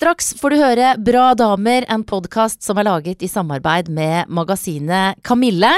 Straks 0.00 0.30
får 0.40 0.54
du 0.54 0.56
høre 0.56 0.90
Bra 1.04 1.26
damer, 1.36 1.84
en 1.92 2.00
podkast 2.08 2.62
som 2.64 2.78
er 2.80 2.86
laget 2.86 3.20
i 3.20 3.28
samarbeid 3.28 3.90
med 3.92 4.30
magasinet 4.32 5.18
Kamille. 5.20 5.68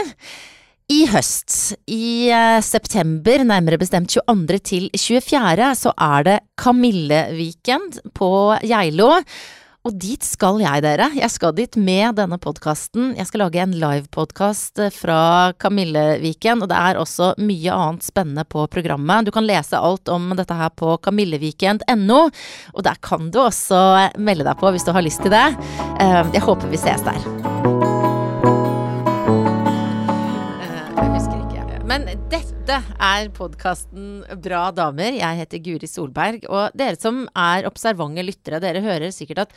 I 0.94 1.00
høst, 1.10 1.72
i 1.90 2.30
eh, 2.30 2.60
september, 2.62 3.42
nærmere 3.42 3.80
bestemt 3.82 4.14
22. 4.14 4.60
til 4.62 4.86
24., 4.94 5.72
så 5.74 5.94
er 6.06 6.28
det 6.28 6.36
Kamille-weekend 6.54 7.98
på 8.14 8.30
Geilo. 8.62 9.10
Og 9.82 9.96
dit 9.98 10.22
skal 10.22 10.60
jeg, 10.62 10.82
dere. 10.84 11.08
Jeg 11.18 11.26
skal 11.34 11.54
dit 11.58 11.74
med 11.74 12.14
denne 12.14 12.36
podkasten. 12.38 13.16
Jeg 13.18 13.26
skal 13.26 13.42
lage 13.42 13.58
en 13.64 13.72
livepodkast 13.74 14.78
fra 14.94 15.16
Kamilleviken, 15.58 16.62
og 16.62 16.70
det 16.70 16.78
er 16.78 17.00
også 17.00 17.32
mye 17.42 17.74
annet 17.74 18.06
spennende 18.06 18.44
på 18.46 18.62
programmet. 18.70 19.26
Du 19.26 19.32
kan 19.34 19.42
lese 19.48 19.74
alt 19.82 20.06
om 20.14 20.30
dette 20.38 20.54
her 20.54 20.70
på 20.78 20.94
kamilleviken.no, 21.02 22.20
og 22.76 22.86
der 22.86 23.02
kan 23.02 23.32
du 23.34 23.40
også 23.42 23.82
melde 24.22 24.46
deg 24.46 24.62
på 24.62 24.70
hvis 24.70 24.86
du 24.86 24.92
har 24.94 25.02
lyst 25.02 25.24
til 25.26 25.34
det. 25.34 25.48
Eh, 25.98 26.20
jeg 26.38 26.46
håper 26.46 26.70
vi 26.70 26.78
ses 26.78 27.02
der. 27.02 27.18
Eh, 30.62 30.78
Jeg 31.02 31.10
husker 31.18 31.42
ikke. 31.42 31.82
Men 31.90 32.06
dette 32.30 32.51
er 32.70 33.30
podkasten 33.34 34.22
Bra 34.42 34.70
damer. 34.70 35.16
Jeg 35.16 35.38
heter 35.40 35.62
Guri 35.64 35.88
Solberg. 35.90 36.44
Og 36.46 36.76
dere 36.78 36.98
som 37.00 37.24
er 37.34 37.66
observante 37.66 38.22
lyttere, 38.22 38.60
dere 38.62 38.82
hører 38.84 39.10
sikkert 39.10 39.46
at 39.46 39.56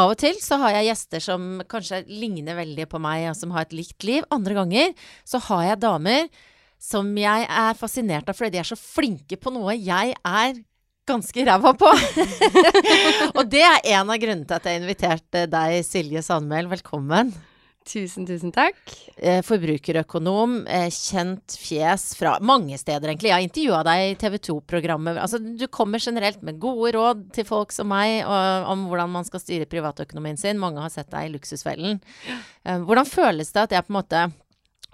av 0.00 0.14
og 0.14 0.16
til 0.22 0.38
så 0.40 0.56
har 0.62 0.78
jeg 0.78 0.88
gjester 0.88 1.20
som 1.20 1.60
kanskje 1.68 2.04
ligner 2.08 2.56
veldig 2.56 2.86
på 2.88 3.00
meg, 3.02 3.26
og 3.28 3.36
som 3.36 3.52
har 3.52 3.66
et 3.66 3.76
likt 3.76 4.06
liv. 4.08 4.24
Andre 4.32 4.56
ganger 4.56 4.94
så 5.28 5.42
har 5.50 5.66
jeg 5.66 5.82
damer 5.84 6.28
som 6.80 7.12
jeg 7.20 7.46
er 7.46 7.78
fascinert 7.78 8.28
av 8.28 8.38
fordi 8.38 8.56
de 8.56 8.62
er 8.62 8.70
så 8.72 8.80
flinke 8.80 9.36
på 9.36 9.52
noe 9.52 9.76
jeg 9.76 10.16
er 10.16 10.56
ganske 11.06 11.44
ræva 11.44 11.74
på. 11.76 11.92
og 13.36 13.44
det 13.52 13.62
er 13.66 13.92
en 13.98 14.08
av 14.08 14.18
grunnene 14.22 14.48
til 14.48 14.56
at 14.56 14.70
jeg 14.70 14.80
inviterte 14.80 15.48
deg, 15.52 15.82
Silje 15.84 16.24
Sandmæl. 16.24 16.70
Velkommen. 16.72 17.34
Tusen, 17.88 18.26
tusen 18.26 18.52
takk. 18.54 18.78
Eh, 19.16 19.40
forbrukerøkonom, 19.42 20.66
eh, 20.70 20.88
kjent 20.90 21.56
fjes 21.58 22.14
fra 22.14 22.36
mange 22.40 22.78
steder, 22.78 23.10
egentlig. 23.10 23.30
Jeg 23.30 23.34
har 23.34 23.46
intervjua 23.46 23.82
deg 23.84 24.02
i 24.10 24.14
TV 24.20 24.38
2-programmet. 24.38 25.18
Altså, 25.18 25.40
du 25.42 25.66
kommer 25.66 25.98
generelt 25.98 26.42
med 26.42 26.60
gode 26.60 26.92
råd 26.94 27.32
til 27.32 27.44
folk 27.44 27.72
som 27.72 27.88
meg 27.88 28.24
om 28.24 28.86
hvordan 28.86 29.10
man 29.10 29.24
skal 29.24 29.40
styre 29.40 29.66
privatøkonomien 29.66 30.38
sin. 30.38 30.58
Mange 30.62 30.80
har 30.80 30.90
sett 30.90 31.10
deg 31.10 31.26
i 31.26 31.32
Luksusfellen. 31.34 32.00
Eh, 32.64 32.78
hvordan 32.78 33.08
føles 33.08 33.50
det 33.52 33.62
at 33.66 33.72
jeg 33.72 33.86
på 33.86 33.92
en 33.92 34.00
måte 34.00 34.32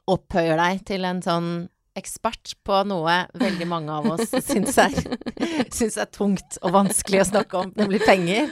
opphøyer 0.09 0.57
deg 0.57 0.85
til 0.89 1.05
en 1.05 1.21
sånn 1.21 1.69
ekspert 1.99 2.55
på 2.65 2.85
noe 2.87 3.27
veldig 3.35 3.67
mange 3.69 3.93
av 3.93 4.07
oss 4.15 4.31
syns 4.49 4.79
er, 4.79 4.95
er 5.43 6.13
tungt 6.15 6.61
og 6.63 6.73
vanskelig 6.73 7.25
å 7.25 7.31
snakke 7.35 7.65
om, 7.65 7.73
nemlig 7.77 8.05
penger? 8.07 8.49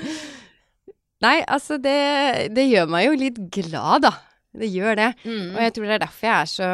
Nei, 1.24 1.36
altså 1.48 1.78
det, 1.80 1.98
det 2.52 2.66
gjør 2.68 2.90
meg 2.92 3.06
jo 3.06 3.18
litt 3.20 3.38
glad, 3.54 4.04
da. 4.04 4.12
Det 4.56 4.68
gjør 4.72 4.98
det. 4.98 5.10
Mm. 5.24 5.52
Og 5.54 5.60
jeg 5.64 5.74
tror 5.76 5.86
det 5.86 5.96
er 5.96 6.02
derfor 6.04 6.28
jeg 6.28 6.36
er 6.36 6.50
så 6.50 6.70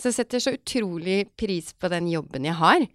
Så 0.00 0.10
jeg 0.10 0.16
setter 0.16 0.42
så 0.42 0.54
utrolig 0.56 1.20
pris 1.38 1.74
på 1.76 1.90
den 1.92 2.08
jobben 2.10 2.46
jeg 2.48 2.56
har. 2.58 2.86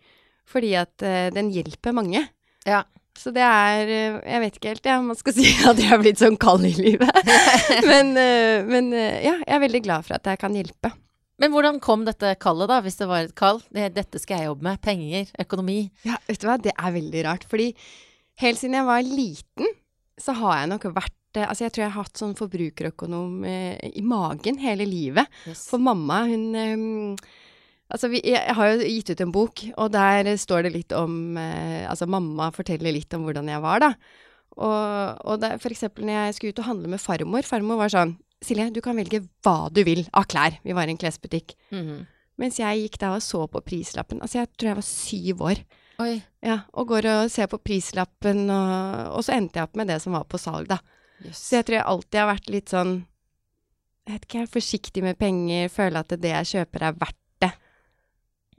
Fordi 0.49 0.73
at 0.77 1.05
uh, 1.05 1.29
den 1.33 1.51
hjelper 1.53 1.95
mange. 1.95 2.25
Ja. 2.67 2.83
Så 3.15 3.31
det 3.31 3.45
er 3.45 3.87
eh, 3.87 4.15
Jeg 4.27 4.39
vet 4.43 4.55
ikke 4.57 4.71
helt, 4.73 4.87
ja, 4.89 4.97
man 4.99 5.15
skal 5.15 5.35
si 5.37 5.45
at 5.69 5.79
jeg 5.79 5.93
er 5.95 6.01
blitt 6.01 6.19
sånn 6.19 6.35
kald 6.41 6.65
i 6.67 6.73
livet. 6.75 7.23
men, 7.91 8.11
uh, 8.17 8.65
men 8.67 8.91
uh, 8.91 9.17
ja, 9.23 9.37
jeg 9.39 9.55
er 9.57 9.63
veldig 9.63 9.83
glad 9.85 10.07
for 10.07 10.17
at 10.17 10.27
jeg 10.27 10.41
kan 10.41 10.57
hjelpe. 10.57 10.91
Men 11.39 11.51
hvordan 11.51 11.81
kom 11.83 12.05
dette 12.07 12.33
kallet, 12.39 12.69
da, 12.71 12.79
hvis 12.83 12.99
det 12.99 13.07
var 13.09 13.25
et 13.25 13.35
kall? 13.35 13.59
Dette 13.71 14.19
skal 14.23 14.39
jeg 14.39 14.49
jobbe 14.49 14.67
med. 14.69 14.79
Penger, 14.83 15.31
økonomi. 15.43 15.79
Ja, 16.07 16.19
vet 16.29 16.39
du 16.39 16.47
hva, 16.47 16.55
det 16.63 16.71
er 16.75 16.93
veldig 16.95 17.23
rart. 17.27 17.47
Fordi 17.51 17.73
helt 18.43 18.59
siden 18.61 18.77
jeg 18.79 18.87
var 18.87 19.03
liten, 19.03 19.73
så 20.21 20.35
har 20.39 20.61
jeg 20.61 20.71
nok 20.71 20.87
vært 20.95 21.39
eh, 21.39 21.47
Altså, 21.47 21.65
jeg 21.65 21.73
tror 21.75 21.83
jeg 21.85 21.93
har 21.93 22.05
hatt 22.05 22.21
sånn 22.21 22.37
forbrukerøkonom 22.39 23.43
eh, 23.49 23.89
i 23.91 24.03
magen 24.05 24.59
hele 24.61 24.87
livet. 24.87 25.31
Yes. 25.49 25.65
For 25.71 25.81
mamma, 25.81 26.23
hun 26.29 26.45
eh, 26.55 27.33
Altså, 27.85 28.09
vi, 28.09 28.17
jeg, 28.25 28.41
har 28.57 28.71
jo 28.71 28.85
gitt 28.89 29.11
ut 29.13 29.19
en 29.21 29.33
bok, 29.35 29.61
og 29.77 29.91
der 29.93 30.31
står 30.41 30.65
det 30.65 30.71
litt 30.73 30.95
om 30.97 31.37
eh, 31.37 31.83
Altså, 31.85 32.07
mamma 32.09 32.49
forteller 32.55 32.95
litt 32.95 33.13
om 33.13 33.27
hvordan 33.27 33.51
jeg 33.51 33.61
var, 33.61 33.83
da. 33.83 33.91
Og, 34.55 35.21
og 35.27 35.41
det, 35.43 35.57
for 35.59 35.75
eksempel 35.75 36.07
når 36.07 36.15
jeg 36.15 36.35
skulle 36.37 36.55
ut 36.55 36.61
og 36.63 36.69
handle 36.69 36.91
med 36.93 37.01
farmor 37.03 37.43
Farmor 37.43 37.81
var 37.81 37.91
sånn 37.91 38.13
Silje, 38.45 38.69
du 38.71 38.79
kan 38.83 38.95
velge 38.95 39.23
hva 39.43 39.71
du 39.73 39.81
vil 39.87 40.03
av 40.13 40.27
klær. 40.29 40.57
Vi 40.61 40.75
var 40.75 40.87
i 40.87 40.93
en 40.93 40.99
klesbutikk. 41.01 41.55
Mhm. 41.73 42.03
Mens 42.41 42.57
jeg 42.59 42.81
gikk 42.83 42.97
da 42.99 43.13
og 43.15 43.23
så 43.23 43.45
på 43.47 43.61
prislappen. 43.63 44.19
Altså, 44.19 44.41
jeg 44.41 44.49
tror 44.59 44.69
jeg 44.69 44.77
var 44.77 44.85
syv 44.85 45.43
år. 45.49 45.61
Oi. 46.03 46.19
Ja, 46.43 46.59
og 46.75 46.89
går 46.91 47.07
og 47.11 47.31
ser 47.31 47.47
på 47.51 47.59
prislappen, 47.63 48.45
og, 48.51 49.17
og 49.17 49.25
så 49.25 49.35
endte 49.37 49.61
jeg 49.61 49.69
opp 49.69 49.77
med 49.79 49.89
det 49.91 50.01
som 50.03 50.15
var 50.17 50.25
på 50.29 50.39
salg, 50.41 50.67
da. 50.71 50.81
Så 51.31 51.59
jeg 51.59 51.67
tror 51.67 51.77
jeg 51.77 51.89
alltid 51.91 52.19
har 52.19 52.27
vært 52.27 52.49
litt 52.51 52.71
sånn 52.73 52.89
Jeg 54.05 54.11
vet 54.11 54.25
ikke, 54.25 54.37
jeg 54.37 54.45
er 54.45 54.51
forsiktig 54.51 55.03
med 55.05 55.17
penger, 55.17 55.69
føler 55.71 56.03
at 56.03 56.17
det 56.21 56.33
jeg 56.33 56.49
kjøper 56.51 56.83
er 56.89 56.97
verdt 56.99 57.21
det. 57.41 57.51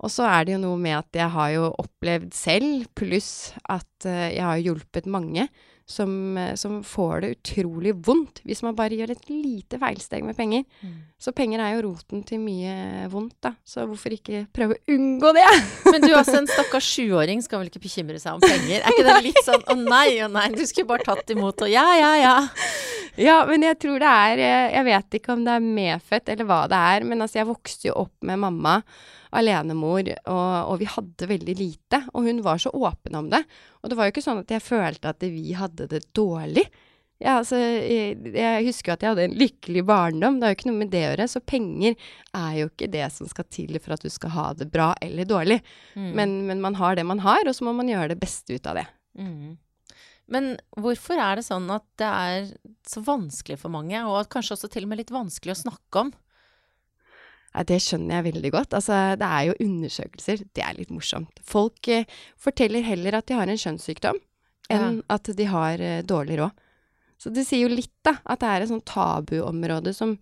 Og 0.03 0.11
så 0.13 0.27
er 0.29 0.47
det 0.47 0.57
jo 0.57 0.63
noe 0.65 0.81
med 0.81 0.97
at 0.99 1.19
jeg 1.21 1.33
har 1.37 1.53
jo 1.55 1.69
opplevd 1.85 2.33
selv, 2.35 2.89
pluss 2.99 3.31
at 3.63 4.09
eh, 4.09 4.33
jeg 4.35 4.43
har 4.43 4.65
hjulpet 4.65 5.07
mange 5.07 5.47
som, 5.87 6.37
eh, 6.37 6.55
som 6.55 6.81
får 6.85 7.21
det 7.23 7.31
utrolig 7.37 7.95
vondt 8.07 8.41
hvis 8.45 8.63
man 8.67 8.75
bare 8.77 8.99
gjør 8.99 9.13
et 9.15 9.29
lite 9.31 9.79
feilsteg 9.79 10.25
med 10.27 10.37
penger. 10.37 10.65
Mm. 10.83 10.97
Så 11.19 11.33
penger 11.33 11.63
er 11.63 11.77
jo 11.77 11.85
roten 11.87 12.25
til 12.27 12.43
mye 12.43 13.07
vondt, 13.13 13.37
da. 13.47 13.55
Så 13.65 13.87
hvorfor 13.87 14.17
ikke 14.17 14.45
prøve 14.55 14.77
å 14.77 14.97
unngå 14.97 15.33
det? 15.37 15.47
Men 15.93 16.03
du, 16.03 16.11
altså, 16.11 16.41
en 16.41 16.51
stakkars 16.51 16.91
sjuåring 16.91 17.45
skal 17.45 17.63
vel 17.63 17.71
ikke 17.71 17.85
bekymre 17.87 18.19
seg 18.23 18.37
om 18.37 18.45
penger? 18.45 18.83
Er 18.83 18.93
ikke 18.93 19.07
det 19.07 19.17
litt 19.31 19.43
sånn 19.47 19.63
å 19.63 19.79
nei, 19.79 20.19
å 20.27 20.31
nei, 20.33 20.51
du 20.57 20.65
skulle 20.67 20.91
bare 20.91 21.07
tatt 21.07 21.31
imot 21.37 21.67
og 21.67 21.73
ja, 21.73 21.87
ja, 22.01 22.13
ja. 22.21 22.37
Ja, 23.17 23.37
men 23.49 23.65
jeg 23.65 23.79
tror 23.81 24.01
det 24.03 24.09
er 24.13 24.41
eh, 24.45 24.75
Jeg 24.75 24.85
vet 24.91 25.15
ikke 25.19 25.33
om 25.33 25.45
det 25.47 25.55
er 25.57 25.65
medfødt 25.65 26.33
eller 26.35 26.49
hva 26.49 26.65
det 26.69 26.81
er, 26.93 27.07
men 27.09 27.25
altså, 27.25 27.41
jeg 27.41 27.49
vokste 27.49 27.89
jo 27.89 27.95
opp 28.05 28.27
med 28.27 28.43
mamma, 28.43 28.81
alenemor, 29.37 30.11
og, 30.31 30.53
og 30.73 30.79
vi 30.81 30.89
hadde 30.89 31.29
veldig 31.29 31.55
lite. 31.59 32.01
Og 32.15 32.29
hun 32.29 32.43
var 32.45 32.61
så 32.63 32.73
åpen 32.73 33.17
om 33.19 33.29
det. 33.33 33.43
Og 33.83 33.91
det 33.91 33.99
var 33.99 34.09
jo 34.09 34.15
ikke 34.15 34.25
sånn 34.25 34.41
at 34.41 34.53
jeg 34.53 34.65
følte 34.65 35.13
at 35.13 35.23
vi 35.23 35.53
hadde 35.57 35.76
det 35.79 36.07
dårlig. 36.17 36.65
Ja, 37.17 37.39
altså, 37.39 37.57
jeg, 37.57 38.19
jeg 38.37 38.65
husker 38.67 38.91
jo 38.91 38.95
at 38.97 39.05
jeg 39.05 39.15
hadde 39.15 39.25
en 39.31 39.37
lykkelig 39.41 39.83
barndom, 39.89 40.35
det 40.37 40.45
har 40.45 40.53
jo 40.53 40.59
ikke 40.59 40.69
noe 40.69 40.81
med 40.83 40.91
det 40.93 41.01
å 41.01 41.07
gjøre. 41.11 41.29
Så 41.33 41.41
penger 41.41 41.95
er 42.37 42.57
jo 42.59 42.67
ikke 42.69 42.91
det 42.93 43.07
som 43.15 43.31
skal 43.31 43.49
til 43.53 43.79
for 43.81 43.97
at 43.97 44.05
du 44.05 44.11
skal 44.13 44.35
ha 44.35 44.49
det 44.57 44.69
bra 44.73 44.91
eller 45.05 45.29
dårlig. 45.29 45.63
Mm. 45.95 46.11
Men, 46.19 46.35
men 46.51 46.61
man 46.65 46.77
har 46.81 46.99
det 46.99 47.07
man 47.09 47.23
har, 47.25 47.49
og 47.49 47.57
så 47.57 47.65
må 47.65 47.73
man 47.77 47.89
gjøre 47.89 48.13
det 48.13 48.21
beste 48.21 48.57
ut 48.57 48.69
av 48.69 48.83
det. 48.83 48.85
Mm. 49.17 49.57
Men 50.33 50.53
hvorfor 50.77 51.21
er 51.23 51.39
det 51.39 51.47
sånn 51.47 51.71
at 51.73 51.87
det 52.01 52.11
er 52.11 52.53
så 52.89 53.01
vanskelig 53.07 53.61
for 53.63 53.73
mange, 53.73 54.01
og 54.05 54.29
kanskje 54.33 54.57
også 54.59 54.71
til 54.75 54.85
og 54.85 54.93
med 54.93 55.01
litt 55.01 55.15
vanskelig 55.15 55.55
å 55.55 55.63
snakke 55.65 56.05
om? 56.05 56.13
Ja, 57.57 57.65
det 57.65 57.79
skjønner 57.81 58.19
jeg 58.19 58.35
veldig 58.35 58.53
godt. 58.53 58.75
Altså, 58.77 58.97
det 59.17 59.29
er 59.33 59.49
jo 59.49 59.59
undersøkelser. 59.65 60.43
Det 60.53 60.61
er 60.61 60.77
litt 60.77 60.93
morsomt. 60.93 61.41
Folk 61.47 61.89
eh, 61.89 62.05
forteller 62.37 62.85
heller 62.85 63.17
at 63.17 63.31
de 63.31 63.39
har 63.39 63.49
en 63.49 63.63
kjønnssykdom, 63.63 64.19
enn 64.73 65.01
at 65.13 65.31
de 65.39 65.47
har 65.51 65.83
eh, 65.83 66.03
dårlig 66.07 66.41
råd. 66.41 66.65
Så 67.17 67.33
det 67.33 67.47
sier 67.49 67.65
jo 67.65 67.73
litt, 67.73 67.95
da, 68.05 68.19
at 68.25 68.43
det 68.43 68.51
er 68.51 68.65
et 68.65 68.71
sånt 68.71 68.87
tabuområde 68.89 69.95
som 69.97 70.19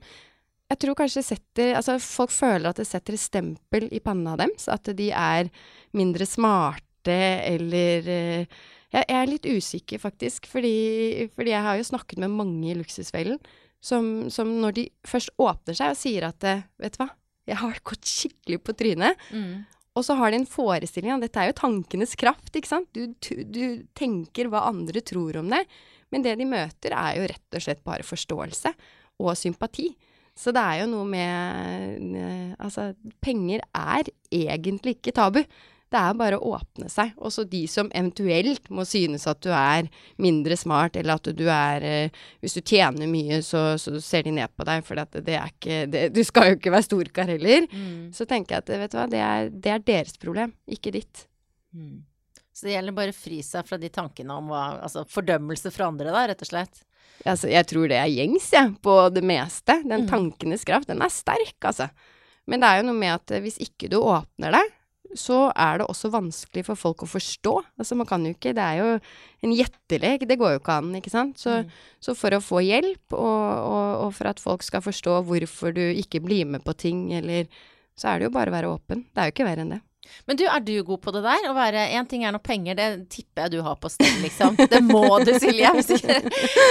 jeg 0.71 0.81
tror 0.81 0.97
kanskje 0.97 1.23
setter 1.27 1.75
Altså, 1.77 1.99
folk 2.01 2.33
føler 2.33 2.71
at 2.71 2.79
det 2.81 2.87
setter 2.89 3.17
et 3.17 3.23
stempel 3.23 3.89
i 3.93 4.01
panna 4.03 4.37
deres. 4.41 4.69
At 4.73 4.89
de 4.97 5.11
er 5.13 5.51
mindre 5.95 6.27
smarte, 6.27 7.19
eller 7.51 8.09
eh, 8.09 8.47
jeg, 8.95 9.03
jeg 9.03 9.19
er 9.19 9.29
litt 9.31 9.49
usikker, 9.51 10.01
faktisk. 10.03 10.49
Fordi, 10.51 11.29
fordi 11.37 11.53
jeg 11.53 11.67
har 11.67 11.79
jo 11.79 11.91
snakket 11.91 12.23
med 12.25 12.33
mange 12.33 12.73
i 12.73 12.79
Luksusfellen 12.79 13.39
som, 13.85 14.31
som 14.33 14.49
når 14.63 14.79
de 14.79 14.87
først 15.05 15.35
åpner 15.37 15.77
seg 15.77 15.93
og 15.93 16.01
sier 16.01 16.25
at 16.31 16.47
eh, 16.49 16.65
Vet 16.81 16.97
du 16.97 17.03
hva, 17.03 17.11
jeg 17.45 17.61
har 17.61 17.81
gått 17.85 18.09
skikkelig 18.09 18.61
på 18.65 18.75
trynet. 18.79 19.21
Mm. 19.35 19.65
Og 19.95 20.03
så 20.03 20.17
har 20.19 20.33
de 20.33 20.41
en 20.41 20.49
forestilling 20.49 21.13
av 21.15 21.23
Dette 21.23 21.39
er 21.41 21.53
jo 21.53 21.59
tankenes 21.61 22.17
kraft, 22.19 22.51
ikke 22.51 22.71
sant? 22.71 22.89
Du, 22.95 23.15
du, 23.23 23.85
tenker 23.95 24.51
hva 24.51 24.67
andre 24.71 25.03
tror 25.07 25.39
om 25.39 25.53
deg. 25.53 25.69
Men 26.11 26.25
det 26.25 26.35
de 26.41 26.49
møter, 26.49 26.95
er 26.95 27.21
jo 27.21 27.29
rett 27.31 27.59
og 27.59 27.63
slett 27.63 27.85
bare 27.87 28.07
forståelse 28.07 28.75
og 29.23 29.33
sympati. 29.39 29.93
Så 30.35 30.51
det 30.55 30.63
er 30.63 30.81
jo 30.83 30.91
noe 30.91 31.07
med 31.07 32.19
eh, 32.19 32.55
Altså, 32.59 32.89
penger 33.23 33.63
er 33.71 34.11
egentlig 34.35 34.97
ikke 34.99 35.15
tabu. 35.15 35.41
Det 35.93 36.01
er 36.01 36.15
bare 36.19 36.39
å 36.41 36.55
åpne 36.57 36.89
seg. 36.91 37.13
Også 37.23 37.45
de 37.47 37.61
som 37.71 37.91
eventuelt 37.95 38.67
må 38.75 38.83
synes 38.89 39.27
at 39.31 39.41
du 39.45 39.51
er 39.55 39.87
mindre 40.19 40.57
smart, 40.59 40.97
eller 40.99 41.21
at 41.21 41.29
du 41.37 41.45
er 41.53 41.85
eh, 41.87 42.23
Hvis 42.43 42.57
du 42.57 42.63
tjener 42.67 43.07
mye, 43.07 43.39
så, 43.47 43.77
så 43.79 44.01
ser 44.03 44.25
de 44.27 44.33
ned 44.35 44.51
på 44.57 44.65
deg, 44.67 44.83
for 44.87 44.99
det, 44.99 45.23
det 45.29 45.37
er 45.39 45.53
ikke 45.53 45.77
det, 45.93 46.03
Du 46.17 46.23
skal 46.27 46.49
jo 46.51 46.57
ikke 46.59 46.73
være 46.75 46.87
storkar 46.89 47.31
heller. 47.31 47.69
Mm. 47.71 48.09
Så 48.17 48.27
tenker 48.27 48.57
jeg 48.57 48.65
at 48.65 48.73
vet 48.83 48.91
du 48.91 48.99
hva, 48.99 49.07
det 49.13 49.21
er, 49.23 49.53
det 49.53 49.71
er 49.77 49.85
deres 49.93 50.19
problem, 50.19 50.57
ikke 50.67 50.91
ditt. 50.97 51.27
Mm. 51.77 52.03
Så 52.55 52.67
det 52.67 52.75
gjelder 52.77 52.95
bare 52.95 53.11
å 53.15 53.19
fri 53.19 53.39
seg 53.43 53.67
fra 53.67 53.79
de 53.83 53.89
tankene 53.91 54.35
om 54.39 54.51
hva 54.53 54.65
Altså 54.87 55.03
fordømmelse 55.11 55.71
fra 55.75 55.89
andre, 55.91 56.11
da, 56.15 56.25
rett 56.31 56.43
og 56.43 56.51
slett. 56.51 56.83
Altså, 57.27 57.47
jeg 57.51 57.67
tror 57.71 57.87
det 57.91 57.97
er 58.03 58.11
gjengs, 58.11 58.49
jeg, 58.55 58.75
på 58.83 58.95
det 59.15 59.23
meste. 59.27 59.79
Den 59.87 60.05
Mm. 60.05 60.11
tankenes 60.11 60.65
kraft, 60.67 60.89
den 60.91 61.03
er 61.03 61.11
sterk, 61.15 61.55
altså. 61.63 61.87
Men 62.51 62.61
det 62.61 62.69
er 62.69 62.81
jo 62.83 62.89
noe 62.91 62.99
med 62.99 63.15
at 63.15 63.31
eh, 63.31 63.41
hvis 63.45 63.61
ikke 63.63 63.89
du 63.93 64.01
åpner 64.03 64.53
deg, 64.59 64.73
så 65.19 65.39
er 65.51 65.81
det 65.81 65.87
også 65.91 66.11
vanskelig 66.13 66.65
for 66.67 66.79
folk 66.79 67.05
å 67.05 67.11
forstå. 67.11 67.55
Altså 67.81 67.97
man 67.99 68.09
kan 68.09 68.25
jo 68.27 68.35
ikke 68.35 68.55
Det 68.57 68.65
er 68.65 68.81
jo 68.81 68.89
en 69.45 69.55
gjettelek. 69.55 70.27
Det 70.29 70.39
går 70.41 70.57
jo 70.57 70.63
ikke 70.63 70.79
an, 70.81 70.93
ikke 70.99 71.13
sant. 71.13 71.39
Så, 71.41 71.63
mm. 71.63 71.73
så 72.03 72.17
for 72.19 72.35
å 72.35 72.43
få 72.45 72.63
hjelp, 72.65 73.15
og, 73.15 73.41
og, 73.71 73.89
og, 74.07 74.13
for 74.19 74.31
at 74.31 74.43
folk 74.43 74.67
skal 74.67 74.85
forstå 74.85 75.21
hvorfor 75.29 75.75
du 75.77 75.85
ikke 75.87 76.23
blir 76.25 76.49
med 76.51 76.65
på 76.67 76.77
ting, 76.77 77.09
eller 77.15 77.49
Så 77.95 78.09
er 78.11 78.19
det 78.19 78.27
jo 78.27 78.35
bare 78.35 78.51
å 78.51 78.55
være 78.57 78.71
åpen. 78.75 79.05
Det 79.15 79.23
er 79.23 79.29
jo 79.29 79.35
ikke 79.37 79.45
verre 79.47 79.63
enn 79.63 79.77
det. 79.77 79.83
Men 80.27 80.37
du, 80.37 80.45
er 80.49 80.61
du 80.61 80.75
god 80.85 81.01
på 81.05 81.13
det 81.15 81.23
der? 81.25 81.47
Å 81.49 81.55
være 81.57 81.85
Én 81.97 82.09
ting 82.09 82.25
er 82.25 82.35
noe 82.35 82.43
penger, 82.45 82.77
det 82.79 82.89
tipper 83.13 83.47
jeg 83.47 83.55
du 83.57 83.61
har 83.67 83.79
på 83.81 83.91
stell, 83.93 84.17
liksom. 84.25 84.59
Det 84.59 84.81
må 84.85 85.03
du, 85.25 85.33
Silje. 85.41 85.71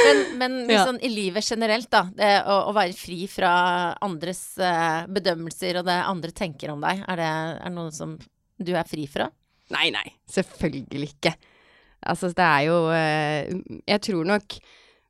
men, 0.07 0.21
men 0.41 0.59
liksom, 0.69 0.99
ja. 0.99 1.05
i 1.07 1.11
livet 1.11 1.47
generelt, 1.47 1.89
da. 1.93 2.05
Det, 2.13 2.31
å, 2.49 2.59
å, 2.69 2.75
være 2.75 2.97
fri 2.97 3.23
fra 3.31 3.53
andres 4.03 4.45
uh, 4.61 5.05
bedømmelser 5.11 5.81
og 5.81 5.89
det 5.89 5.99
andre 6.03 6.33
tenker 6.35 6.73
om 6.73 6.83
deg, 6.83 7.03
er 7.07 7.21
det 7.21 7.31
er 7.31 7.73
noe 7.73 7.93
som 7.95 8.17
du 8.59 8.73
er 8.75 8.87
fri 8.89 9.07
fra? 9.09 9.29
Nei, 9.73 9.89
nei. 9.95 10.05
Selvfølgelig 10.29 11.13
ikke. 11.15 11.33
Altså, 12.03 12.29
det 12.35 12.43
er 12.43 12.65
jo 12.67 12.77
uh, 12.91 13.77
Jeg 13.87 14.01
tror 14.03 14.27
nok 14.27 14.57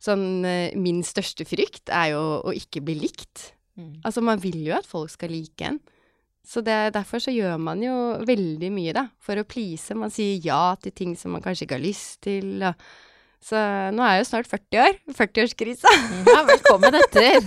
sånn 0.03 0.45
uh, 0.45 0.75
Min 0.77 1.01
største 1.07 1.45
frykt 1.47 1.89
er 1.89 2.11
jo 2.13 2.21
å 2.45 2.53
ikke 2.53 2.83
bli 2.85 2.99
likt. 3.01 3.49
Mm. 3.79 4.03
Altså, 4.05 4.21
man 4.21 4.41
vil 4.43 4.59
jo 4.67 4.75
at 4.77 4.87
folk 4.89 5.11
skal 5.13 5.33
like 5.33 5.65
en. 5.67 5.81
Så 6.43 6.59
det, 6.61 6.93
derfor 6.93 7.23
så 7.23 7.31
gjør 7.31 7.55
man 7.57 7.79
jo 7.81 7.95
veldig 8.27 8.69
mye, 8.75 8.91
da, 8.95 9.07
for 9.23 9.39
å 9.39 9.47
please. 9.47 9.95
Man 9.95 10.11
sier 10.11 10.43
ja 10.43 10.75
til 10.83 10.91
ting 10.91 11.15
som 11.15 11.31
man 11.33 11.43
kanskje 11.43 11.65
ikke 11.65 11.77
har 11.79 11.85
lyst 11.85 12.19
til. 12.27 12.57
Og. 12.67 12.87
Så 13.43 13.59
nå 13.95 14.03
er 14.03 14.17
jeg 14.17 14.23
jo 14.23 14.27
snart 14.29 14.49
40 14.51 14.81
år. 14.83 14.97
40-årskrisa. 15.19 15.93
Ja, 16.27 16.43
velkommen 16.47 16.99
etter. 16.99 17.39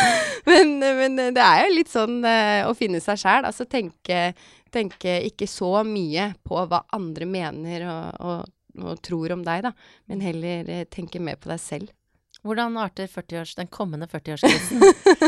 men, 0.50 0.76
men, 0.82 1.16
det 1.34 1.42
er 1.46 1.64
jo 1.64 1.76
litt 1.78 1.90
sånn 1.90 2.20
uh, 2.26 2.66
å 2.66 2.74
finne 2.78 3.02
seg 3.02 3.22
sjæl. 3.22 3.46
Altså 3.46 3.66
tenke, 3.70 4.32
tenke, 4.72 5.18
ikke 5.28 5.48
så 5.50 5.80
mye 5.86 6.30
på 6.46 6.64
hva 6.70 6.84
andre 6.96 7.28
mener 7.28 7.86
og, 7.90 8.20
og, 8.20 8.84
og 8.84 9.00
tror 9.04 9.36
om 9.36 9.46
deg, 9.46 9.64
da, 9.68 9.72
men 10.10 10.22
heller 10.24 10.68
uh, 10.68 10.84
tenke 10.90 11.22
mer 11.22 11.40
på 11.40 11.52
deg 11.52 11.62
selv. 11.62 11.96
Hvordan 12.40 12.78
arter 12.80 13.08
40 13.10 13.56
den 13.58 13.68
kommende 13.68 14.06
40-årskrisen? 14.08 14.80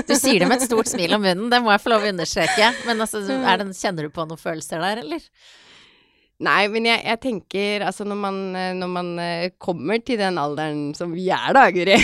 Du 0.08 0.14
sier 0.16 0.40
det 0.40 0.46
med 0.48 0.62
et 0.62 0.64
stort 0.64 0.88
smil 0.88 1.12
om 1.12 1.20
munnen, 1.20 1.50
det 1.52 1.60
må 1.60 1.74
jeg 1.74 1.82
få 1.84 1.92
lov 1.92 2.06
å 2.06 2.08
understreke. 2.08 2.70
Men 2.86 3.04
altså, 3.04 3.20
det, 3.26 3.66
kjenner 3.76 4.08
du 4.08 4.14
på 4.14 4.24
noen 4.24 4.40
følelser 4.40 4.80
der, 4.80 5.02
eller? 5.04 5.26
Nei, 6.42 6.62
men 6.72 6.88
jeg, 6.88 7.02
jeg 7.06 7.20
tenker 7.22 7.84
altså 7.86 8.06
når 8.08 8.18
man, 8.18 8.38
når 8.78 8.90
man, 8.90 9.10
eh, 9.22 9.52
kommer 9.62 10.00
til 10.02 10.18
den 10.18 10.40
alderen 10.40 10.88
som 10.96 11.12
vi 11.14 11.28
er 11.30 11.52
da, 11.54 11.68
Guri, 11.74 11.98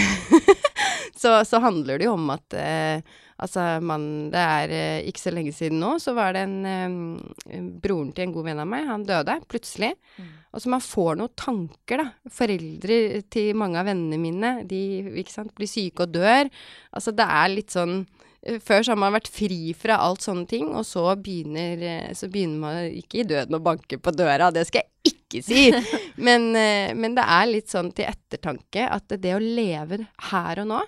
så, 1.23 1.41
så, 1.49 1.63
handler 1.65 1.99
det 1.99 2.07
jo 2.07 2.15
om 2.15 2.29
at 2.37 2.55
eh, 2.55 3.17
Altså, 3.39 3.63
man 3.85 4.31
Det 4.33 4.41
er 4.43 4.73
eh, 4.75 5.09
ikke 5.09 5.23
så 5.23 5.33
lenge 5.35 5.55
siden 5.55 5.79
nå, 5.79 5.95
så 6.03 6.15
var 6.17 6.35
det 6.35 6.43
en 6.49 6.59
eh, 6.67 7.63
Broren 7.79 8.11
til 8.15 8.27
en 8.27 8.35
god 8.35 8.49
venn 8.51 8.63
av 8.65 8.69
meg, 8.71 8.89
han 8.89 9.07
døde 9.07 9.39
plutselig. 9.51 9.93
Mm. 10.19 10.33
Og 10.51 10.65
så 10.65 10.73
man 10.73 10.83
får 10.83 11.21
noen 11.21 11.35
tanker, 11.39 12.03
da. 12.03 12.33
Foreldre 12.35 13.23
til 13.31 13.53
mange 13.59 13.79
av 13.79 13.87
vennene 13.87 14.19
mine, 14.19 14.55
de 14.67 15.25
sant, 15.31 15.55
blir 15.55 15.71
syke 15.71 16.07
og 16.07 16.17
dør. 16.17 16.51
Altså, 16.91 17.15
det 17.15 17.29
er 17.39 17.55
litt 17.55 17.77
sånn 17.77 18.01
eh, 18.43 18.59
før 18.59 18.83
så 18.83 18.97
har 18.97 19.03
man 19.05 19.15
vært 19.15 19.31
fri 19.31 19.61
fra 19.79 20.01
alt 20.03 20.27
sånne 20.27 20.51
ting, 20.51 20.73
og 20.75 20.83
så 20.89 21.07
begynner, 21.15 22.11
så 22.19 22.31
begynner 22.33 22.65
man 22.65 23.01
ikke 23.05 23.23
i 23.23 23.29
døden 23.37 23.61
å 23.61 23.63
banke 23.63 24.01
på 24.03 24.17
døra, 24.19 24.51
det 24.51 24.67
skal 24.67 24.83
jeg 24.83 25.15
ikke 25.15 25.45
si. 25.47 25.69
Men, 26.27 26.51
men 26.99 27.13
det 27.15 27.23
er 27.23 27.45
litt 27.47 27.71
sånn 27.71 27.93
til 27.95 28.09
ettertanke 28.09 28.89
at 28.91 29.13
det 29.23 29.37
å 29.37 29.39
leve 29.39 30.01
her 30.33 30.59
og 30.65 30.67
nå, 30.67 30.81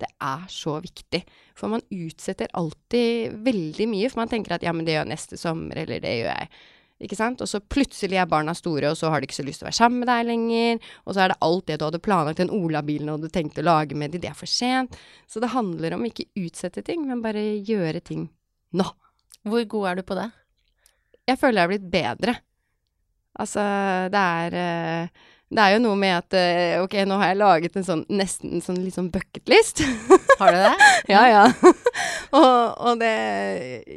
det 0.00 0.08
er 0.24 0.46
så 0.48 0.78
viktig. 0.80 1.20
For 1.60 1.68
man 1.72 1.84
utsetter 1.92 2.48
alltid 2.56 3.36
veldig 3.44 3.86
mye, 3.90 4.10
for 4.10 4.22
man 4.22 4.30
tenker 4.32 4.56
at 4.56 4.64
ja, 4.64 4.72
men 4.72 4.86
det 4.86 4.96
gjør 4.96 5.10
neste 5.10 5.36
sommer, 5.40 5.82
eller 5.82 6.00
det 6.02 6.14
gjør 6.22 6.30
jeg. 6.32 6.48
Ikke 7.00 7.16
sant? 7.16 7.40
Og 7.40 7.48
så 7.48 7.62
plutselig 7.64 8.18
er 8.20 8.28
barna 8.28 8.52
store, 8.56 8.90
og 8.92 8.98
så 8.98 9.08
har 9.12 9.20
de 9.20 9.28
ikke 9.28 9.38
så 9.38 9.44
lyst 9.46 9.62
til 9.62 9.66
å 9.66 9.70
være 9.70 9.78
sammen 9.78 10.02
med 10.02 10.10
deg 10.10 10.26
lenger. 10.28 10.90
Og 11.06 11.16
så 11.16 11.22
er 11.24 11.32
det 11.32 11.38
alt 11.46 11.66
det 11.70 11.78
du 11.80 11.86
hadde 11.86 12.02
planlagt, 12.04 12.42
den 12.42 12.52
Ola-bilen 12.52 13.12
og 13.12 13.24
du 13.24 13.30
tenkte 13.32 13.64
å 13.64 13.68
lage 13.70 13.96
med 13.96 14.12
dem, 14.12 14.20
det 14.24 14.32
er 14.32 14.36
for 14.36 14.50
sent. 14.50 14.98
Så 15.28 15.40
det 15.40 15.52
handler 15.54 15.96
om 15.96 16.04
ikke 16.08 16.28
utsette 16.40 16.84
ting, 16.84 17.06
men 17.08 17.24
bare 17.24 17.44
gjøre 17.64 18.04
ting 18.04 18.28
nå. 18.76 18.86
Hvor 19.48 19.64
god 19.72 19.88
er 19.88 20.00
du 20.00 20.04
på 20.04 20.18
det? 20.18 20.28
Jeg 21.30 21.40
føler 21.40 21.60
jeg 21.60 21.64
har 21.64 21.72
blitt 21.72 21.90
bedre. 21.92 22.36
Altså, 23.40 23.64
det 24.12 24.20
er 24.20 24.56
uh, 24.60 25.28
det 25.50 25.62
er 25.62 25.72
jo 25.74 25.80
noe 25.82 25.98
med 25.98 26.14
at 26.14 26.34
uh, 26.38 26.82
ok, 26.84 26.92
nå 27.10 27.16
har 27.18 27.32
jeg 27.32 27.40
laget 27.40 27.78
en 27.78 27.86
sånn 27.86 28.02
nesten 28.12 28.60
sånn 28.62 28.78
litt 28.84 28.94
sånn 28.94 29.10
bucketlist. 29.10 29.82
har 30.38 30.54
du 30.54 30.60
det? 30.62 30.90
ja, 31.14 31.22
ja. 31.26 31.46
og, 32.38 32.52
og, 32.78 33.00
det 33.00 33.14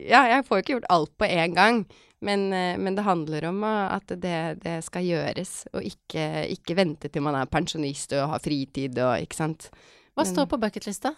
Ja, 0.09 0.23
jeg 0.31 0.47
får 0.47 0.57
jo 0.57 0.63
ikke 0.63 0.75
gjort 0.79 0.89
alt 0.95 1.13
på 1.21 1.29
én 1.29 1.53
gang. 1.53 1.83
Men, 2.23 2.47
uh, 2.55 2.73
men, 2.79 2.97
det 2.97 3.05
handler 3.05 3.49
om 3.51 3.61
uh, 3.67 3.91
at 3.93 4.15
det, 4.15 4.39
det, 4.63 4.79
skal 4.87 5.05
gjøres, 5.05 5.51
og 5.75 5.85
ikke, 5.85 6.47
ikke, 6.55 6.77
vente 6.79 7.11
til 7.11 7.25
man 7.25 7.37
er 7.37 7.51
pensjonist 7.51 8.15
og 8.17 8.31
har 8.33 8.41
fritid 8.41 8.97
og 9.03 9.21
ikke 9.21 9.37
sant. 9.37 9.69
Hva 10.17 10.25
står 10.25 10.49
på 10.49 10.61
bucketlista? 10.61 11.13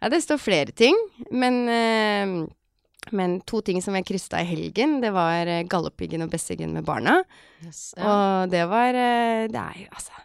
Ja, 0.00 0.10
det 0.10 0.24
står 0.24 0.42
flere 0.42 0.74
ting. 0.74 0.96
Men 1.30 1.62
men 3.10 3.40
to 3.48 3.60
ting 3.64 3.80
som 3.82 3.96
jeg 3.98 4.06
krysta 4.06 4.40
i 4.42 4.48
helgen, 4.48 5.00
det 5.02 5.10
var 5.14 5.48
uh, 5.48 5.62
Galdhøpiggen 5.68 6.24
og 6.24 6.30
Besseggen 6.32 6.74
med 6.76 6.86
barna. 6.86 7.18
Yes, 7.64 7.92
ja. 7.96 8.04
Og 8.06 8.52
det 8.52 8.62
var 8.70 8.94
uh, 8.94 9.46
Det 9.50 9.62
er 9.62 9.80
jo 9.82 9.88
altså 9.90 10.22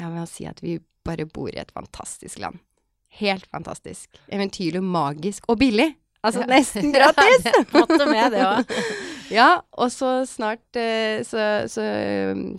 Jeg 0.00 0.12
må 0.14 0.24
si 0.30 0.46
at 0.48 0.62
vi 0.64 0.78
bare 1.04 1.28
bor 1.28 1.50
i 1.52 1.60
et 1.60 1.74
fantastisk 1.74 2.40
land. 2.40 2.56
Helt 3.20 3.46
fantastisk. 3.52 4.08
Eventyrlig, 4.32 4.82
magisk 4.82 5.44
og 5.52 5.60
billig. 5.60 5.92
Altså 6.24 6.46
ja. 6.46 6.48
nesten 6.54 6.94
gratis! 6.94 7.44
Måtte 7.76 8.06
med 8.08 8.32
det 8.32 8.46
òg. 8.48 8.72
ja, 9.38 9.50
og 9.76 9.92
så 9.92 10.22
snart 10.28 10.64
uh, 10.80 11.20
så, 11.26 11.66
så, 11.70 11.84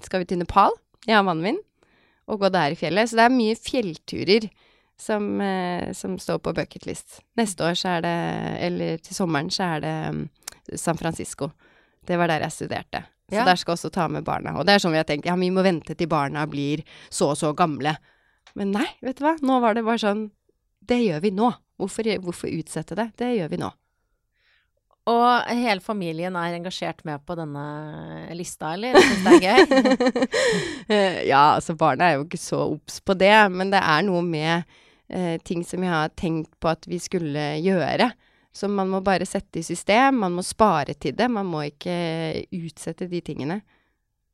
skal 0.06 0.22
vi 0.22 0.30
til 0.30 0.44
Nepal, 0.44 0.78
jeg 1.08 1.18
og 1.18 1.26
mannen 1.28 1.50
min, 1.50 1.60
og 2.30 2.44
gå 2.44 2.54
der 2.54 2.76
i 2.76 2.80
fjellet. 2.80 3.10
Så 3.10 3.18
det 3.18 3.26
er 3.26 3.34
mye 3.34 3.58
fjellturer 3.58 4.48
som, 5.02 5.42
eh, 5.42 5.92
som, 5.94 6.20
står 6.20 6.40
på 6.40 6.54
bucketlist. 6.54 7.22
Neste 7.38 7.66
år 7.68 7.78
så 7.80 7.98
er 7.98 8.06
det, 8.06 8.16
eller 8.68 8.98
til 9.04 9.18
sommeren, 9.18 9.52
så 9.52 9.76
er 9.76 9.84
det 9.84 9.96
um, 10.10 10.24
San 10.76 10.98
Francisco. 10.98 11.52
Det 12.06 12.18
var 12.18 12.32
der 12.32 12.46
jeg 12.46 12.56
studerte. 12.56 13.04
Så 13.30 13.40
ja. 13.40 13.46
der 13.46 13.58
skal 13.58 13.74
også 13.74 13.90
ta 13.90 14.08
med 14.08 14.26
barna. 14.26 14.54
Og 14.60 14.68
det 14.68 14.76
er 14.76 14.84
sånn 14.84 14.94
vi 14.94 15.02
har 15.02 15.08
tenkt, 15.08 15.28
ja, 15.28 15.36
vi 15.40 15.52
må 15.54 15.66
vente 15.66 15.98
til 15.98 16.10
barna 16.10 16.46
blir 16.48 16.86
så 17.10 17.32
og 17.34 17.40
så 17.40 17.54
gamle. 17.58 17.96
Men 18.56 18.72
nei, 18.76 18.88
vet 19.04 19.18
du 19.18 19.26
hva, 19.26 19.36
nå 19.42 19.60
var 19.64 19.76
det 19.76 19.84
bare 19.86 20.04
sånn, 20.04 20.28
det 20.86 21.02
gjør 21.02 21.24
vi 21.26 21.34
nå. 21.36 21.50
Hvorfor, 21.82 22.08
hvorfor 22.24 22.54
utsette 22.54 22.96
det? 22.96 23.10
Det 23.20 23.34
gjør 23.36 23.50
vi 23.52 23.60
nå. 23.60 23.72
Og 25.06 25.50
hele 25.54 25.84
familien 25.86 26.34
er 26.40 26.56
engasjert 26.56 27.04
med 27.06 27.22
på 27.28 27.36
denne 27.38 27.66
lista, 28.34 28.72
eller? 28.74 28.96
Syns 28.98 29.26
det 29.26 29.34
er 29.36 29.44
gøy? 29.46 30.24
ja, 31.32 31.44
altså 31.58 31.76
barna 31.78 32.08
er 32.08 32.18
jo 32.18 32.26
ikke 32.26 32.42
så 32.42 32.64
obs 32.72 32.98
på 33.06 33.14
det, 33.18 33.36
men 33.54 33.74
det 33.74 33.84
er 33.86 34.06
noe 34.08 34.24
med 34.26 34.66
eh, 35.10 35.36
ting 35.44 35.64
som 35.68 35.84
jeg 35.84 35.94
har 35.94 36.14
tenkt 36.18 36.54
på 36.62 36.72
at 36.72 36.88
vi 36.90 37.00
skulle 37.02 37.56
gjøre. 37.64 38.12
Som 38.56 38.78
man 38.78 38.92
må 38.92 39.02
bare 39.04 39.28
sette 39.28 39.60
i 39.60 39.66
system, 39.68 40.22
man 40.24 40.36
må 40.38 40.44
spare 40.46 40.96
til 40.96 41.16
det. 41.18 41.28
Man 41.32 41.50
må 41.50 41.66
ikke 41.68 41.96
utsette 42.56 43.10
de 43.12 43.20
tingene. 43.26 43.60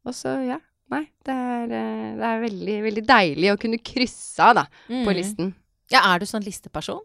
Og 0.05 0.13
så, 0.17 0.37
ja. 0.45 0.59
Nei, 0.91 1.05
det 1.23 1.33
er, 1.33 1.71
eh, 1.71 2.07
det 2.19 2.27
er 2.27 2.41
veldig, 2.43 2.77
veldig 2.85 3.03
deilig 3.07 3.51
å 3.53 3.59
kunne 3.59 3.79
krysse 3.79 4.43
av, 4.43 4.57
da, 4.59 4.65
mm. 4.91 5.05
på 5.07 5.15
listen. 5.15 5.53
Ja, 5.91 6.03
er 6.03 6.19
du 6.19 6.27
sånn 6.27 6.43
listeperson? 6.43 6.99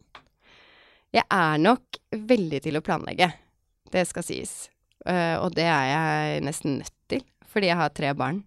Jeg 1.14 1.22
er 1.32 1.60
nok 1.62 2.00
veldig 2.10 2.60
til 2.64 2.78
å 2.78 2.82
planlegge. 2.84 3.30
Det 3.94 4.02
skal 4.10 4.26
sies. 4.26 4.56
Uh, 5.06 5.38
og 5.38 5.54
det 5.54 5.68
er 5.70 5.84
jeg 5.86 6.42
nesten 6.42 6.80
nødt 6.80 6.94
til, 7.06 7.22
fordi 7.46 7.70
jeg 7.70 7.78
har 7.78 7.92
tre 7.94 8.10
barn 8.18 8.40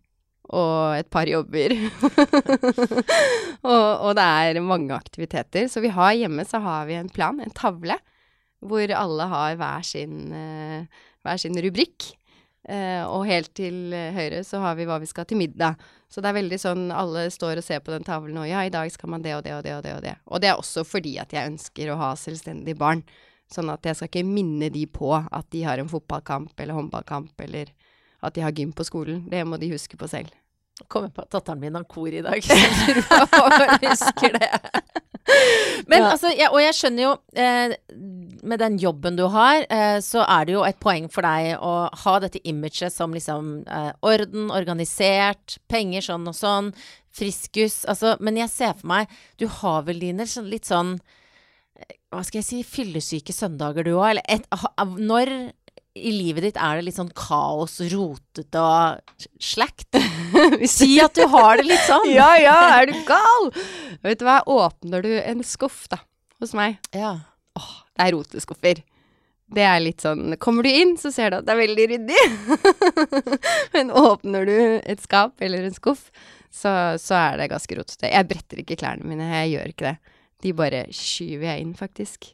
og 0.50 0.98
et 0.98 1.10
par 1.14 1.30
jobber. 1.30 1.76
og, 3.70 3.88
og, 4.02 4.14
det 4.18 4.26
er 4.26 4.62
mange 4.66 4.96
aktiviteter. 4.96 5.68
Så 5.70 5.84
vi 5.84 5.92
har 5.94 6.16
hjemme 6.18 6.46
så 6.48 6.62
har 6.64 6.88
vi 6.90 6.98
en 6.98 7.12
plan, 7.14 7.40
en 7.42 7.54
tavle, 7.56 8.00
hvor 8.60 8.96
alle 8.96 9.28
har 9.34 9.60
hver 9.60 9.86
sin, 9.86 10.34
uh, 10.34 11.06
hver 11.26 11.42
sin 11.42 11.60
rubrikk. 11.62 12.12
Uh, 12.70 13.06
og 13.08 13.30
helt 13.30 13.54
til 13.58 13.94
høyre 13.94 14.44
så 14.46 14.60
har 14.62 14.76
vi 14.78 14.86
hva 14.90 15.00
vi 15.02 15.10
skal 15.10 15.30
til 15.30 15.40
middag. 15.42 15.80
Så 16.10 16.22
det 16.22 16.32
er 16.32 16.40
veldig 16.40 16.58
sånn 16.58 16.88
alle 16.90 17.28
står 17.30 17.62
og 17.62 17.66
ser 17.66 17.82
på 17.86 17.94
den 17.94 18.06
tavlen 18.06 18.38
og 18.42 18.48
ja, 18.50 18.64
i 18.66 18.74
dag 18.74 18.90
skal 18.90 19.12
man 19.14 19.22
det 19.22 19.36
og 19.38 19.44
det 19.46 19.54
og 19.54 19.62
det 19.66 19.76
og 19.78 19.84
det 19.86 19.94
og 19.94 20.02
det. 20.06 20.16
Og 20.26 20.42
det 20.42 20.50
er 20.50 20.58
også 20.58 20.84
fordi 20.88 21.20
at 21.22 21.34
jeg 21.36 21.52
ønsker 21.52 21.92
å 21.94 22.00
ha 22.02 22.16
selvstendige 22.18 22.80
barn. 22.80 23.04
Sånn 23.50 23.70
at 23.74 23.86
jeg 23.86 23.98
skal 23.98 24.10
ikke 24.10 24.26
minne 24.26 24.72
de 24.74 24.84
på 24.90 25.14
at 25.14 25.48
de 25.54 25.62
har 25.66 25.82
en 25.82 25.90
fotballkamp 25.90 26.58
eller 26.58 26.78
håndballkamp 26.78 27.46
eller 27.46 27.72
at 28.22 28.36
de 28.36 28.44
har 28.44 28.56
gym 28.56 28.72
på 28.76 28.86
skolen. 28.88 29.24
Det 29.32 29.44
må 29.48 29.60
de 29.62 29.72
huske 29.74 29.98
på 30.00 30.10
selv. 30.12 30.32
Kommer 30.88 31.12
på 31.12 31.26
at 31.26 31.34
datteren 31.34 31.60
min 31.60 31.76
har 31.76 31.84
kor 31.90 32.08
i 32.08 32.24
dag. 32.24 32.40
husker 33.90 34.38
det. 34.40 34.52
Men 35.88 36.04
ja. 36.04 36.12
altså, 36.14 36.32
ja, 36.34 36.50
og 36.50 36.62
jeg 36.64 36.76
skjønner 36.78 37.04
jo 37.04 37.12
eh, 37.38 37.74
Med 38.50 38.62
den 38.62 38.80
jobben 38.82 39.18
du 39.20 39.26
har, 39.30 39.66
eh, 39.70 40.00
så 40.02 40.24
er 40.26 40.48
det 40.48 40.56
jo 40.56 40.64
et 40.66 40.80
poeng 40.82 41.10
for 41.12 41.26
deg 41.26 41.60
å 41.62 41.74
ha 42.04 42.16
dette 42.24 42.42
imaget 42.50 42.94
som 42.94 43.14
liksom 43.14 43.52
eh, 43.68 43.92
orden, 44.06 44.50
organisert, 44.56 45.60
penger 45.70 46.08
sånn 46.08 46.28
og 46.32 46.38
sånn, 46.38 46.72
friskus. 47.14 47.84
Altså, 47.90 48.16
men 48.24 48.40
jeg 48.40 48.54
ser 48.54 48.76
for 48.80 48.90
meg 48.90 49.16
Du 49.40 49.48
har 49.60 49.84
vel 49.88 50.02
dine 50.02 50.28
sånn, 50.30 50.50
litt 50.50 50.70
sånn 50.70 50.96
eh, 50.96 51.98
Hva 52.10 52.24
skal 52.26 52.42
jeg 52.42 52.50
si 52.50 52.64
Fyllesyke 52.66 53.36
søndager, 53.36 53.86
du 53.86 53.98
òg? 53.98 54.14
Eller 54.14 54.26
et, 54.30 54.48
når 54.98 55.36
i 56.00 56.12
livet 56.14 56.46
ditt 56.48 56.60
er 56.60 56.80
det 56.80 56.88
litt 56.88 56.98
sånn 56.98 57.12
kaos, 57.18 57.80
rotete 57.92 58.62
og 58.64 59.26
slakt? 59.44 60.00
si 60.78 60.94
at 61.04 61.18
du 61.18 61.26
har 61.32 61.60
det 61.60 61.68
litt 61.70 61.86
sånn! 61.88 62.08
ja, 62.20 62.30
ja, 62.42 62.58
er 62.80 62.92
du 62.92 62.96
gal? 63.08 63.50
Vet 64.06 64.22
du 64.22 64.28
hva, 64.28 64.40
åpner 64.48 65.04
du 65.06 65.12
en 65.20 65.44
skuff, 65.48 65.84
da, 65.92 66.02
hos 66.42 66.56
meg 66.58 66.80
Ja. 66.96 67.18
Åh, 67.60 67.76
det 67.98 68.06
er 68.08 68.16
roteskuffer. 68.16 68.82
Det 69.50 69.64
er 69.66 69.80
litt 69.82 70.04
sånn 70.06 70.36
Kommer 70.42 70.64
du 70.64 70.70
inn, 70.70 70.94
så 71.02 71.10
ser 71.12 71.34
du 71.34 71.40
at 71.40 71.48
det 71.48 71.56
er 71.56 71.62
veldig 71.64 71.88
ryddig. 71.94 72.26
Men 73.76 73.90
åpner 73.92 74.46
du 74.46 74.58
et 74.80 75.02
skap 75.04 75.42
eller 75.44 75.66
en 75.66 75.76
skuff, 75.76 76.08
så, 76.54 76.72
så 77.02 77.18
er 77.18 77.40
det 77.42 77.50
ganske 77.52 77.78
rotete. 77.78 78.12
Jeg 78.14 78.30
bretter 78.30 78.62
ikke 78.62 78.78
klærne 78.80 79.10
mine, 79.10 79.28
jeg 79.42 79.56
gjør 79.56 79.74
ikke 79.74 79.90
det. 79.90 80.18
De 80.40 80.54
bare 80.56 80.84
skyver 80.96 81.50
jeg 81.50 81.66
inn, 81.66 81.74
faktisk. 81.76 82.32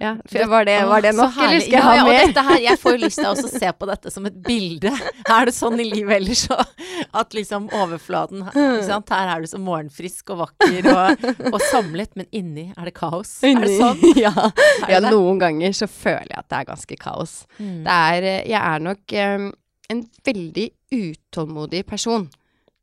Ja, 0.00 0.14
var 0.48 0.64
det, 0.64 0.84
var 0.88 1.02
det 1.04 1.10
nok, 1.12 1.34
eller 1.36 1.60
skal 1.60 1.74
jeg 1.74 1.84
ha 1.84 2.04
mer? 2.06 2.30
Ja, 2.32 2.42
her, 2.46 2.60
jeg 2.64 2.80
får 2.80 2.94
jo 2.94 3.00
lyst 3.02 3.20
til 3.20 3.28
å 3.28 3.50
se 3.52 3.72
på 3.76 3.88
dette 3.90 4.12
som 4.14 4.24
et 4.30 4.38
bilde. 4.46 4.94
Er 5.34 5.50
det 5.50 5.52
sånn 5.52 5.76
i 5.82 5.84
livet 5.84 6.22
ellers 6.22 6.46
òg? 6.54 6.70
At 7.20 7.36
liksom 7.36 7.66
overflaten 7.76 8.46
sant? 8.86 9.12
Her 9.12 9.34
er 9.34 9.44
du 9.44 9.50
så 9.50 9.60
morgenfrisk 9.60 10.32
og 10.32 10.40
vakker 10.46 10.88
og, 10.94 11.28
og 11.52 11.58
samlet, 11.68 12.14
men 12.16 12.30
inni 12.32 12.70
er 12.72 12.88
det 12.88 12.94
kaos. 12.96 13.34
Er 13.44 13.60
det 13.60 13.76
sånn? 13.76 14.00
ja. 14.24 14.32
Ja, 14.88 15.02
noen 15.04 15.42
ganger 15.42 15.76
så 15.76 15.90
føler 15.90 16.32
jeg 16.32 16.40
at 16.40 16.48
det 16.48 16.62
er 16.62 16.70
ganske 16.72 17.00
kaos. 17.04 17.36
Mm. 17.60 17.78
Det 17.84 18.00
er 18.16 18.30
eh, 18.32 18.42
Jeg 18.54 18.60
er 18.62 18.84
nok 18.88 19.16
um, 19.20 19.48
en 19.92 20.04
veldig 20.32 20.68
utålmodig 20.96 21.84
person. 21.92 22.30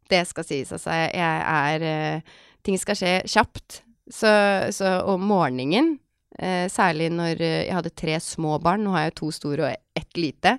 Det 0.08 0.22
skal 0.30 0.46
sies. 0.46 0.78
Altså, 0.78 0.94
jeg 0.94 1.14
er 1.18 1.88
uh, 2.22 2.36
Ting 2.68 2.78
skal 2.78 2.98
skje 3.00 3.14
kjapt. 3.26 3.82
Så, 4.12 4.30
så 4.76 5.00
om 5.10 5.26
morgenen, 5.28 5.98
eh, 6.38 6.68
særlig 6.72 7.10
når 7.14 7.42
eh, 7.42 7.66
jeg 7.68 7.76
hadde 7.78 7.96
tre 7.98 8.20
små 8.24 8.58
barn 8.64 8.86
Nå 8.86 8.94
har 8.96 9.08
jeg 9.08 9.18
to 9.20 9.32
store 9.36 9.68
og 9.68 10.00
ett 10.00 10.20
lite. 10.20 10.58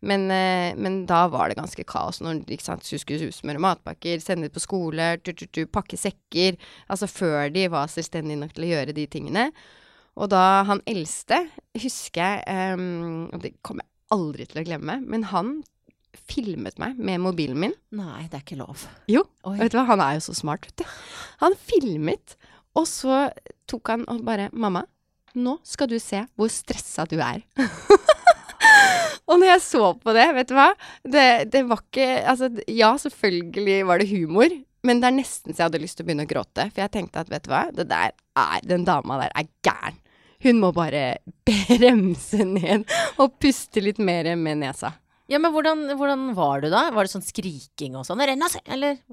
Men, 0.00 0.28
eh, 0.30 0.76
men 0.78 1.00
da 1.08 1.24
var 1.30 1.50
det 1.50 1.58
ganske 1.58 1.84
kaos 1.88 2.20
når 2.22 2.44
ikke 2.46 2.66
sant, 2.66 2.86
du 2.86 3.00
skulle 3.00 3.32
smøre 3.34 3.62
matpakker, 3.62 4.20
sende 4.22 4.46
dem 4.46 4.54
på 4.54 4.62
skole, 4.62 5.10
tu, 5.22 5.32
tu, 5.32 5.46
tu, 5.50 5.64
pakke 5.66 5.98
sekker. 5.98 6.58
Altså 6.88 7.10
før 7.10 7.50
de 7.54 7.66
var 7.72 7.90
selvstendige 7.90 8.40
nok 8.40 8.54
til 8.54 8.68
å 8.68 8.72
gjøre 8.72 8.94
de 8.96 9.08
tingene. 9.10 9.48
Og 10.18 10.30
da 10.32 10.64
han 10.66 10.82
eldste, 10.90 11.44
husker 11.78 12.22
jeg 12.22 12.44
eh, 12.50 12.86
og 13.34 13.42
Det 13.42 13.56
kommer 13.62 13.86
jeg 13.86 13.94
aldri 14.18 14.46
til 14.48 14.62
å 14.62 14.68
glemme, 14.70 15.02
men 15.04 15.26
han 15.32 15.58
filmet 16.28 16.78
meg 16.80 16.98
med 17.00 17.22
mobilen 17.22 17.58
min. 17.60 17.74
Nei, 17.96 18.26
det 18.28 18.38
er 18.38 18.44
ikke 18.44 18.60
lov. 18.60 18.86
Jo, 19.10 19.24
Oi. 19.48 19.56
vet 19.60 19.72
du 19.72 19.78
hva, 19.80 19.86
han 19.92 20.02
er 20.04 20.18
jo 20.18 20.26
så 20.28 20.36
smart, 20.36 20.68
vet 20.68 20.82
du. 20.82 20.94
Han 21.42 21.56
filmet, 21.60 22.36
og 22.78 22.86
så 22.88 23.28
tok 23.68 23.92
han 23.92 24.06
og 24.08 24.24
bare 24.26 24.48
'Mamma, 24.52 24.84
nå 25.38 25.58
skal 25.66 25.90
du 25.90 25.98
se 26.02 26.24
hvor 26.38 26.50
stressa 26.52 27.06
du 27.08 27.18
er'. 27.22 27.44
og 29.28 29.38
når 29.38 29.52
jeg 29.52 29.64
så 29.64 29.92
på 29.98 30.14
det, 30.16 30.26
vet 30.36 30.50
du 30.50 30.56
hva, 30.58 30.72
det, 31.04 31.28
det 31.52 31.64
var 31.68 31.82
ikke 31.84 32.08
Altså, 32.24 32.50
ja, 32.66 32.96
selvfølgelig 32.98 33.86
var 33.86 34.02
det 34.02 34.10
humor. 34.10 34.50
Men 34.86 35.00
det 35.02 35.08
er 35.08 35.16
nesten 35.16 35.52
så 35.52 35.64
jeg 35.64 35.70
hadde 35.70 35.82
lyst 35.82 35.98
til 35.98 36.06
å 36.06 36.08
begynne 36.08 36.26
å 36.28 36.30
gråte. 36.30 36.68
For 36.70 36.82
jeg 36.84 36.94
tenkte 36.94 37.24
at 37.24 37.32
vet 37.32 37.46
du 37.46 37.50
hva, 37.52 37.64
det 37.74 37.88
der 37.90 38.14
er, 38.14 38.60
den 38.66 38.86
dama 38.86 39.18
der 39.22 39.34
er 39.34 39.50
gæren. 39.66 39.98
Hun 40.44 40.60
må 40.62 40.70
bare 40.70 41.18
bremse 41.48 42.44
ned 42.46 42.86
og 43.18 43.38
puste 43.42 43.82
litt 43.82 43.98
mer 43.98 44.30
med 44.38 44.62
nesa. 44.62 44.94
Ja, 45.28 45.36
men 45.36 45.52
hvordan, 45.52 45.82
hvordan 46.00 46.22
var 46.32 46.62
du 46.64 46.70
da? 46.72 46.86
Var 46.96 47.04
det 47.04 47.12
sånn 47.12 47.24
skriking 47.24 47.98
og 48.00 48.06
sånn? 48.08 48.22
Eller? 48.24 48.38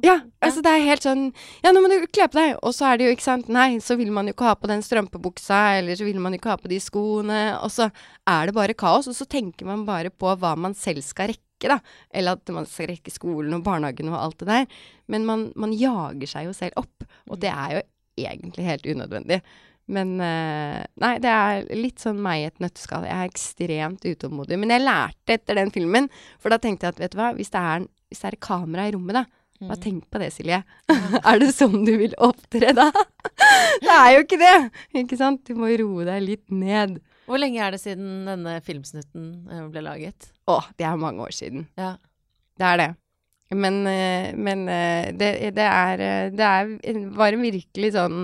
Ja, 0.03 0.21
altså 0.39 0.61
det 0.63 0.71
er 0.71 0.85
helt 0.87 1.03
sånn 1.03 1.25
Ja, 1.65 1.73
nå 1.75 1.81
må 1.83 1.89
du 1.91 1.97
kle 2.07 2.29
på 2.31 2.39
deg. 2.39 2.53
Og 2.63 2.71
så 2.77 2.87
er 2.87 2.97
det 3.01 3.09
jo, 3.09 3.15
ikke 3.17 3.25
sant 3.25 3.49
Nei, 3.51 3.81
så 3.83 3.97
vil 3.99 4.13
man 4.15 4.29
jo 4.29 4.35
ikke 4.35 4.47
ha 4.47 4.53
på 4.55 4.69
den 4.71 4.83
strømpebuksa, 4.85 5.59
eller 5.81 5.99
så 5.99 6.07
vil 6.07 6.21
man 6.23 6.31
jo 6.31 6.39
ikke 6.39 6.53
ha 6.53 6.59
på 6.61 6.71
de 6.71 6.79
skoene. 6.79 7.41
Og 7.59 7.73
så 7.75 7.89
er 8.31 8.47
det 8.47 8.55
bare 8.55 8.77
kaos. 8.79 9.09
Og 9.11 9.17
så 9.17 9.27
tenker 9.27 9.67
man 9.67 9.83
bare 9.87 10.13
på 10.13 10.31
hva 10.39 10.53
man 10.55 10.77
selv 10.79 11.03
skal 11.03 11.33
rekke, 11.33 11.67
da. 11.67 11.81
Eller 12.15 12.39
at 12.39 12.55
man 12.55 12.69
skal 12.69 12.93
rekke 12.93 13.11
skolen 13.11 13.59
og 13.59 13.67
barnehagen 13.67 14.13
og 14.13 14.21
alt 14.21 14.39
det 14.39 14.49
der. 14.53 14.79
Men 15.11 15.27
man, 15.27 15.49
man 15.59 15.75
jager 15.75 16.31
seg 16.31 16.47
jo 16.47 16.55
selv 16.55 16.79
opp. 16.79 17.09
Og 17.27 17.43
det 17.43 17.51
er 17.51 17.75
jo 17.75 17.85
egentlig 18.23 18.71
helt 18.71 18.87
unødvendig. 18.87 19.41
Men 19.91 20.15
eh, 20.23 20.81
Nei, 21.01 21.13
det 21.21 21.31
er 21.31 21.65
litt 21.77 22.01
sånn 22.01 22.21
meg 22.23 22.41
i 22.41 22.45
et 22.49 22.61
nøtteskall. 22.63 23.05
Jeg 23.05 23.15
er 23.15 23.29
ekstremt 23.29 24.05
utålmodig. 24.05 24.57
Men 24.61 24.73
jeg 24.73 24.85
lærte 24.85 25.37
etter 25.37 25.59
den 25.59 25.73
filmen, 25.73 26.09
for 26.41 26.53
da 26.53 26.59
tenkte 26.61 26.87
jeg 26.87 26.95
at 26.95 27.01
vet 27.03 27.15
du 27.15 27.19
hva, 27.19 27.31
hvis 27.37 27.53
det 27.53 27.61
er, 27.61 27.85
hvis 28.09 28.23
det 28.23 28.31
er 28.31 28.39
kamera 28.47 28.87
i 28.89 28.95
rommet, 28.95 29.19
da. 29.21 29.25
Bare 29.65 29.79
tenk 29.79 30.09
på 30.11 30.19
det, 30.19 30.31
Silje. 30.35 30.59
er 31.29 31.37
det 31.39 31.51
sånn 31.55 31.85
du 31.87 31.93
vil 32.01 32.15
opptre 32.21 32.73
da? 32.75 32.89
det 33.85 33.93
er 33.93 34.09
jo 34.17 34.25
ikke 34.25 34.41
det! 34.41 34.55
Ikke 34.99 35.19
sant? 35.19 35.45
Du 35.47 35.55
må 35.59 35.69
roe 35.79 36.07
deg 36.07 36.25
litt 36.25 36.51
ned. 36.51 36.99
Hvor 37.25 37.39
lenge 37.41 37.61
er 37.63 37.73
det 37.73 37.79
siden 37.81 38.27
denne 38.27 38.57
filmsnutten 38.65 39.29
eh, 39.49 39.63
ble 39.71 39.85
laget? 39.85 40.29
Å, 40.51 40.59
det 40.77 40.89
er 40.89 40.99
mange 41.01 41.23
år 41.25 41.33
siden. 41.33 41.69
Ja. 41.79 41.95
Det 42.59 42.67
er 42.67 42.81
det. 42.81 42.89
Men, 43.55 43.79
eh, 43.87 44.27
men 44.33 44.65
det, 45.15 45.31
det 45.55 45.65
er 45.69 46.01
Det 46.33 46.45
er, 46.49 46.99
var 47.15 47.35
en 47.35 47.45
virkelig 47.45 47.93
sånn 47.95 48.19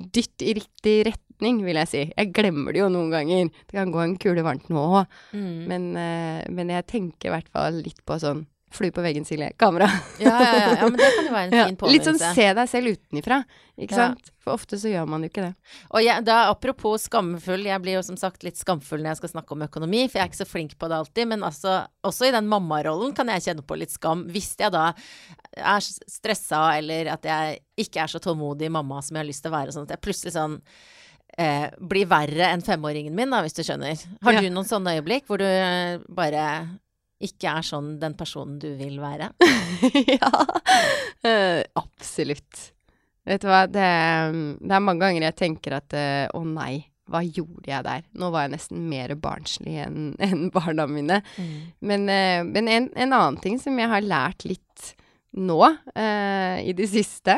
dytt 0.00 0.44
i 0.44 0.54
riktig 0.58 0.96
retning, 1.10 1.60
vil 1.66 1.80
jeg 1.82 1.90
si. 1.90 2.04
Jeg 2.10 2.32
glemmer 2.36 2.76
det 2.76 2.82
jo 2.82 2.90
noen 2.92 3.12
ganger. 3.12 3.50
Det 3.66 3.76
kan 3.76 3.92
gå 3.94 4.02
en 4.04 4.16
kule 4.20 4.44
varmt 4.46 4.70
nå 4.72 4.86
òg. 5.00 5.20
Mm. 5.32 5.58
Men, 5.70 5.90
eh, 5.96 6.40
men 6.52 6.72
jeg 6.72 6.88
tenker 6.90 7.30
i 7.30 7.34
hvert 7.36 7.52
fall 7.52 7.82
litt 7.84 8.00
på 8.08 8.18
sånn 8.22 8.46
Flue 8.70 8.92
på 8.94 9.02
veggen, 9.02 9.24
Silje. 9.26 9.50
Kamera. 9.58 9.88
Ja, 10.22 10.30
ja, 10.30 10.50
ja, 10.54 10.66
ja, 10.78 10.84
men 10.86 10.98
det 11.00 11.08
kan 11.16 11.26
jo 11.26 11.32
være 11.34 11.48
en 11.48 11.66
fin 11.72 11.78
påminnelse. 11.80 11.90
litt 11.90 12.06
sånn 12.06 12.36
se 12.36 12.44
deg 12.54 12.68
selv 12.70 12.92
utenifra, 12.94 13.38
ikke 13.82 13.96
sant? 13.98 14.28
For 14.44 14.54
ofte 14.54 14.78
så 14.78 14.92
gjør 14.92 15.08
man 15.10 15.24
jo 15.26 15.30
ikke 15.32 15.42
det. 15.48 15.50
Og 15.90 16.04
jeg, 16.04 16.24
da, 16.28 16.36
apropos 16.52 17.08
skamfull, 17.08 17.66
jeg 17.66 17.82
blir 17.82 17.98
jo 17.98 18.04
som 18.06 18.18
sagt 18.20 18.46
litt 18.46 18.60
skamfull 18.60 19.02
når 19.02 19.12
jeg 19.12 19.20
skal 19.24 19.32
snakke 19.34 19.56
om 19.56 19.66
økonomi, 19.66 20.04
for 20.06 20.20
jeg 20.20 20.22
er 20.22 20.30
ikke 20.30 20.40
så 20.40 20.48
flink 20.48 20.76
på 20.78 20.90
det 20.92 21.00
alltid. 21.00 21.32
Men 21.34 21.42
altså, 21.50 21.80
også 22.06 22.30
i 22.30 22.34
den 22.36 22.48
mammarollen 22.50 23.12
kan 23.16 23.32
jeg 23.34 23.48
kjenne 23.48 23.66
på 23.66 23.80
litt 23.80 23.92
skam. 23.94 24.24
Hvis 24.30 24.52
jeg 24.60 24.70
da 24.74 24.92
er 25.58 25.82
stressa, 25.82 26.62
eller 26.78 27.10
at 27.18 27.26
jeg 27.26 27.60
ikke 27.84 28.04
er 28.04 28.14
så 28.14 28.22
tålmodig 28.22 28.70
mamma 28.70 29.02
som 29.02 29.18
jeg 29.18 29.24
har 29.24 29.32
lyst 29.32 29.44
til 29.44 29.50
å 29.50 29.58
være, 29.58 29.74
sånn 29.74 29.90
at 29.90 29.96
jeg 29.96 30.04
plutselig 30.06 30.36
sånn 30.38 30.60
eh, 31.36 31.66
blir 31.90 32.06
verre 32.10 32.52
enn 32.54 32.62
femåringen 32.64 33.18
min, 33.18 33.34
da, 33.34 33.42
hvis 33.42 33.58
du 33.58 33.64
skjønner. 33.66 33.98
Har 34.22 34.38
du 34.38 34.46
noen 34.46 34.68
sånne 34.68 34.94
øyeblikk 35.00 35.26
hvor 35.26 35.42
du 35.42 36.06
bare 36.14 36.44
ikke 37.20 37.54
er 37.58 37.66
sånn 37.66 37.94
den 38.00 38.16
personen 38.18 38.58
du 38.60 38.68
vil 38.78 38.96
være? 39.02 39.30
ja, 40.14 40.30
uh, 41.26 41.60
absolutt. 41.80 42.70
Vet 43.28 43.44
du 43.44 43.50
hva, 43.50 43.66
det, 43.68 43.88
det 44.62 44.76
er 44.76 44.84
mange 44.84 45.04
ganger 45.04 45.28
jeg 45.28 45.38
tenker 45.42 45.76
at 45.80 45.96
uh, 45.96 46.26
å 46.36 46.42
nei, 46.48 46.86
hva 47.10 47.20
gjorde 47.26 47.68
jeg 47.68 47.84
der? 47.84 48.06
Nå 48.16 48.30
var 48.32 48.46
jeg 48.46 48.54
nesten 48.54 48.86
mer 48.88 49.12
barnslig 49.20 49.76
enn 49.84 50.12
en 50.30 50.48
barna 50.54 50.88
mine. 50.88 51.20
Men, 51.84 52.08
uh, 52.08 52.40
men 52.48 52.72
en, 52.72 52.88
en 52.96 53.16
annen 53.18 53.40
ting 53.44 53.60
som 53.60 53.76
jeg 53.78 53.92
har 53.92 54.06
lært 54.06 54.48
litt 54.48 54.94
nå, 55.30 55.60
i 55.94 56.72
det 56.74 56.88
siste, 56.90 57.36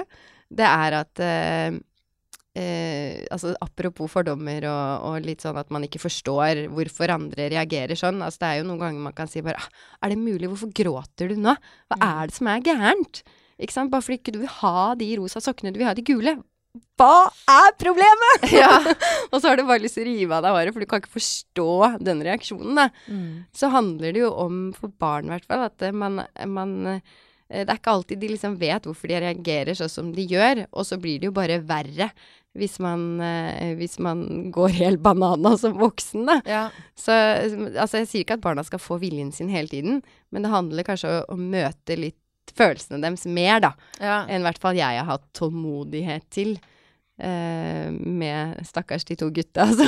det 0.48 0.64
er 0.64 0.94
at 0.96 1.20
eh, 2.54 2.62
eh, 2.62 3.26
altså 3.32 3.54
Apropos 3.64 4.10
fordommer 4.12 4.66
og, 4.68 5.06
og 5.08 5.26
litt 5.26 5.40
sånn 5.44 5.56
at 5.60 5.70
man 5.72 5.84
ikke 5.86 6.02
forstår 6.02 6.66
hvorfor 6.72 7.12
andre 7.14 7.48
reagerer 7.52 7.96
sånn. 7.98 8.22
Altså 8.22 8.42
Det 8.44 8.48
er 8.50 8.60
jo 8.60 8.68
noen 8.70 8.82
ganger 8.84 9.06
man 9.08 9.16
kan 9.16 9.30
si 9.30 9.42
bare 9.44 9.60
ah, 9.60 9.68
Er 10.02 10.12
det 10.14 10.20
mulig? 10.20 10.48
Hvorfor 10.52 10.72
gråter 10.76 11.32
du 11.32 11.36
nå? 11.40 11.56
Hva 11.88 12.00
er 12.08 12.30
det 12.30 12.36
som 12.38 12.50
er 12.52 12.64
gærent? 12.64 13.22
Ikke 13.62 13.72
sant? 13.76 13.92
Bare 13.92 14.02
fordi 14.02 14.18
ikke 14.20 14.32
du 14.34 14.40
vil 14.42 14.56
ha 14.60 14.94
de 14.98 15.10
rosa 15.20 15.40
sokkene, 15.44 15.72
du 15.72 15.78
vil 15.78 15.86
ha 15.86 15.94
de 15.94 16.02
gule. 16.02 16.36
Hva 16.96 17.28
er 17.52 17.74
problemet?! 17.78 18.46
og 19.30 19.36
så 19.36 19.50
har 19.50 19.58
du 19.60 19.66
bare 19.68 19.82
lyst 19.84 19.98
til 19.98 20.06
å 20.06 20.08
rive 20.08 20.38
av 20.38 20.42
deg 20.46 20.54
håret, 20.56 20.72
for 20.72 20.82
du 20.82 20.88
kan 20.88 21.02
ikke 21.02 21.12
forstå 21.18 21.66
den 22.00 22.22
reaksjonen. 22.24 22.78
da 22.80 22.86
Mm. 23.12 23.44
så 23.54 23.68
handler 23.70 24.14
det 24.16 24.22
jo 24.24 24.30
om, 24.40 24.56
for 24.72 24.88
barn 24.98 25.28
i 25.28 25.34
hvert 25.34 25.46
fall, 25.46 25.66
at 25.68 25.84
eh, 25.84 25.92
man, 25.92 26.22
man 26.48 26.72
eh, 26.94 27.00
Det 27.52 27.68
er 27.68 27.76
ikke 27.76 27.92
alltid 27.92 28.22
de 28.22 28.30
liksom 28.32 28.54
vet 28.58 28.88
hvorfor 28.88 29.12
de 29.12 29.20
reagerer 29.20 29.76
sånn 29.76 29.92
som 29.92 30.10
de 30.16 30.24
gjør, 30.26 30.64
og 30.72 30.86
så 30.88 30.96
blir 30.98 31.20
det 31.20 31.28
jo 31.28 31.36
bare 31.36 31.60
verre 31.68 32.08
hvis 32.58 32.78
man, 32.84 33.20
eh, 33.24 33.74
hvis 33.78 33.98
man 33.98 34.50
går 34.52 34.74
helt 34.76 35.00
banana 35.04 35.54
som 35.58 35.72
voksen, 35.80 36.26
da. 36.28 36.40
Ja. 36.44 36.64
Så 36.98 37.12
altså, 37.12 38.02
jeg 38.02 38.08
sier 38.10 38.24
ikke 38.26 38.36
at 38.40 38.44
barna 38.44 38.64
skal 38.66 38.78
få 38.82 38.98
viljen 39.00 39.32
sin 39.32 39.48
hele 39.48 39.68
tiden, 39.72 40.02
men 40.30 40.42
det 40.44 40.50
handler 40.52 40.84
kanskje 40.84 41.14
om 41.28 41.38
å 41.38 41.50
møte 41.54 41.96
litt 41.96 42.18
følelsene 42.58 43.00
deres 43.00 43.24
mer, 43.30 43.60
da, 43.62 43.70
ja. 44.02 44.24
enn 44.28 44.42
i 44.42 44.46
hvert 44.48 44.58
fall 44.60 44.76
jeg 44.76 44.98
har 44.98 45.08
hatt 45.08 45.24
tålmodighet 45.38 46.26
til. 46.34 46.58
eh, 47.22 47.90
med 47.92 48.58
stakkars 48.66 49.04
de 49.06 49.14
to 49.16 49.28
gutta, 49.30 49.68
altså. 49.68 49.86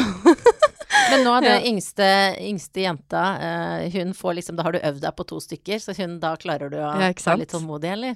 Men 1.11 1.25
nå, 1.27 1.33
det 1.43 1.51
Ja. 1.51 1.61
yngste, 1.69 2.07
yngste 2.41 2.85
jenta, 2.85 3.23
eh, 3.43 3.91
hun 3.93 4.13
får 4.15 4.35
liksom 4.39 4.57
Da 4.57 4.63
har 4.63 4.73
du 4.73 4.79
øvd 4.79 5.01
deg 5.03 5.17
på 5.17 5.27
to 5.27 5.41
stykker, 5.43 5.81
så 5.83 5.93
hun 5.99 6.19
da 6.21 6.35
klarer 6.37 6.71
du 6.71 6.77
å 6.79 6.93
Ja, 7.01 7.11
være 7.13 7.39
litt 7.43 7.51
tålmodig, 7.53 7.91
eller? 7.93 8.15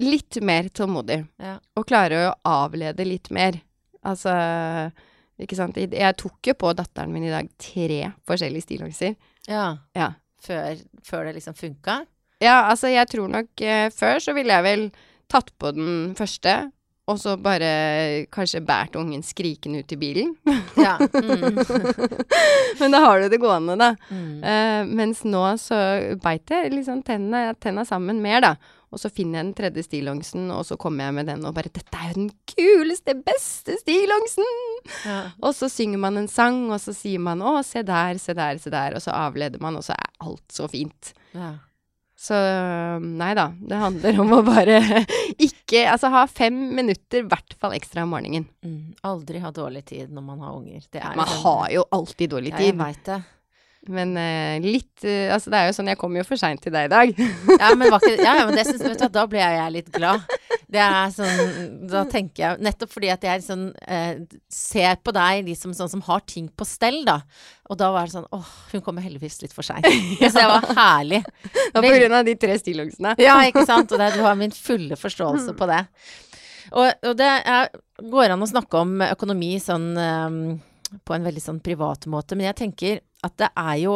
Litt 0.00 0.38
mer 0.40 0.70
tålmodig. 0.72 1.20
Ja. 1.42 1.58
Og 1.76 1.86
klare 1.88 2.22
å 2.30 2.34
avlede 2.48 3.04
litt 3.06 3.30
mer. 3.34 3.60
Altså 4.02 4.32
Ikke 5.42 5.58
sant. 5.58 5.76
Jeg 5.76 6.16
tok 6.20 6.52
jo 6.52 6.56
på 6.58 6.72
datteren 6.78 7.12
min 7.12 7.26
i 7.26 7.32
dag 7.32 7.48
tre 7.60 8.12
forskjellige 8.28 8.68
stillongser. 8.68 9.16
Ja. 9.50 9.66
Ja. 9.96 10.12
Før, 10.42 10.80
før 11.06 11.28
det 11.28 11.36
liksom 11.38 11.54
funka? 11.58 12.02
Ja, 12.42 12.66
altså 12.72 12.90
jeg 12.90 13.06
tror 13.10 13.30
nok 13.30 13.62
eh, 13.62 13.88
Før 13.94 14.18
så 14.22 14.34
ville 14.34 14.54
jeg 14.56 14.66
vel 14.66 14.86
tatt 15.30 15.52
på 15.62 15.70
den 15.72 16.12
første, 16.18 16.52
og 17.08 17.16
så 17.16 17.38
bare 17.40 18.26
kanskje 18.34 18.60
båret 18.66 18.98
ungen 19.00 19.22
skrikende 19.24 19.80
ut 19.80 19.94
i 19.94 19.96
bilen. 19.96 20.34
Ja. 20.76 20.98
Mm. 21.00 21.56
Men 22.80 22.92
da 22.92 23.00
har 23.06 23.22
du 23.22 23.30
det 23.32 23.40
gående, 23.40 23.78
da. 23.80 23.94
Mm. 24.10 24.42
Uh, 24.44 24.92
mens 25.00 25.22
nå 25.24 25.40
så 25.62 25.78
beit 26.20 26.52
jeg 26.52 26.74
liksom 26.74 27.00
tennene, 27.06 27.56
tennene 27.64 27.88
sammen 27.88 28.20
mer, 28.20 28.44
da. 28.44 28.52
Og 28.92 29.00
så 29.00 29.08
finner 29.08 29.40
jeg 29.40 29.46
den 29.48 29.54
tredje 29.56 29.82
stillongsen, 29.86 30.50
og 30.52 30.66
så 30.68 30.76
kommer 30.76 31.08
jeg 31.08 31.14
med 31.16 31.26
den 31.30 31.44
og 31.48 31.54
bare 31.56 31.70
'Dette 31.72 31.96
er 31.96 32.12
jo 32.12 32.18
den 32.20 32.30
kuleste, 32.52 33.14
beste 33.24 33.78
stillongsen!' 33.80 34.52
Ja. 35.06 35.18
Og 35.42 35.54
så 35.56 35.70
synger 35.72 35.98
man 35.98 36.16
en 36.20 36.28
sang, 36.28 36.70
og 36.70 36.78
så 36.80 36.92
sier 36.94 37.18
man 37.18 37.40
'Å, 37.40 37.64
se 37.64 37.82
der, 37.82 38.18
se 38.18 38.34
der, 38.34 38.58
se 38.58 38.70
der', 38.70 38.94
og 38.94 39.02
så 39.02 39.10
avleder 39.16 39.60
man, 39.60 39.76
og 39.76 39.82
så 39.82 39.92
er 39.96 40.10
alt 40.20 40.48
så 40.52 40.68
fint. 40.68 41.14
Ja. 41.34 41.54
Så 42.22 42.36
nei 43.02 43.32
da, 43.34 43.48
det 43.58 43.78
handler 43.80 44.20
om 44.22 44.30
å 44.36 44.42
bare 44.46 44.76
ikke 45.48 45.88
Altså 45.90 46.10
ha 46.12 46.26
fem 46.30 46.54
minutter, 46.76 47.24
i 47.24 47.26
hvert 47.26 47.54
fall 47.58 47.72
ekstra 47.72 48.04
om 48.04 48.12
morgenen. 48.14 48.44
Mm. 48.62 48.92
Aldri 49.08 49.40
ha 49.42 49.50
dårlig 49.50 49.84
tid 49.88 50.12
når 50.12 50.22
man 50.22 50.38
har 50.44 50.52
unger. 50.54 50.84
Det 50.92 51.00
er 51.02 51.16
Man 51.16 51.26
sånn, 51.26 51.40
har 51.42 51.70
jo 51.72 51.84
alltid 51.90 52.30
dårlig 52.30 52.52
Ja, 52.52 52.58
jeg 52.60 52.74
tid. 52.76 52.78
veit 52.78 53.04
det. 53.08 53.16
Men 53.90 54.12
uh, 54.14 54.62
litt 54.62 55.02
uh, 55.02 55.32
Altså, 55.34 55.50
det 55.50 55.58
er 55.58 55.66
jo 55.66 55.74
sånn, 55.74 55.90
jeg 55.90 55.98
kom 55.98 56.14
jo 56.14 56.22
for 56.26 56.38
seint 56.38 56.62
til 56.62 56.74
deg 56.74 56.86
i 56.86 56.92
dag. 56.92 57.14
Ja, 57.62 57.72
men, 57.74 57.90
var 57.90 58.02
ikke, 58.02 58.22
ja, 58.22 58.36
ja, 58.38 58.46
men 58.46 58.54
det 58.58 58.66
synes, 58.68 58.84
vet 58.84 59.02
du, 59.02 59.08
da 59.12 59.24
ble 59.30 59.42
jeg 59.42 59.74
litt 59.74 59.90
glad. 59.94 60.22
Det 60.72 60.80
er 60.80 61.10
sånn, 61.12 61.88
da 61.90 62.02
tenker 62.08 62.42
jeg 62.42 62.62
Nettopp 62.64 62.94
fordi 62.94 63.10
at 63.12 63.24
jeg 63.26 63.42
sånn, 63.44 63.66
eh, 63.84 64.22
ser 64.52 64.96
på 65.04 65.12
deg 65.14 65.42
liksom 65.50 65.74
sånn 65.76 65.90
som 65.92 66.02
har 66.06 66.22
ting 66.28 66.46
på 66.48 66.66
stell, 66.68 67.02
da. 67.04 67.18
Og 67.68 67.78
da 67.80 67.90
var 67.92 68.08
det 68.08 68.14
sånn 68.14 68.28
åh, 68.32 68.48
hun 68.72 68.84
kommer 68.84 69.04
heldigvis 69.04 69.42
litt 69.44 69.54
for 69.56 69.66
seint. 69.66 69.84
Det 70.22 70.30
synes 70.30 70.40
jeg 70.40 70.50
var 70.50 70.66
herlig. 70.78 71.22
Det 71.44 71.76
var 71.76 71.86
på 71.86 71.94
grunn 71.98 72.18
av 72.18 72.26
de 72.28 72.36
tre 72.40 72.58
stillongsene. 72.62 73.14
Ja, 73.26 73.36
ikke 73.48 73.66
sant. 73.68 73.92
Og 73.92 74.00
det, 74.00 74.12
du 74.16 74.24
har 74.24 74.38
min 74.38 74.54
fulle 74.56 74.96
forståelse 74.98 75.56
på 75.58 75.68
det. 75.70 75.82
Og, 76.72 76.88
og 76.88 77.16
det 77.18 77.28
er, 77.28 77.72
går 78.00 78.32
an 78.32 78.44
å 78.44 78.48
snakke 78.48 78.80
om 78.80 79.00
økonomi 79.10 79.56
sånn 79.60 79.90
eh, 80.00 80.42
på 81.04 81.14
en 81.16 81.24
veldig 81.26 81.42
sånn 81.42 81.62
privat 81.64 82.06
måte, 82.10 82.36
men 82.36 82.50
jeg 82.50 82.58
tenker 82.58 83.00
at 83.22 83.36
det 83.38 83.48
er 83.54 83.76
jo, 83.78 83.92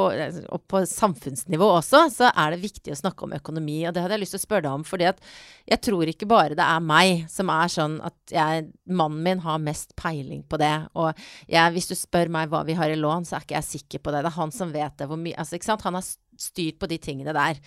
og 0.55 0.61
på 0.71 0.81
samfunnsnivå 0.87 1.67
også, 1.81 2.05
så 2.15 2.29
er 2.31 2.53
det 2.55 2.63
viktig 2.63 2.93
å 2.95 2.99
snakke 2.99 3.27
om 3.27 3.33
økonomi. 3.35 3.81
Og 3.89 3.95
det 3.95 4.05
hadde 4.05 4.15
jeg 4.15 4.23
lyst 4.23 4.37
til 4.37 4.39
å 4.39 4.45
spørre 4.45 4.65
deg 4.69 4.77
om, 4.79 4.85
fordi 4.87 5.09
at 5.11 5.19
jeg 5.67 5.83
tror 5.83 6.13
ikke 6.13 6.29
bare 6.31 6.55
det 6.59 6.63
er 6.63 6.85
meg 6.87 7.25
som 7.33 7.51
er 7.51 7.73
sånn 7.75 7.97
at 8.07 8.37
jeg, 8.37 8.69
mannen 8.87 9.25
min 9.27 9.43
har 9.43 9.59
mest 9.65 9.97
peiling 9.99 10.45
på 10.47 10.61
det. 10.63 10.71
Og 10.95 11.11
jeg, 11.51 11.75
hvis 11.75 11.91
du 11.91 11.97
spør 11.99 12.31
meg 12.39 12.55
hva 12.55 12.63
vi 12.69 12.79
har 12.79 12.95
i 12.95 13.01
lån, 13.01 13.27
så 13.27 13.41
er 13.41 13.49
ikke 13.49 13.59
jeg 13.59 13.71
sikker 13.73 14.05
på 14.05 14.15
det. 14.15 14.23
Det 14.23 14.31
er 14.31 14.39
han 14.39 14.55
som 14.55 14.75
vet 14.77 14.95
det. 14.95 15.11
Hvor 15.11 15.19
mye, 15.19 15.35
altså, 15.43 15.59
ikke 15.59 15.71
sant? 15.73 15.87
Han 15.91 15.99
har 15.99 16.07
styrt 16.47 16.79
på 16.79 16.91
de 16.95 17.03
tingene 17.03 17.35
der. 17.35 17.59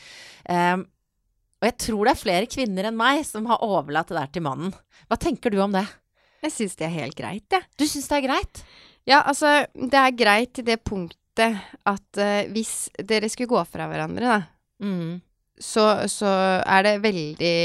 Um, 0.47 0.87
og 1.59 1.67
jeg 1.67 1.79
tror 1.83 2.07
det 2.07 2.13
er 2.13 2.23
flere 2.23 2.51
kvinner 2.55 2.87
enn 2.87 2.99
meg 2.99 3.25
som 3.27 3.49
har 3.51 3.65
overlatt 3.67 4.13
det 4.13 4.21
der 4.21 4.31
til 4.37 4.47
mannen. 4.47 4.71
Hva 5.11 5.19
tenker 5.19 5.51
du 5.51 5.59
om 5.59 5.75
det? 5.75 5.83
Jeg 6.45 6.55
syns 6.55 6.79
det 6.79 6.87
er 6.87 7.01
helt 7.01 7.19
greit, 7.19 7.51
jeg. 7.51 7.67
Du 7.75 7.83
syns 7.83 8.07
det 8.07 8.21
er 8.21 8.29
greit? 8.29 8.61
Ja, 9.09 9.23
altså, 9.25 9.63
det 9.73 9.97
er 9.97 10.13
greit 10.17 10.53
til 10.59 10.67
det 10.67 10.79
punktet 10.85 11.57
at 11.87 12.19
uh, 12.21 12.43
hvis 12.53 12.89
dere 13.09 13.29
skulle 13.31 13.49
gå 13.55 13.65
fra 13.69 13.89
hverandre, 13.89 14.37
da, 14.37 14.39
Mm. 14.79 15.17
så, 15.59 15.83
så 16.07 16.29
er 16.63 16.83
det 16.85 17.01
veldig 17.03 17.55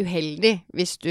uheldig 0.00 0.52
hvis 0.72 0.94
du 1.02 1.10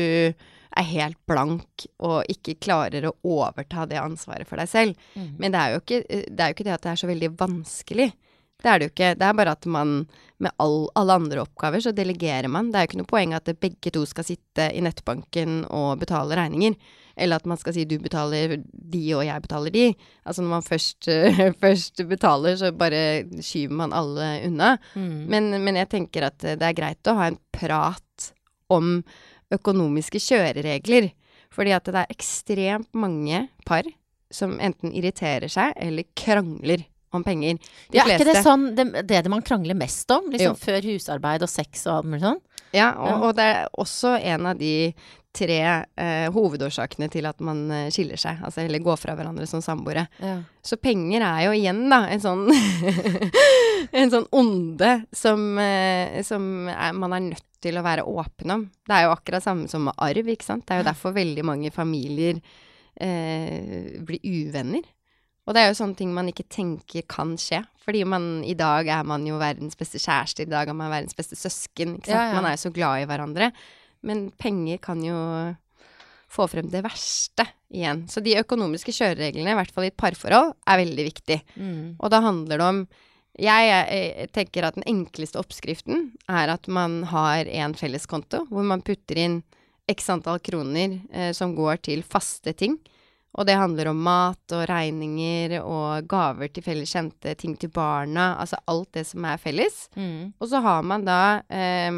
er 0.73 0.87
helt 0.89 1.19
blank 1.29 1.83
og 2.01 2.23
ikke 2.33 2.55
klarer 2.57 3.05
å 3.05 3.11
overta 3.21 3.85
det 3.85 3.99
ansvaret 4.01 4.49
for 4.49 4.57
deg 4.57 4.71
selv. 4.71 4.95
Mm. 5.13 5.27
Men 5.37 5.53
det 5.53 5.59
er, 5.61 5.75
jo 5.75 5.81
ikke, 5.83 5.99
det 6.09 6.41
er 6.41 6.49
jo 6.49 6.55
ikke 6.57 6.65
det 6.65 6.73
at 6.73 6.87
det 6.87 6.91
er 6.95 7.01
så 7.03 7.09
veldig 7.11 7.29
vanskelig. 7.37 8.07
Det 8.63 8.69
er 8.71 8.79
det 8.79 8.85
jo 8.87 8.93
ikke. 8.93 9.13
Det 9.19 9.27
er 9.27 9.35
bare 9.35 9.55
at 9.57 9.65
man 9.67 9.93
med 10.43 10.51
all, 10.61 10.85
alle 10.99 11.15
andre 11.19 11.43
oppgaver 11.43 11.83
så 11.83 11.93
delegerer 11.95 12.49
man. 12.51 12.71
Det 12.71 12.79
er 12.79 12.85
jo 12.85 12.91
ikke 12.91 12.99
noe 13.01 13.11
poeng 13.11 13.33
at 13.35 13.49
begge 13.59 13.91
to 13.93 14.03
skal 14.07 14.27
sitte 14.27 14.69
i 14.75 14.83
nettbanken 14.83 15.63
og 15.71 15.97
betale 16.03 16.37
regninger. 16.39 16.77
Eller 17.13 17.37
at 17.37 17.49
man 17.49 17.59
skal 17.61 17.75
si 17.75 17.85
du 17.85 17.97
betaler 18.01 18.55
de 18.63 19.01
og 19.17 19.25
jeg 19.27 19.43
betaler 19.43 19.73
de. 19.73 19.87
Altså 20.25 20.45
når 20.45 20.53
man 20.55 20.65
først, 20.65 21.09
først 21.63 22.05
betaler, 22.09 22.55
så 22.59 22.71
bare 22.75 23.03
skyver 23.39 23.75
man 23.83 23.95
alle 23.95 24.29
unna. 24.47 24.75
Mm. 24.95 25.19
Men, 25.31 25.51
men 25.65 25.81
jeg 25.81 25.91
tenker 25.93 26.29
at 26.29 26.39
det 26.43 26.69
er 26.69 26.77
greit 26.77 27.11
å 27.11 27.17
ha 27.19 27.29
en 27.31 27.41
prat 27.53 28.31
om 28.73 28.95
økonomiske 29.53 30.21
kjøreregler. 30.23 31.11
Fordi 31.53 31.75
at 31.75 31.85
det 31.85 31.99
er 32.01 32.15
ekstremt 32.15 32.89
mange 32.97 33.47
par 33.67 33.85
som 34.33 34.55
enten 34.63 34.95
irriterer 34.97 35.51
seg 35.51 35.75
eller 35.77 36.07
krangler 36.17 36.87
om 37.19 37.23
penger. 37.25 37.57
De 37.91 37.97
ja, 37.99 38.05
er 38.05 38.15
ikke 38.19 38.29
det 38.33 38.43
sånn 38.45 38.69
det, 38.75 38.87
det 39.09 39.23
man 39.31 39.41
krangler 39.45 39.77
mest 39.77 40.09
om? 40.11 40.29
Liksom 40.33 40.53
Jo. 40.53 40.59
før 40.59 40.87
husarbeid 40.91 41.43
og 41.45 41.49
sex 41.51 41.85
og 41.87 41.97
alt 42.01 42.09
mulig 42.13 42.23
sånn? 42.25 42.39
Ja, 42.73 42.87
Ja. 42.93 42.93
og, 43.17 43.27
og 43.29 43.35
det 43.37 43.43
er 43.51 43.67
også 43.77 44.15
en 44.19 44.47
av 44.49 44.57
de 44.57 44.93
tre 45.33 45.55
eh, 45.97 46.27
hovedårsakene 46.29 47.07
til 47.09 47.25
at 47.25 47.39
man 47.41 47.63
eh, 47.73 47.87
skiller 47.89 48.19
seg, 48.21 48.37
altså 48.45 48.61
eller 48.61 48.83
går 48.85 48.99
fra 49.01 49.15
hverandre 49.17 49.47
som 49.49 49.63
samboere. 49.65 50.03
Ja. 50.21 50.35
Så 50.61 50.77
penger 50.77 51.25
er 51.25 51.47
jo 51.47 51.55
igjen, 51.57 51.79
da, 51.89 52.03
en 52.13 52.21
sånn 52.21 52.43
En 54.03 54.09
sånn 54.13 54.27
onde 54.33 54.91
som, 55.13 55.41
eh, 55.61 56.21
som 56.25 56.67
er, 56.69 56.93
man 56.97 57.13
er 57.17 57.25
nødt 57.31 57.45
til 57.63 57.77
å 57.79 57.83
være 57.85 58.05
åpen 58.09 58.51
om. 58.53 58.63
Det 58.87 58.93
er 58.95 59.05
jo 59.07 59.13
akkurat 59.15 59.43
samme 59.45 59.67
som 59.71 59.85
med 59.87 59.97
arv, 60.01 60.29
ikke 60.33 60.45
sant. 60.45 60.65
Det 60.67 60.75
er 60.75 60.81
jo 60.83 60.87
derfor 60.89 61.13
veldig 61.15 61.45
mange 61.47 61.71
familier 61.73 62.39
eh, 62.99 63.99
blir 64.05 64.19
uvenner. 64.23 64.83
Og 65.43 65.55
det 65.55 65.63
er 65.63 65.71
jo 65.71 65.79
sånne 65.81 65.99
ting 65.99 66.11
man 66.15 66.29
ikke 66.31 66.47
tenker 66.51 67.03
kan 67.11 67.35
skje. 67.39 67.63
Fordi 67.83 68.03
man 68.07 68.27
i 68.47 68.55
dag 68.55 68.87
er 68.87 69.07
man 69.07 69.25
jo 69.27 69.39
verdens 69.41 69.75
beste 69.79 69.99
kjæreste, 69.99 70.45
i 70.45 70.51
dag 70.51 70.69
er 70.71 70.77
man 70.77 70.91
verdens 70.93 71.17
beste 71.17 71.35
søsken. 71.35 71.97
Ikke 71.97 72.13
sant? 72.13 72.15
Ja, 72.15 72.29
ja. 72.29 72.37
Man 72.37 72.47
er 72.47 72.55
jo 72.55 72.63
så 72.63 72.71
glad 72.75 73.03
i 73.03 73.07
hverandre. 73.09 73.49
Men 74.07 74.29
penger 74.39 74.79
kan 74.83 75.03
jo 75.03 75.17
få 76.33 76.47
frem 76.49 76.69
det 76.71 76.81
verste 76.85 77.45
igjen. 77.73 78.05
Så 78.09 78.23
de 78.23 78.37
økonomiske 78.39 78.93
kjørereglene, 78.95 79.53
i 79.53 79.57
hvert 79.57 79.73
fall 79.73 79.87
i 79.87 79.91
et 79.91 79.99
parforhold, 79.99 80.53
er 80.65 80.79
veldig 80.81 81.07
viktig. 81.09 81.39
Mm. 81.55 81.81
Og 81.99 82.13
da 82.13 82.21
handler 82.23 82.61
det 82.61 82.69
om 82.69 82.85
jeg, 83.33 83.69
jeg, 83.69 84.29
tenker 84.33 84.67
at 84.67 84.77
den 84.77 84.85
enkleste 84.89 85.39
oppskriften 85.41 86.11
er 86.29 86.51
at 86.53 86.67
man 86.69 87.01
har 87.09 87.49
en 87.49 87.73
felleskonto 87.73 88.43
hvor 88.51 88.65
man 88.69 88.83
putter 88.85 89.17
inn 89.17 89.39
x 89.89 90.05
antall 90.13 90.37
kroner 90.45 90.99
eh, 91.11 91.31
som 91.33 91.55
går 91.57 91.81
til 91.89 92.03
faste 92.05 92.53
ting. 92.55 92.77
Og 93.33 93.47
det 93.49 93.55
handler 93.57 93.89
om 93.89 94.01
mat 94.05 94.53
og 94.53 94.67
regninger 94.69 95.55
og 95.63 96.05
gaver 96.11 96.51
til 96.53 96.63
felles 96.65 96.91
kjente, 96.93 97.33
ting 97.39 97.55
til 97.57 97.71
barna, 97.73 98.35
altså 98.37 98.59
alt 98.69 98.91
det 98.93 99.07
som 99.09 99.25
er 99.25 99.39
felles. 99.41 99.87
Mm. 99.97 100.33
Og 100.37 100.51
så 100.51 100.61
har 100.61 100.83
man 100.85 101.07
da 101.07 101.17
eh, 101.49 101.89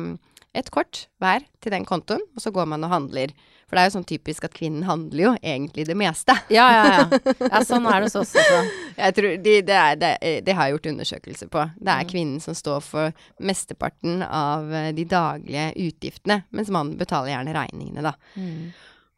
et 0.56 0.72
kort 0.72 1.08
hver 1.20 1.44
til 1.60 1.76
den 1.76 1.84
kontoen, 1.84 2.24
og 2.36 2.40
så 2.46 2.54
går 2.56 2.70
man 2.72 2.88
og 2.88 2.94
handler. 2.94 3.34
For 3.66 3.76
det 3.76 3.82
er 3.82 3.88
jo 3.90 3.94
sånn 3.98 4.06
typisk 4.08 4.44
at 4.46 4.54
kvinnen 4.56 4.86
handler 4.86 5.24
jo 5.24 5.30
egentlig 5.42 5.88
det 5.90 5.96
meste. 5.98 6.36
Ja, 6.54 6.68
ja, 6.72 6.84
ja. 7.02 7.20
ja. 7.52 7.62
Sånn 7.66 7.88
er 7.90 7.98
det 8.06 8.12
hos 8.12 8.16
oss 8.22 8.36
også. 8.38 8.60
Jeg 8.96 9.16
tror 9.18 9.32
de, 9.42 9.56
det, 9.66 9.76
er, 9.82 9.96
det, 10.00 10.12
det 10.46 10.54
har 10.56 10.70
jeg 10.70 10.78
gjort 10.78 10.90
undersøkelser 10.94 11.50
på. 11.52 11.64
Det 11.82 11.92
er 11.92 12.06
Mm. 12.06 12.12
kvinnen 12.14 12.40
som 12.46 12.56
står 12.56 12.80
for 12.86 13.26
mesteparten 13.42 14.22
av 14.24 14.70
eh, 14.72 14.92
de 14.96 15.04
daglige 15.10 15.72
utgiftene, 15.90 16.44
mens 16.56 16.70
mannen 16.72 16.96
betaler 17.02 17.34
gjerne 17.34 17.58
regningene, 17.58 18.06
da. 18.06 18.14
Mm. 18.38 18.70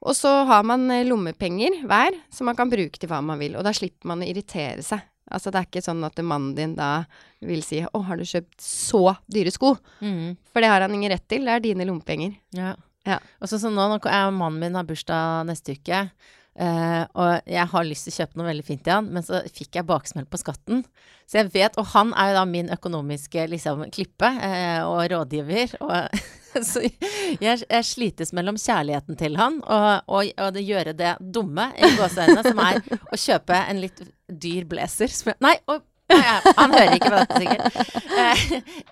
Og 0.05 0.15
så 0.15 0.29
har 0.49 0.65
man 0.67 0.85
eh, 0.93 1.05
lommepenger 1.07 1.81
hver, 1.89 2.17
som 2.33 2.49
man 2.49 2.57
kan 2.57 2.69
bruke 2.69 2.99
til 2.99 3.09
hva 3.09 3.21
man 3.25 3.39
vil, 3.41 3.57
og 3.57 3.65
da 3.65 3.73
slipper 3.75 4.11
man 4.11 4.21
å 4.21 4.27
irritere 4.27 4.83
seg. 4.85 5.01
Altså 5.27 5.51
det 5.51 5.59
er 5.59 5.67
ikke 5.67 5.83
sånn 5.83 6.05
at 6.07 6.19
mannen 6.23 6.53
din 6.55 6.75
da 6.77 7.03
vil 7.43 7.63
si 7.65 7.81
'Å, 7.83 7.99
har 8.07 8.15
du 8.15 8.23
kjøpt 8.23 8.61
så 8.63 9.17
dyre 9.27 9.51
sko?' 9.51 9.75
Mm. 9.99 10.37
For 10.53 10.63
det 10.63 10.69
har 10.71 10.81
han 10.81 10.93
ingen 10.93 11.11
rett 11.11 11.27
til, 11.27 11.43
det 11.43 11.51
er 11.51 11.59
dine 11.59 11.83
lommepenger. 11.83 12.37
Ja. 12.55 12.75
Ja. 13.07 13.19
Og 13.41 13.49
så 13.49 13.59
sånn 13.59 13.75
nå, 13.75 13.87
nå 13.87 13.99
er 14.05 14.31
mannen 14.31 14.59
min 14.59 14.75
har 14.75 14.87
bursdag 14.87 15.47
neste 15.47 15.75
uke, 15.75 16.09
eh, 16.57 17.03
og 17.13 17.49
jeg 17.49 17.67
har 17.73 17.85
lyst 17.87 18.07
til 18.07 18.13
å 18.13 18.17
kjøpe 18.21 18.39
noe 18.39 18.47
veldig 18.49 18.65
fint 18.67 18.83
til 18.85 18.95
han, 18.97 19.09
men 19.13 19.25
så 19.25 19.41
fikk 19.53 19.79
jeg 19.79 19.87
baksmell 19.89 20.25
på 20.29 20.39
skatten. 20.41 20.83
Så 21.27 21.41
jeg 21.41 21.51
vet, 21.53 21.77
og 21.81 21.89
han 21.93 22.13
er 22.17 22.31
jo 22.31 22.37
da 22.39 22.45
min 22.49 22.69
økonomiske 22.73 23.47
liksom, 23.51 23.85
klippe 23.91 24.29
uh, 24.39 24.85
og 24.87 25.01
rådgiver, 25.11 25.73
og 25.83 26.21
så 26.69 26.81
jeg, 26.83 27.65
jeg 27.67 27.83
slites 27.85 28.31
mellom 28.33 28.55
kjærligheten 28.57 29.17
til 29.19 29.35
han 29.37 29.59
og, 29.61 30.07
og, 30.07 30.31
og 30.41 30.53
det 30.55 30.63
gjøre 30.65 30.93
det 30.97 31.11
dumme 31.21 31.67
i 31.75 31.91
gåseøynene, 31.99 32.45
som 32.47 32.63
er 32.63 32.79
å 33.11 33.19
kjøpe 33.19 33.59
en 33.67 33.83
litt 33.83 34.01
dyr 34.31 34.65
blazer. 34.71 35.11
jeg- 35.11 35.37
Nei, 35.43 35.57
og 35.67 35.83
ja, 36.07 36.37
han 36.55 36.71
hører 36.71 36.93
ikke 36.95 37.11
på 37.11 37.19
dette, 37.19 37.39
sikkert. 37.43 38.03
Eh, 38.17 38.43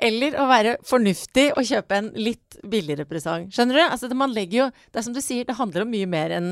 eller 0.10 0.36
å 0.44 0.50
være 0.52 0.74
fornuftig 0.84 1.46
og 1.56 1.64
kjøpe 1.64 1.96
en 2.02 2.10
litt 2.20 2.58
billigere 2.68 3.08
presang. 3.08 3.48
Skjønner 3.56 3.80
du? 3.80 3.84
Altså, 3.88 4.10
det, 4.12 4.18
man 4.20 4.34
legger 4.36 4.66
jo 4.66 4.66
Det 4.92 5.00
er 5.00 5.06
som 5.08 5.16
du 5.16 5.22
sier, 5.24 5.48
det 5.48 5.56
handler 5.56 5.86
om 5.86 5.94
mye 5.96 6.10
mer 6.12 6.36
enn 6.36 6.50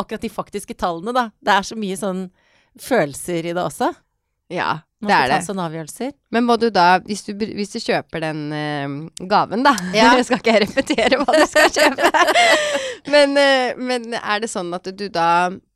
akkurat 0.00 0.24
de 0.24 0.30
faktiske 0.32 0.74
tallene, 0.78 1.14
da. 1.16 1.28
Det 1.44 1.54
er 1.54 1.68
så 1.68 1.76
mye 1.78 1.98
sånn 1.98 2.24
følelser 2.80 3.50
i 3.50 3.54
det 3.54 3.62
også. 3.62 3.92
Ja, 4.52 4.82
det 5.04 5.14
er 5.14 5.30
det. 5.30 5.38
sånne 5.46 5.64
avgjørelser. 5.68 6.12
Men 6.34 6.44
må 6.48 6.56
du 6.60 6.66
da, 6.72 6.98
hvis 7.06 7.24
du, 7.26 7.32
hvis 7.36 7.72
du 7.72 7.78
kjøper 7.80 8.24
den 8.26 8.42
uh, 8.52 9.26
gaven, 9.30 9.64
da 9.66 9.74
Ja. 9.96 10.10
skal 10.22 10.40
ikke 10.40 10.56
jeg 10.56 10.66
repetere 10.66 11.20
hva 11.20 11.36
du 11.36 11.44
skal 11.48 11.70
kjøpe. 11.72 12.10
men, 13.14 13.36
uh, 13.38 13.80
men 13.80 14.10
er 14.20 14.44
det 14.44 14.50
sånn 14.52 14.72
at 14.76 14.90
du 14.92 15.06
da 15.12 15.28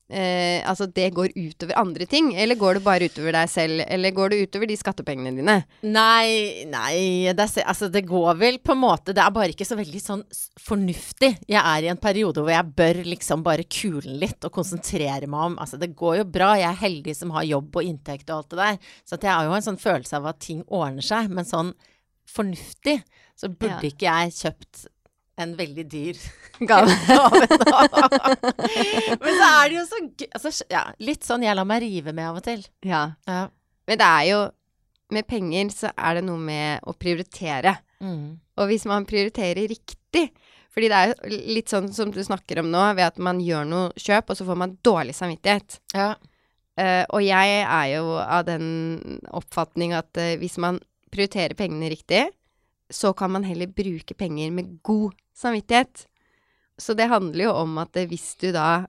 eh, 0.09 0.65
altså 0.69 0.87
det 0.91 1.11
går 1.17 1.35
utover 1.37 1.79
andre 1.81 2.07
ting? 2.09 2.31
Eller 2.37 2.59
går 2.59 2.79
det 2.79 2.83
bare 2.85 3.09
utover 3.09 3.37
deg 3.37 3.51
selv? 3.53 3.83
Eller 3.87 4.15
går 4.17 4.33
det 4.33 4.41
utover 4.47 4.71
de 4.71 4.77
skattepengene 4.81 5.33
dine? 5.37 5.57
Nei, 5.87 6.65
nei 6.71 7.33
det, 7.33 7.47
er, 7.47 7.67
altså 7.69 7.91
det 7.93 8.05
går 8.09 8.39
vel 8.41 8.61
på 8.65 8.75
en 8.75 8.83
måte 8.83 9.15
Det 9.17 9.23
er 9.25 9.35
bare 9.35 9.53
ikke 9.55 9.69
så 9.69 9.79
veldig 9.79 10.03
sånn 10.03 10.25
fornuftig. 10.65 11.35
Jeg 11.51 11.61
er 11.61 11.87
i 11.87 11.93
en 11.93 12.01
periode 12.01 12.43
hvor 12.43 12.55
jeg 12.55 12.75
bør 12.79 13.03
liksom 13.09 13.45
bare 13.47 13.69
kule 13.69 14.19
litt 14.23 14.49
og 14.49 14.55
konsentrere 14.55 15.29
meg 15.29 15.53
om 15.53 15.61
Altså 15.63 15.81
det 15.81 15.93
går 15.99 16.23
jo 16.23 16.31
bra, 16.39 16.55
jeg 16.61 16.71
er 16.71 16.83
heldig 16.83 17.17
som 17.17 17.35
har 17.37 17.49
jobb 17.49 17.81
og 17.81 17.93
inntekt 17.93 18.31
og 18.31 18.41
alt 18.41 18.53
det 18.53 18.63
der. 18.65 18.93
Så 19.05 19.21
jeg 19.21 19.33
har 19.33 19.47
jo 19.49 19.57
en 19.57 19.69
sånn 19.71 19.81
følelse 19.81 20.19
av 20.19 20.33
at 20.33 20.43
ting 20.45 20.65
ordner 20.67 21.05
seg. 21.05 21.31
Men 21.33 21.49
sånn 21.49 21.75
fornuftig 22.29 23.01
så 23.39 23.51
burde 23.53 23.87
ja. 23.87 23.91
ikke 23.93 24.07
jeg 24.09 24.35
kjøpt 24.35 24.87
en 25.43 25.55
veldig 25.59 25.85
dyr 25.91 26.19
gave. 26.69 26.95
Men 29.23 29.35
så 29.39 29.49
er 29.49 29.69
det 29.69 29.77
jo 29.77 29.85
så 29.87 30.01
gøy 30.03 30.29
altså, 30.35 30.53
ja, 30.73 30.85
Litt 31.05 31.27
sånn 31.27 31.45
jeg 31.47 31.57
lar 31.59 31.69
meg 31.69 31.85
rive 31.85 32.15
med 32.15 32.29
av 32.31 32.41
og 32.41 32.47
til. 32.47 32.65
Ja. 32.87 33.05
ja. 33.29 33.43
Men 33.89 34.01
det 34.01 34.09
er 34.09 34.25
jo 34.33 34.41
Med 35.15 35.25
penger 35.29 35.71
så 35.73 35.93
er 35.97 36.19
det 36.19 36.25
noe 36.27 36.41
med 36.43 36.85
å 36.85 36.93
prioritere. 36.93 37.79
Mm. 38.05 38.39
Og 38.59 38.71
hvis 38.71 38.85
man 38.91 39.07
prioriterer 39.09 39.71
riktig 39.71 40.29
Fordi 40.75 40.91
det 40.91 40.99
er 40.99 41.39
litt 41.49 41.73
sånn 41.73 41.89
som 41.95 42.13
du 42.15 42.21
snakker 42.23 42.61
om 42.63 42.69
nå, 42.73 42.83
ved 42.99 43.07
at 43.07 43.23
man 43.23 43.41
gjør 43.43 43.65
noe 43.67 43.95
kjøp, 43.99 44.31
og 44.31 44.39
så 44.39 44.47
får 44.47 44.59
man 44.61 44.77
dårlig 44.85 45.17
samvittighet. 45.17 45.81
Ja. 45.97 46.13
Uh, 46.79 47.03
og 47.17 47.25
jeg 47.25 47.63
er 47.65 47.87
jo 47.97 48.13
av 48.23 48.45
den 48.47 49.19
oppfatning 49.35 49.97
at 49.99 50.15
uh, 50.21 50.37
hvis 50.39 50.55
man 50.63 50.79
prioriterer 51.11 51.59
pengene 51.59 51.91
riktig, 51.91 52.29
så 52.91 53.13
kan 53.17 53.33
man 53.35 53.47
heller 53.47 53.71
bruke 53.71 54.17
penger 54.17 54.53
med 54.55 54.79
god 54.87 55.17
samvittighet. 55.37 56.07
Så 56.79 56.95
det 56.95 57.09
handler 57.11 57.49
jo 57.49 57.55
om 57.59 57.79
at 57.83 57.97
hvis 58.09 58.37
du 58.39 58.53
da 58.55 58.87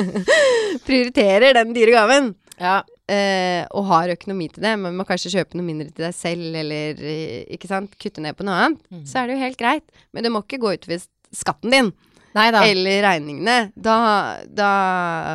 prioriterer 0.86 1.54
den 1.58 1.74
dyre 1.76 1.92
gaven, 1.92 2.30
ja. 2.56 2.78
eh, 3.12 3.66
og 3.76 3.90
har 3.90 4.14
økonomi 4.14 4.48
til 4.48 4.64
det, 4.64 4.72
men 4.80 4.96
må 4.96 5.04
kanskje 5.08 5.34
kjøpe 5.36 5.58
noe 5.58 5.66
mindre 5.66 5.90
til 5.92 6.06
deg 6.06 6.16
selv, 6.16 6.48
eller 6.62 7.02
ikke 7.52 7.68
sant, 7.68 7.98
kutte 8.00 8.24
ned 8.24 8.38
på 8.38 8.46
noe 8.48 8.56
annet, 8.56 8.86
mm. 8.88 9.04
så 9.08 9.20
er 9.20 9.28
det 9.28 9.36
jo 9.36 9.44
helt 9.44 9.60
greit. 9.60 10.04
Men 10.16 10.24
det 10.24 10.32
må 10.32 10.42
ikke 10.46 10.62
gå 10.64 10.72
utover 10.78 11.04
skatten 11.30 11.76
din. 11.76 11.92
Neida. 12.36 12.62
eller 12.66 13.02
regningene, 13.02 13.56
da, 13.74 13.96
da, 14.46 14.70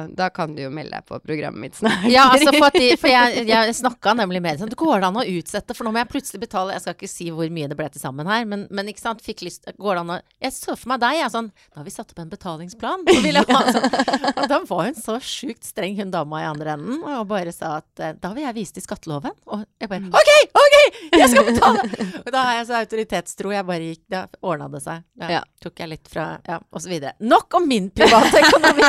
da, 0.10 0.30
kan 0.30 0.56
du 0.56 0.62
jo 0.64 0.72
melde 0.74 0.96
deg 0.96 1.08
på 1.10 1.20
programmet 1.20 1.60
mitt 1.60 1.80
snart. 1.80 2.06
Ja, 2.12 2.30
altså 2.32 2.54
for, 2.56 2.72
de, 2.76 2.94
for 3.00 3.12
jeg, 3.12 3.46
jeg 3.50 3.76
snakka 3.76 4.16
nemlig 4.16 4.42
med 4.44 4.62
dem. 4.62 4.72
Det 4.72 4.80
går 4.80 5.04
det 5.04 5.10
an 5.10 5.20
å 5.20 5.26
utsette, 5.36 5.76
for 5.76 5.88
nå 5.88 5.94
må 5.96 6.02
jeg 6.02 6.12
plutselig 6.14 6.42
betale 6.46 6.76
Jeg 6.76 6.86
skal 6.86 6.96
ikke 6.96 7.10
si 7.12 7.28
hvor 7.36 7.52
mye 7.52 7.70
det 7.72 7.78
ble 7.80 7.88
til 7.92 8.02
sammen 8.04 8.30
her, 8.30 8.46
men, 8.50 8.66
men 8.72 8.92
ikke 8.92 9.04
sant, 9.04 9.24
fikk 9.26 9.44
lyst 9.46 9.68
Går 9.76 9.98
det 9.98 10.04
an 10.04 10.14
å 10.16 10.20
Jeg 10.46 10.56
så 10.56 10.76
for 10.76 10.92
meg 10.94 11.02
deg, 11.04 11.20
jeg 11.20 11.34
sånn 11.34 11.50
Da 11.52 11.82
har 11.82 11.88
vi 11.88 11.94
satt 11.94 12.14
opp 12.14 12.22
en 12.24 12.32
betalingsplan. 12.32 13.06
Ha, 13.06 13.62
sånn. 13.76 13.86
Og 14.32 14.48
da 14.50 14.60
var 14.68 14.88
hun 14.88 14.98
så 14.98 15.18
sjukt 15.24 15.66
streng, 15.68 15.96
hun 16.00 16.12
dama 16.14 16.42
i 16.44 16.48
andre 16.48 16.76
enden, 16.76 17.02
og 17.04 17.28
bare 17.30 17.52
sa 17.56 17.78
at 17.82 18.02
eh, 18.04 18.16
da 18.22 18.32
vil 18.36 18.46
jeg 18.46 18.56
vise 18.58 18.76
til 18.78 18.86
skatteloven. 18.86 19.36
Og 19.52 19.66
jeg 19.82 19.92
bare. 19.92 20.10
OK, 20.16 20.32
OK! 20.62 20.78
Jeg 21.16 21.30
skal 21.32 21.48
betale! 21.50 21.86
Og 22.22 22.32
da 22.34 22.44
har 22.48 22.60
jeg 22.60 22.68
så 22.70 22.78
autoritetstro. 22.80 23.54
Jeg 23.56 23.68
bare 23.68 23.90
gikk 23.92 24.04
Da 24.12 24.26
ordna 24.46 24.70
det 24.72 24.82
seg. 24.86 25.06
Da 25.20 25.32
ja. 25.38 25.42
tok 25.64 25.84
jeg 25.84 25.92
litt 25.92 26.12
fra 26.12 26.28
Ja. 26.48 26.60
Og 26.72 26.85
osv. 26.86 27.10
Nok 27.26 27.60
om 27.60 27.68
min 27.68 27.90
private 27.90 28.46
økonomi! 28.46 28.88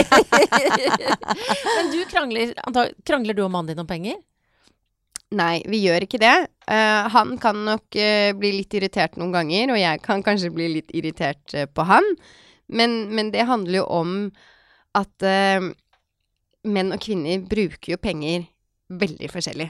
Men 1.77 1.93
du 1.93 2.01
krangler, 2.11 2.57
krangler 3.09 3.37
du 3.37 3.47
og 3.47 3.53
mannen 3.53 3.73
din 3.73 3.83
om 3.83 3.89
penger? 3.89 4.21
Nei, 5.35 5.59
vi 5.67 5.81
gjør 5.83 6.05
ikke 6.07 6.21
det. 6.23 6.35
Uh, 6.71 7.07
han 7.11 7.35
kan 7.43 7.59
nok 7.67 7.99
uh, 7.99 8.31
bli 8.39 8.53
litt 8.61 8.75
irritert 8.79 9.17
noen 9.19 9.35
ganger, 9.35 9.73
og 9.75 9.81
jeg 9.81 10.03
kan 10.05 10.23
kanskje 10.27 10.53
bli 10.55 10.69
litt 10.77 10.93
irritert 10.95 11.55
uh, 11.57 11.67
på 11.67 11.87
han. 11.89 12.07
Men, 12.71 13.09
men, 13.15 13.33
det 13.35 13.49
handler 13.49 13.81
jo 13.81 13.87
om 13.95 14.13
at 14.97 15.23
menn 16.67 16.95
og 16.95 17.03
kvinner 17.05 17.43
bruker 17.45 17.93
jo 17.93 17.99
penger 18.01 18.47
veldig 18.89 19.29
forskjellig. 19.29 19.67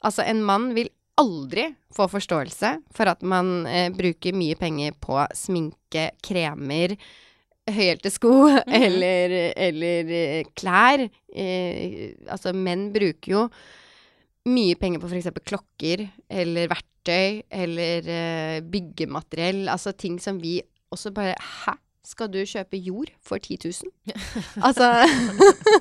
Altså, 0.00 0.24
en 0.24 0.40
mann 0.42 0.70
vil 0.74 0.88
aldri 1.20 1.68
få 1.94 2.08
forståelse 2.10 2.70
for 2.96 3.12
at 3.12 3.20
man 3.22 3.68
bruker 3.94 4.34
mye 4.34 4.56
penger 4.58 4.96
på 4.96 5.20
sminke, 5.36 6.08
kremer, 6.24 6.96
høyhælte 7.74 8.10
sko 8.10 8.32
mm 8.32 8.56
-hmm. 8.56 8.74
eller, 8.84 9.52
eller, 9.56 10.12
eh, 10.18 10.44
klær. 10.56 11.08
Eh, 11.34 12.14
altså, 12.28 12.52
menn 12.52 12.92
bruker 12.92 13.32
jo 13.32 13.48
mye 14.46 14.74
penger 14.74 15.00
på 15.02 15.08
f.eks. 15.08 15.30
klokker 15.46 16.08
eller 16.30 16.68
verktøy 16.68 17.42
eller 17.50 18.08
eh, 18.08 18.60
byggemateriell. 18.60 19.68
Altså 19.68 19.92
ting 19.92 20.20
som 20.20 20.42
vi 20.42 20.60
også 20.90 21.10
bare 21.10 21.34
Hæ? 21.38 21.78
Skal 22.04 22.26
du 22.32 22.40
kjøpe 22.42 22.76
jord 22.82 23.12
for 23.22 23.38
10 23.38 23.58
000? 23.64 23.72
altså 24.66 25.06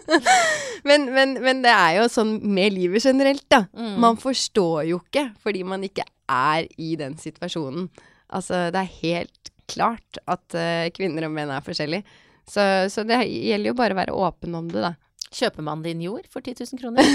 men, 0.90 1.10
men, 1.10 1.34
men, 1.42 1.64
det 1.64 1.72
er 1.74 1.98
jo 1.98 2.08
sånn 2.14 2.36
med 2.46 2.76
livet 2.76 3.02
generelt, 3.02 3.48
da. 3.50 3.66
Mm. 3.74 3.96
Man 4.04 4.20
forstår 4.22 4.84
jo 4.92 5.02
ikke 5.02 5.32
fordi 5.42 5.64
man 5.64 5.84
ikke 5.84 6.06
er 6.30 6.70
i 6.78 6.94
den 6.96 7.18
situasjonen. 7.18 7.90
Altså, 8.30 8.70
det 8.70 8.84
er 8.84 9.00
helt 9.02 9.52
klart 9.72 10.20
at 10.30 10.58
uh, 10.58 10.90
kvinner 10.96 11.28
og 11.28 11.34
menn 11.36 11.52
er 11.54 11.64
forskjellige. 11.66 12.20
Så, 12.48 12.64
så, 12.92 13.06
det 13.08 13.22
gjelder 13.28 13.72
jo 13.72 13.78
bare 13.78 13.96
å 13.96 14.00
være 14.02 14.18
åpen 14.28 14.58
om 14.58 14.68
det, 14.72 14.84
da. 14.84 14.96
Kjøper 15.32 15.64
man 15.64 15.84
din 15.86 16.02
jord 16.04 16.26
for 16.32 16.44
10 16.44 16.60
000 16.74 16.82
kroner? 16.82 17.08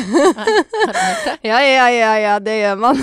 ja, 1.50 1.58
ja, 1.60 1.88
ja, 1.92 2.14
ja, 2.22 2.38
det 2.40 2.54
gjør 2.62 2.80
man. 2.80 3.02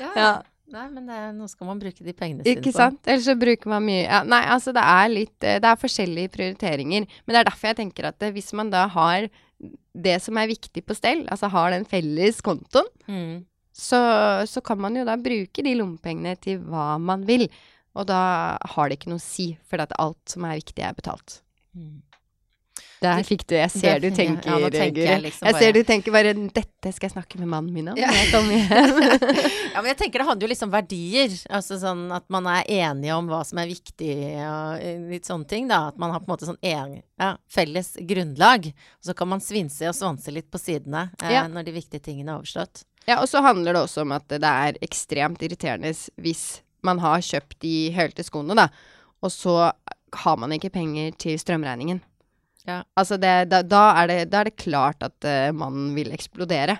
ja. 0.00 0.14
ja. 0.16 0.32
Nei, 0.72 0.86
men 0.88 1.04
det, 1.04 1.18
nå 1.36 1.44
skal 1.50 1.68
man 1.68 1.80
bruke 1.82 2.00
de 2.00 2.14
pengene 2.16 2.40
sine 2.40 2.56
på. 2.56 2.62
Ikke 2.62 2.72
sant. 2.72 3.02
Ellers 3.04 3.26
så 3.28 3.34
bruker 3.36 3.68
man 3.68 3.84
mye 3.84 4.06
ja, 4.06 4.22
Nei, 4.24 4.40
altså 4.54 4.72
det 4.72 4.80
er 4.80 5.10
litt 5.12 5.44
eh, 5.44 5.58
Det 5.60 5.68
er 5.68 5.80
forskjellige 5.82 6.32
prioriteringer. 6.32 7.04
Men 7.04 7.34
det 7.34 7.42
er 7.42 7.48
derfor 7.50 7.68
jeg 7.68 7.80
tenker 7.82 8.08
at 8.08 8.24
hvis 8.32 8.48
man 8.56 8.72
da 8.72 8.86
har 8.94 9.28
det 9.92 10.16
som 10.24 10.40
er 10.40 10.48
viktig 10.48 10.80
på 10.88 10.96
stell, 10.96 11.26
altså 11.28 11.52
har 11.52 11.74
den 11.74 11.84
felles 11.88 12.40
kontoen, 12.44 12.88
mm 13.04 13.34
så, 13.72 14.00
så, 14.48 14.60
kan 14.64 14.80
man 14.80 14.96
jo 14.96 15.04
da 15.08 15.16
bruke 15.20 15.64
de 15.64 15.74
lommepengene 15.78 16.36
til 16.40 16.60
hva 16.68 16.96
man 17.00 17.26
vil. 17.28 17.48
Og 17.96 18.08
da 18.08 18.22
har 18.74 18.88
det 18.88 19.00
ikke 19.00 19.12
noe 19.12 19.20
å 19.20 19.24
si, 19.24 19.52
for 19.68 19.82
at 19.84 19.92
alt 20.00 20.20
som 20.32 20.46
er 20.48 20.60
viktig, 20.60 20.80
er 20.84 20.96
betalt. 20.96 21.40
Mm. 21.76 22.00
Der 23.02 23.24
fikk 23.26 23.44
du 23.50 23.56
Jeg 23.56 23.70
ser 23.74 23.98
det, 24.00 24.12
du 24.12 24.16
tenker, 24.16 24.46
ja, 24.46 24.70
tenker 24.70 25.02
jeg, 25.02 25.22
liksom 25.24 25.48
jeg 25.48 25.58
ser 25.58 25.74
du 25.74 25.80
tenker 25.86 26.14
bare 26.14 26.34
'Dette 26.34 26.92
skal 26.94 27.08
jeg 27.08 27.14
snakke 27.16 27.40
med 27.40 27.50
mannen 27.50 27.74
min 27.74 27.90
om 27.92 27.98
ja. 27.98 28.10
jeg 28.14 28.30
kommer 28.30 28.54
hjem'. 28.62 29.40
ja, 29.74 29.80
men 29.80 29.90
jeg 29.90 29.98
tenker 30.00 30.22
det 30.22 30.26
handler 30.28 30.46
jo 30.46 30.52
liksom 30.52 30.70
om 30.70 30.74
verdier. 30.76 31.34
Altså 31.58 31.78
sånn 31.82 32.04
at 32.14 32.26
man 32.32 32.46
er 32.50 32.68
enige 32.70 33.16
om 33.18 33.30
hva 33.30 33.42
som 33.46 33.60
er 33.62 33.70
viktig 33.70 34.14
og 34.46 35.10
litt 35.10 35.28
sånne 35.28 35.50
ting, 35.50 35.68
da. 35.70 35.88
At 35.90 35.98
man 36.02 36.14
har 36.14 36.22
på 36.22 36.30
en 36.30 36.34
måte 36.34 36.48
sånn 36.48 36.60
en, 36.62 36.96
ja, 37.22 37.32
felles 37.50 37.92
grunnlag. 37.98 38.70
Og 38.70 39.10
så 39.10 39.16
kan 39.18 39.30
man 39.34 39.42
svinse 39.42 39.90
og 39.90 39.98
svanse 39.98 40.34
litt 40.34 40.50
på 40.52 40.60
sidene 40.62 41.08
eh, 41.22 41.42
når 41.50 41.68
de 41.68 41.76
viktige 41.78 42.06
tingene 42.06 42.34
er 42.34 42.42
overstått. 42.42 42.84
Ja, 43.08 43.18
og 43.18 43.26
så 43.30 43.42
handler 43.42 43.74
det 43.74 43.82
også 43.82 44.04
om 44.04 44.14
at 44.14 44.28
det 44.30 44.46
er 44.46 44.78
ekstremt 44.84 45.42
irriterende 45.42 45.90
hvis 46.22 46.62
man 46.86 47.00
har 47.02 47.22
kjøpt 47.22 47.58
de 47.62 47.92
hølte 47.94 48.24
skoene, 48.26 48.56
da, 48.58 48.68
og 49.22 49.30
så 49.30 49.56
har 50.22 50.38
man 50.38 50.52
ikke 50.54 50.72
penger 50.74 51.14
til 51.18 51.38
strømregningen. 51.40 52.02
Ja. 52.68 52.82
Altså, 52.98 53.18
det, 53.18 53.50
da, 53.50 53.62
da, 53.66 53.82
er 54.02 54.10
det, 54.10 54.18
da, 54.30 54.42
er 54.42 54.50
det, 54.50 54.58
klart 54.60 55.02
at 55.02 55.26
uh, 55.26 55.50
mannen 55.56 55.92
vil 55.96 56.12
eksplodere. 56.14 56.78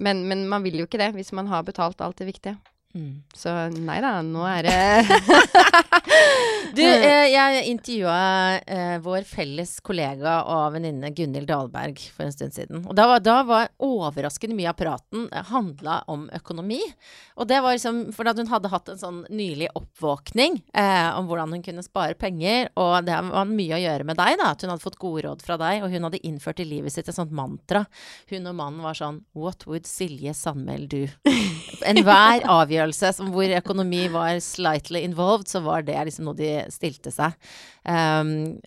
Men, 0.00 0.24
men, 0.28 0.46
man 0.48 0.64
vil 0.64 0.78
jo 0.80 0.86
ikke 0.88 1.00
det 1.00 1.10
hvis 1.16 1.34
man 1.36 1.50
har 1.50 1.64
betalt 1.66 2.00
alt 2.00 2.20
det 2.20 2.30
viktige. 2.30 2.56
Mm. 2.92 3.22
Så 3.34 3.48
nei 3.72 4.00
da, 4.04 4.18
nå 4.20 4.42
er 4.44 4.66
det 4.66 4.76
Du, 6.76 6.82
eh, 6.86 7.28
jeg 7.32 7.64
intervjua 7.70 8.16
eh, 8.60 8.96
vår 9.04 9.24
felles 9.28 9.74
kollega 9.84 10.38
og 10.48 10.74
venninne 10.76 11.10
Gunhild 11.16 11.48
Dahlberg 11.48 12.00
for 12.12 12.26
en 12.26 12.34
stund 12.34 12.56
siden. 12.56 12.84
Og 12.86 12.96
da 12.96 13.06
var, 13.10 13.22
da 13.24 13.36
var 13.48 13.70
overraskende 13.82 14.56
mye 14.56 14.70
av 14.70 14.78
praten 14.78 15.26
eh, 15.28 15.50
handla 15.52 16.02
om 16.12 16.26
økonomi. 16.36 16.80
Og 17.40 17.48
det 17.48 17.60
var 17.64 17.76
liksom 17.76 18.02
fordi 18.16 18.44
hun 18.44 18.52
hadde 18.52 18.72
hatt 18.72 18.92
en 18.92 19.00
sånn 19.00 19.20
nylig 19.32 19.70
oppvåkning 19.78 20.60
eh, 20.76 21.08
om 21.16 21.28
hvordan 21.28 21.56
hun 21.56 21.64
kunne 21.64 21.84
spare 21.84 22.16
penger. 22.18 22.70
Og 22.80 23.08
det 23.08 23.20
var 23.28 23.48
mye 23.48 23.76
å 23.76 23.82
gjøre 23.82 24.08
med 24.08 24.20
deg, 24.20 24.38
da. 24.40 24.52
At 24.52 24.64
hun 24.64 24.72
hadde 24.72 24.84
fått 24.84 25.00
gode 25.00 25.26
råd 25.26 25.44
fra 25.44 25.58
deg. 25.60 25.84
Og 25.84 25.92
hun 25.92 26.08
hadde 26.08 26.22
innført 26.28 26.62
i 26.64 26.68
livet 26.68 26.94
sitt 26.94 27.08
et 27.08 27.16
sånt 27.16 27.34
mantra. 27.36 27.84
Hun 28.32 28.48
og 28.48 28.56
mannen 28.56 28.84
var 28.84 28.96
sånn 28.96 29.22
What 29.36 29.66
would 29.68 29.88
Silje 29.88 30.32
Sandmæl 30.36 30.88
do? 30.92 31.04
Enhver 31.88 32.44
avgjørelse 32.52 32.81
som 32.90 33.30
hvor 33.32 33.54
økonomi 33.58 34.08
var 34.10 34.40
slightly 34.42 35.04
involved, 35.06 35.48
så 35.48 35.62
var 35.62 35.82
det 35.86 35.98
liksom 36.08 36.26
noe 36.26 36.38
de 36.38 36.54
stilte 36.74 37.12
seg. 37.14 37.36
Um, 37.86 38.58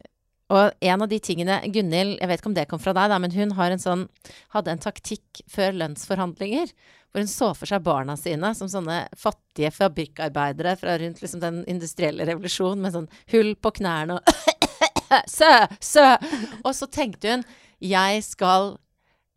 og 0.54 0.76
en 0.80 1.02
av 1.02 1.10
de 1.10 1.18
tingene 1.20 1.58
Gunhild, 1.74 2.20
jeg 2.20 2.30
vet 2.30 2.40
ikke 2.40 2.52
om 2.52 2.58
det 2.58 2.68
kom 2.70 2.82
fra 2.82 2.94
deg, 2.94 3.10
da, 3.10 3.18
men 3.22 3.34
hun 3.34 3.52
en 3.52 3.82
sånn, 3.82 4.06
hadde 4.54 4.72
en 4.72 4.84
taktikk 4.84 5.42
før 5.50 5.74
lønnsforhandlinger. 5.82 6.72
Hvor 7.10 7.24
hun 7.24 7.32
så 7.32 7.50
for 7.56 7.72
seg 7.72 7.84
barna 7.86 8.18
sine 8.20 8.52
som 8.58 8.70
sånne 8.70 9.06
fattige 9.18 9.72
fabrikkarbeidere 9.74 10.76
fra 10.78 10.98
rundt 11.02 11.22
liksom, 11.24 11.42
den 11.42 11.64
industrielle 11.72 12.28
revolusjonen 12.28 12.84
med 12.84 12.94
sånn 12.94 13.12
hull 13.34 13.56
på 13.56 13.74
knærne 13.80 14.20
og 14.20 14.32
Sø! 15.30 15.52
Sø! 15.80 16.06
Og 16.66 16.74
så 16.76 16.88
tenkte 16.92 17.32
hun 17.32 17.46
jeg 17.84 18.24
skal 18.26 18.76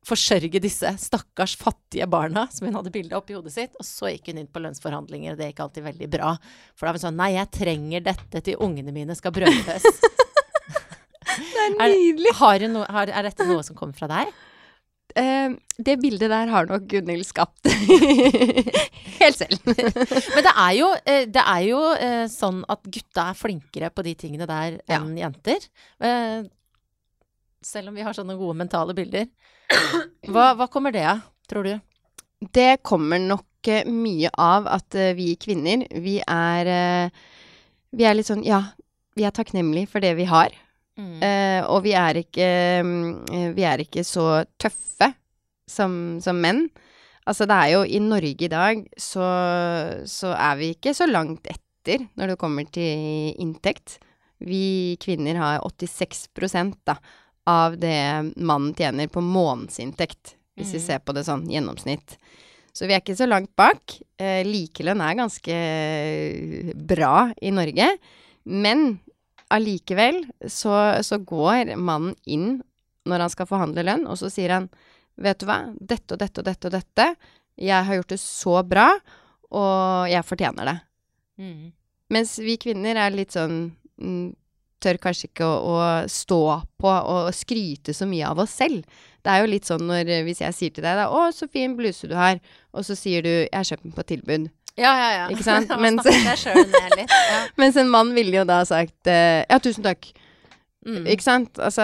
forsørge 0.08 0.62
disse 0.64 0.90
stakkars 1.02 1.54
fattige 1.60 2.08
barna 2.10 2.46
som 2.52 2.68
hun 2.68 2.78
hadde 2.78 2.92
bilde 2.94 3.16
i 3.18 3.36
hodet 3.36 3.54
sitt. 3.54 3.76
Og 3.78 3.86
så 3.86 4.12
gikk 4.14 4.32
hun 4.32 4.42
inn 4.42 4.50
på 4.50 4.62
lønnsforhandlinger, 4.64 5.34
og 5.34 5.40
det 5.40 5.52
gikk 5.52 5.64
alltid 5.66 5.88
veldig 5.90 6.10
bra. 6.16 6.34
For 6.74 6.86
da 6.86 6.92
var 6.92 7.00
hun 7.00 7.06
sånn 7.08 7.20
Nei, 7.20 7.32
jeg 7.36 7.52
trenger 7.58 8.08
dette 8.12 8.44
til 8.46 8.64
ungene 8.64 8.94
mine 8.94 9.16
skal 9.18 9.34
brødføs. 9.36 9.88
Det 11.38 11.64
er 11.64 11.74
nydelig. 11.94 12.32
Er, 12.32 12.38
har 12.40 12.68
no, 12.72 12.84
har, 12.88 13.10
er 13.12 13.28
dette 13.28 13.46
noe 13.48 13.64
som 13.66 13.78
kommer 13.78 13.96
fra 13.96 14.10
deg? 14.10 14.32
Uh, 15.18 15.56
det 15.80 15.96
bildet 16.02 16.28
der 16.30 16.50
har 16.52 16.66
nok 16.68 16.84
Gunhild 16.90 17.24
skapt 17.26 17.70
helt 19.20 19.38
selv. 19.38 19.56
Men 19.64 20.44
det 20.44 20.52
er 20.52 20.74
jo, 20.76 20.90
eh, 21.08 21.24
det 21.32 21.42
er 21.42 21.62
jo 21.64 21.80
uh, 21.80 22.26
sånn 22.30 22.60
at 22.68 22.84
gutta 22.84 23.30
er 23.30 23.38
flinkere 23.38 23.90
på 23.94 24.04
de 24.06 24.12
tingene 24.20 24.48
der 24.48 24.76
enn 24.84 25.14
ja. 25.16 25.24
jenter. 25.24 25.64
Uh, 25.96 26.44
selv 27.64 27.90
om 27.90 27.98
vi 27.98 28.04
har 28.06 28.16
sånne 28.16 28.36
gode 28.38 28.56
mentale 28.60 28.94
bilder. 28.96 29.28
Hva, 30.32 30.54
hva 30.56 30.66
kommer 30.72 30.92
det 30.94 31.04
av, 31.08 31.20
tror 31.48 31.66
du? 31.66 31.74
Det 32.54 32.80
kommer 32.86 33.20
nok 33.20 33.68
mye 33.90 34.30
av 34.38 34.68
at 34.70 34.94
vi 35.18 35.32
kvinner, 35.40 35.82
vi 35.90 36.20
er 36.22 37.10
Vi 37.90 38.04
er 38.06 38.14
litt 38.14 38.28
sånn 38.28 38.44
Ja, 38.46 38.62
vi 39.18 39.26
er 39.26 39.34
takknemlige 39.34 39.90
for 39.90 40.04
det 40.04 40.14
vi 40.16 40.28
har. 40.30 40.54
Mm. 40.98 41.20
Uh, 41.22 41.62
og 41.70 41.84
vi 41.86 41.94
er 41.94 42.18
ikke 42.22 42.48
Vi 43.54 43.66
er 43.66 43.84
ikke 43.84 44.04
så 44.06 44.44
tøffe 44.58 45.12
som, 45.68 46.18
som, 46.24 46.38
menn. 46.42 46.66
Altså, 47.28 47.46
det 47.46 47.56
er 47.60 47.72
jo 47.74 47.84
I 47.84 48.00
Norge 48.02 48.46
i 48.46 48.50
dag 48.50 48.84
så, 48.98 49.26
så 50.08 50.32
er 50.34 50.58
vi 50.58 50.72
ikke 50.74 50.94
så 50.96 51.06
langt 51.06 51.46
etter 51.50 52.06
når 52.18 52.32
det 52.32 52.38
kommer 52.40 52.68
til 52.72 53.34
inntekt. 53.38 53.98
Vi 54.38 54.96
kvinner 55.02 55.38
har 55.38 55.60
86% 55.66 56.78
da, 56.88 56.96
av 57.48 57.78
det 57.80 57.98
mannen 58.36 58.74
tjener 58.76 59.08
på 59.08 59.22
månedsinntekt, 59.24 60.34
hvis 60.58 60.72
mm. 60.72 60.76
vi 60.76 60.82
ser 60.84 61.00
på 61.00 61.14
det 61.16 61.24
sånn 61.24 61.46
gjennomsnitt. 61.48 62.18
Så 62.76 62.86
vi 62.86 62.94
er 62.94 63.02
ikke 63.02 63.16
så 63.18 63.26
langt 63.26 63.50
bak. 63.58 63.96
Eh, 64.20 64.44
likelønn 64.46 65.00
er 65.02 65.16
ganske 65.18 65.54
bra 66.92 67.30
i 67.40 67.50
Norge. 67.54 67.88
Men 68.44 68.84
allikevel 69.50 70.20
så, 70.46 70.74
så, 71.02 71.18
går 71.18 71.74
mannen 71.76 72.14
inn 72.28 72.60
når 73.08 73.24
han 73.24 73.32
skal 73.32 73.48
forhandle 73.48 73.86
lønn, 73.86 74.04
og 74.06 74.20
så 74.20 74.30
sier 74.32 74.54
han 74.58 74.70
Vet 75.18 75.40
du 75.40 75.48
hva, 75.48 75.72
dette 75.74 76.14
og 76.14 76.20
dette 76.20 76.38
og 76.38 76.46
dette 76.46 76.68
og 76.68 76.74
dette. 76.76 77.04
Jeg 77.58 77.86
har 77.88 77.96
gjort 77.96 78.12
det 78.12 78.20
så 78.22 78.60
bra, 78.62 78.84
og 79.50 80.04
jeg 80.06 80.22
fortjener 80.28 80.68
det. 80.68 80.74
Mm. 81.42 81.64
Mens 82.14 82.36
vi 82.38 82.54
kvinner 82.62 83.00
er 83.02 83.16
litt 83.16 83.34
sånn 83.34 83.56
mm, 83.98 84.28
Tør 84.78 84.98
kanskje 85.02 85.26
ikke 85.26 85.46
å, 85.46 85.54
å, 85.74 85.78
stå 86.10 86.42
på 86.78 86.90
og 86.90 87.32
skryte 87.34 87.94
så 87.96 88.06
mye 88.06 88.28
av 88.28 88.38
oss 88.44 88.54
selv. 88.60 88.84
Det 89.26 89.32
er 89.32 89.42
jo 89.42 89.50
litt 89.50 89.66
sånn 89.66 89.82
når 89.88 90.12
hvis 90.26 90.44
jeg 90.44 90.54
sier 90.54 90.74
til 90.74 90.86
deg 90.86 91.00
da 91.00 91.08
'Å, 91.10 91.32
så 91.34 91.48
fin 91.50 91.74
bluse 91.76 92.06
du 92.06 92.14
har', 92.14 92.38
og 92.72 92.86
så 92.86 92.94
sier 92.94 93.22
du 93.26 93.28
'Jeg 93.28 93.58
har 93.58 93.66
kjøpt 93.66 93.82
den 93.88 93.96
på 93.96 94.06
tilbud'. 94.06 94.46
Ja, 94.78 94.92
ja, 94.94 95.10
ja. 95.16 95.24
Ikke 95.34 95.42
sant? 95.42 95.72
Mens, 95.84 96.06
ja. 96.06 97.02
mens 97.60 97.76
en 97.76 97.90
mann 97.90 98.14
ville 98.14 98.36
jo 98.36 98.46
da 98.46 98.62
sagt 98.68 99.10
uh, 99.10 99.42
ja, 99.42 99.58
tusen 99.58 99.82
takk. 99.82 100.12
Mm. 100.86 101.04
Ikke 101.10 101.26
sant? 101.26 101.58
Altså 101.58 101.82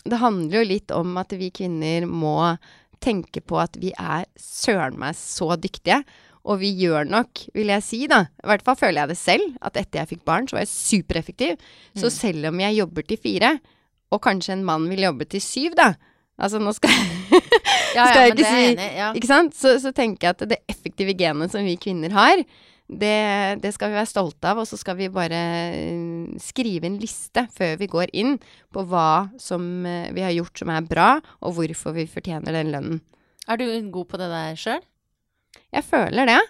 Det 0.00 0.18
handler 0.18 0.56
jo 0.56 0.64
litt 0.64 0.90
om 0.96 1.18
at 1.20 1.34
vi 1.36 1.50
kvinner 1.52 2.08
må 2.08 2.56
tenke 3.04 3.42
på 3.44 3.60
at 3.60 3.76
vi 3.80 3.92
er 3.92 4.24
søren 4.40 4.96
meg 5.00 5.16
så 5.16 5.52
dyktige. 5.60 6.00
Og 6.48 6.60
vi 6.62 6.70
gjør 6.80 7.08
nok, 7.08 7.42
vil 7.56 7.72
jeg 7.74 7.84
si, 7.84 8.04
da, 8.08 8.22
i 8.40 8.48
hvert 8.48 8.64
fall 8.64 8.78
føler 8.80 9.02
jeg 9.02 9.12
det 9.12 9.18
selv, 9.20 9.50
at 9.60 9.76
etter 9.76 10.00
jeg 10.00 10.14
fikk 10.14 10.22
barn, 10.28 10.48
så 10.48 10.56
var 10.56 10.64
jeg 10.64 10.72
supereffektiv. 10.72 11.58
Mm. 11.58 12.00
Så 12.00 12.12
selv 12.14 12.48
om 12.48 12.62
jeg 12.64 12.78
jobber 12.78 13.04
til 13.04 13.20
fire, 13.20 13.58
og 14.10 14.22
kanskje 14.24 14.56
en 14.56 14.64
mann 14.66 14.88
vil 14.90 15.04
jobbe 15.04 15.28
til 15.30 15.44
syv, 15.44 15.76
da, 15.78 15.92
Altså, 16.40 16.56
nå 16.62 16.72
skal, 16.72 16.92
ja, 17.96 18.06
skal 18.08 18.22
jeg 18.22 18.34
ikke 18.34 18.48
si 18.48 18.64
enig, 18.70 18.88
ja. 18.96 19.12
Ikke 19.16 19.28
sant? 19.28 19.56
Så, 19.56 19.74
så, 19.82 19.92
tenker 19.96 20.30
jeg 20.30 20.36
at 20.38 20.44
det 20.54 20.60
effektive 20.72 21.14
genet 21.18 21.52
som 21.52 21.66
vi 21.66 21.76
kvinner 21.80 22.14
har, 22.16 22.40
det, 22.90 23.60
det, 23.62 23.70
skal 23.76 23.92
vi 23.92 23.98
være 24.00 24.10
stolte 24.10 24.50
av. 24.50 24.62
Og 24.62 24.68
så 24.68 24.78
skal 24.80 24.96
vi 24.98 25.10
bare 25.12 25.40
eh, 25.76 26.30
skrive 26.42 26.88
en 26.88 26.96
liste 27.02 27.44
før 27.54 27.76
vi 27.80 27.90
går 27.92 28.14
inn 28.16 28.38
på 28.72 28.86
hva 28.88 29.28
som 29.40 29.84
eh, 29.86 30.08
vi 30.16 30.24
har 30.24 30.34
gjort 30.34 30.64
som 30.64 30.72
er 30.72 30.88
bra, 30.88 31.10
og 31.44 31.58
hvorfor 31.58 31.94
vi 31.98 32.08
fortjener 32.10 32.56
den 32.56 32.72
lønnen. 32.74 33.04
Er 33.50 33.60
du 33.60 33.66
god 33.92 34.08
på 34.08 34.20
det 34.20 34.30
der 34.32 34.56
sjøl? 34.58 34.82
Jeg 35.70 35.86
føler 35.86 36.28
det. 36.30 36.40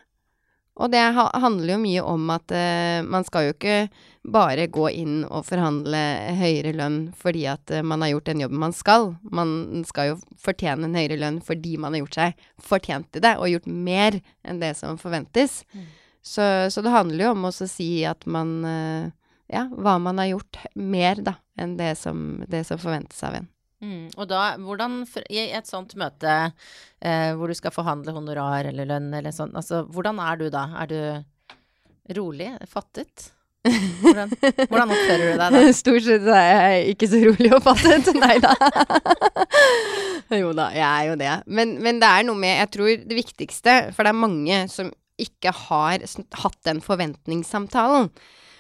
Og 0.81 0.89
det 0.93 1.01
handler 1.13 1.75
jo 1.75 1.83
mye 1.83 2.03
om 2.09 2.31
at 2.33 2.53
uh, 2.55 3.05
man 3.05 3.27
skal 3.27 3.49
jo 3.49 3.55
ikke 3.57 3.91
bare 4.31 4.69
gå 4.73 4.87
inn 5.03 5.23
og 5.27 5.45
forhandle 5.49 6.01
høyere 6.39 6.73
lønn 6.77 6.99
fordi 7.17 7.45
at 7.53 7.73
uh, 7.75 7.83
man 7.85 8.05
har 8.05 8.15
gjort 8.15 8.31
den 8.31 8.43
jobben 8.45 8.63
man 8.63 8.77
skal. 8.77 9.11
Man 9.23 9.85
skal 9.89 10.13
jo 10.13 10.19
fortjene 10.41 10.89
en 10.89 10.97
høyere 10.97 11.21
lønn 11.21 11.41
fordi 11.45 11.77
man 11.81 11.97
har 11.97 12.05
gjort 12.05 12.21
seg 12.21 12.45
fortjent 12.71 13.11
til 13.13 13.25
det, 13.27 13.37
og 13.37 13.53
gjort 13.53 13.69
mer 13.69 14.21
enn 14.41 14.63
det 14.63 14.73
som 14.81 15.01
forventes. 15.01 15.61
Mm. 15.75 15.89
Så, 16.23 16.45
så, 16.73 16.85
det 16.85 16.93
handler 16.93 17.27
jo 17.27 17.35
om 17.35 17.49
å 17.49 17.55
si 17.57 17.93
at 18.09 18.29
man 18.29 18.61
uh, 18.65 19.09
Ja, 19.51 19.65
hva 19.67 19.97
man 19.99 20.21
har 20.23 20.29
gjort 20.31 20.61
mer, 20.79 21.19
da, 21.27 21.41
enn 21.59 21.73
det 21.75 21.97
som, 21.99 22.45
det 22.47 22.63
som 22.69 22.79
forventes 22.79 23.19
av 23.27 23.41
en. 23.41 23.49
Mm, 23.81 24.11
og 24.21 24.29
da, 24.29 24.43
hvordan 24.61 25.03
I 25.33 25.47
et 25.57 25.69
sånt 25.69 25.95
møte 25.97 26.33
eh, 27.01 27.31
hvor 27.33 27.49
du 27.49 27.57
skal 27.57 27.73
forhandle 27.73 28.13
honorar 28.13 28.69
eller 28.69 28.89
lønn 28.89 29.09
eller 29.17 29.33
sånn, 29.33 29.55
altså 29.57 29.87
hvordan 29.89 30.21
er 30.21 30.41
du 30.41 30.49
da? 30.53 30.67
Er 30.83 30.91
du 30.91 32.17
rolig? 32.19 32.51
Fattet? 32.69 33.31
Hvordan, 33.61 34.31
hvordan 34.71 34.93
oppfører 34.95 35.25
du 35.25 35.33
deg 35.33 35.57
da? 35.57 35.63
Stort 35.83 36.05
sett 36.07 36.29
er 36.33 36.47
jeg 36.49 36.95
ikke 36.95 37.09
så 37.13 37.21
rolig 37.27 37.51
og 37.57 37.63
fattet. 37.65 38.09
Nei 38.23 38.39
da. 38.41 38.55
jo 40.41 40.55
da, 40.57 40.71
jeg 40.77 40.87
er 40.87 41.09
jo 41.11 41.19
det. 41.21 41.35
Men, 41.47 41.77
men, 41.85 42.01
det 42.01 42.09
er 42.09 42.27
noe 42.29 42.41
med 42.41 42.57
Jeg 42.57 42.73
tror 42.77 42.91
det 43.05 43.19
viktigste, 43.19 43.77
for 43.97 44.05
det 44.05 44.15
er 44.15 44.23
mange 44.23 44.63
som 44.73 44.93
ikke 45.21 45.53
har 45.67 46.01
hatt 46.41 46.61
den 46.65 46.81
forventningssamtalen. 46.85 48.09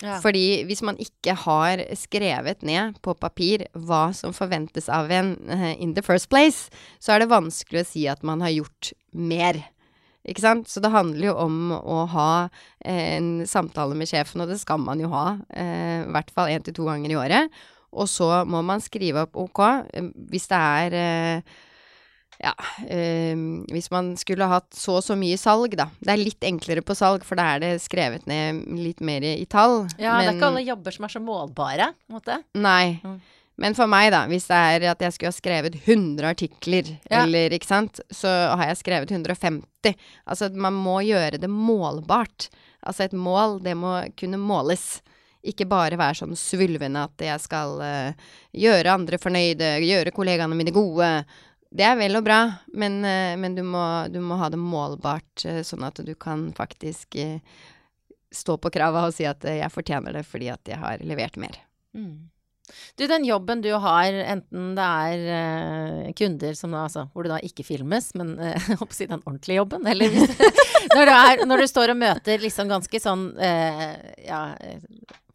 Ja. 0.01 0.17
Fordi 0.23 0.63
hvis 0.69 0.81
man 0.87 0.97
ikke 1.01 1.35
har 1.43 1.83
skrevet 1.99 2.65
ned 2.65 2.97
på 3.05 3.13
papir 3.21 3.67
hva 3.77 4.09
som 4.17 4.33
forventes 4.37 4.89
av 4.89 5.11
en 5.13 5.35
uh, 5.51 5.73
in 5.77 5.93
the 5.97 6.05
first 6.05 6.31
place, 6.33 6.71
så 7.03 7.15
er 7.15 7.23
det 7.23 7.33
vanskelig 7.33 7.85
å 7.85 7.91
si 7.91 8.07
at 8.09 8.25
man 8.27 8.41
har 8.45 8.55
gjort 8.55 8.95
mer. 9.13 9.61
Ikke 10.29 10.45
sant? 10.45 10.69
Så 10.69 10.83
det 10.85 10.93
handler 10.93 11.31
jo 11.31 11.37
om 11.41 11.73
å 11.73 12.03
ha 12.13 12.33
eh, 12.85 13.17
en 13.17 13.47
samtale 13.49 13.97
med 13.97 14.09
sjefen, 14.11 14.43
og 14.45 14.51
det 14.53 14.59
skal 14.61 14.81
man 14.83 15.01
jo 15.01 15.09
ha. 15.13 15.39
Eh, 15.49 16.05
I 16.05 16.13
hvert 16.13 16.33
fall 16.37 16.53
én 16.53 16.65
til 16.65 16.77
to 16.77 16.85
ganger 16.89 17.13
i 17.13 17.17
året. 17.17 17.61
Og 17.97 18.07
så 18.09 18.29
må 18.47 18.61
man 18.63 18.85
skrive 18.85 19.25
opp 19.25 19.39
OK, 19.41 19.63
eh, 19.97 20.11
hvis 20.31 20.51
det 20.53 20.61
er 20.61 20.99
eh, 21.01 21.57
ja, 22.41 22.55
øh, 22.89 23.41
hvis 23.69 23.91
man 23.93 24.15
skulle 24.17 24.49
hatt 24.49 24.71
så 24.77 24.97
og 24.99 25.05
så 25.05 25.17
mye 25.19 25.37
salg, 25.41 25.75
da. 25.77 25.91
Det 26.01 26.15
er 26.15 26.23
litt 26.23 26.47
enklere 26.49 26.85
på 26.85 26.97
salg, 26.97 27.27
for 27.29 27.37
da 27.37 27.51
er 27.55 27.65
det 27.65 27.75
skrevet 27.85 28.25
ned 28.31 28.63
litt 28.81 29.03
mer 29.05 29.27
i 29.29 29.45
tall. 29.51 29.85
Ja, 30.01 30.17
men, 30.17 30.25
det 30.25 30.31
er 30.31 30.39
ikke 30.39 30.49
alle 30.55 30.65
jobber 30.65 30.97
som 30.97 31.07
er 31.07 31.13
så 31.13 31.23
målbare, 31.25 31.91
på 31.93 32.15
en 32.15 32.17
måte. 32.17 32.39
Nei. 32.57 32.97
Mm. 33.05 33.21
Men 33.61 33.77
for 33.77 33.91
meg, 33.93 34.09
da, 34.15 34.23
hvis 34.31 34.49
det 34.49 34.57
er 34.57 34.87
at 34.95 35.03
jeg 35.05 35.13
skulle 35.13 35.35
ha 35.35 35.37
skrevet 35.37 35.77
100 35.83 36.25
artikler, 36.31 36.95
ja. 37.11 37.27
eller 37.27 37.53
ikke 37.53 37.69
sant, 37.69 38.01
så 38.09 38.31
har 38.57 38.71
jeg 38.71 38.81
skrevet 38.81 39.13
150. 39.13 39.93
Altså, 40.25 40.49
man 40.57 40.79
må 40.81 41.03
gjøre 41.05 41.43
det 41.43 41.51
målbart. 41.53 42.49
Altså, 42.81 43.05
et 43.05 43.17
mål, 43.17 43.59
det 43.67 43.77
må 43.77 43.99
kunne 44.17 44.41
måles. 44.41 45.03
Ikke 45.45 45.69
bare 45.69 46.01
være 46.01 46.23
sånn 46.23 46.33
svulvende 46.37 47.05
at 47.05 47.23
jeg 47.25 47.45
skal 47.45 47.77
uh, 47.85 48.33
gjøre 48.57 48.97
andre 48.97 49.21
fornøyde, 49.21 49.75
gjøre 49.85 50.17
kollegaene 50.17 50.57
mine 50.57 50.73
gode 50.73 51.11
det 51.71 51.87
er 51.87 51.99
vel 52.01 52.19
og 52.19 52.25
bra, 52.27 52.41
men, 52.75 52.99
eh, 53.07 53.37
men 53.39 53.55
du, 53.55 53.63
må, 53.63 53.83
du, 54.11 54.19
må, 54.25 54.41
ha 54.41 54.51
det 54.51 54.59
målbart, 54.59 55.45
eh, 55.47 55.63
sånn 55.67 55.87
at 55.87 56.03
du 56.03 56.13
kan 56.19 56.49
faktisk 56.57 57.15
eh, 57.21 57.39
stå 58.35 58.57
på 58.59 58.73
krava 58.75 59.07
og 59.07 59.15
si 59.15 59.27
at 59.27 59.47
jeg 59.47 59.71
fortjener 59.71 60.19
det 60.19 60.27
fordi 60.27 60.51
at 60.51 60.71
jeg 60.71 60.79
har 60.83 61.03
levert 61.07 61.39
mer. 61.39 61.61
Mm. 61.95 62.31
Du, 62.95 63.07
den 63.11 63.25
jobben 63.27 63.63
du 63.63 63.71
har, 63.83 64.15
enten 64.35 64.75
det 64.77 64.85
er 64.87 65.23
uh, 65.27 66.11
kunder 66.15 66.55
som 66.55 66.75
da, 66.75 66.85
altså, 66.87 67.09
hvor 67.11 67.27
det 67.27 67.33
da 67.33 67.41
ikke 67.43 67.67
filmes, 67.67 68.13
men 68.19 68.37
uh, 68.43 68.69
håper 68.79 68.95
si 68.95 69.09
den 69.11 69.25
ordentlige 69.25 69.59
jobben, 69.59 69.89
eller 69.91 70.15
når, 70.95 71.03
du 71.03 71.15
er, 71.17 71.43
når, 71.51 71.65
du 71.65 71.71
står 71.71 71.95
og 71.95 71.99
møter 71.99 72.43
liksom 72.43 72.71
ganske 72.71 73.03
sånn 73.03 73.27
uh, 73.41 73.91
ja 74.23 74.45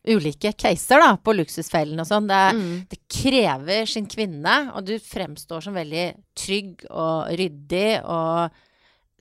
ulike 0.08 0.52
caser 0.58 1.02
da, 1.02 1.12
på 1.18 1.34
Luksusfellen 1.36 2.00
og 2.02 2.08
sånn. 2.10 2.30
Det, 2.30 2.42
mm. 2.58 2.72
det, 2.92 3.02
krever 3.12 3.90
sin 3.90 4.08
kvinne, 4.12 4.56
og 4.76 4.88
du 4.88 4.96
fremstår 5.02 5.66
som 5.66 5.78
veldig 5.78 6.08
trygg 6.38 6.86
og 6.92 7.32
ryddig 7.40 8.02
og 8.04 8.56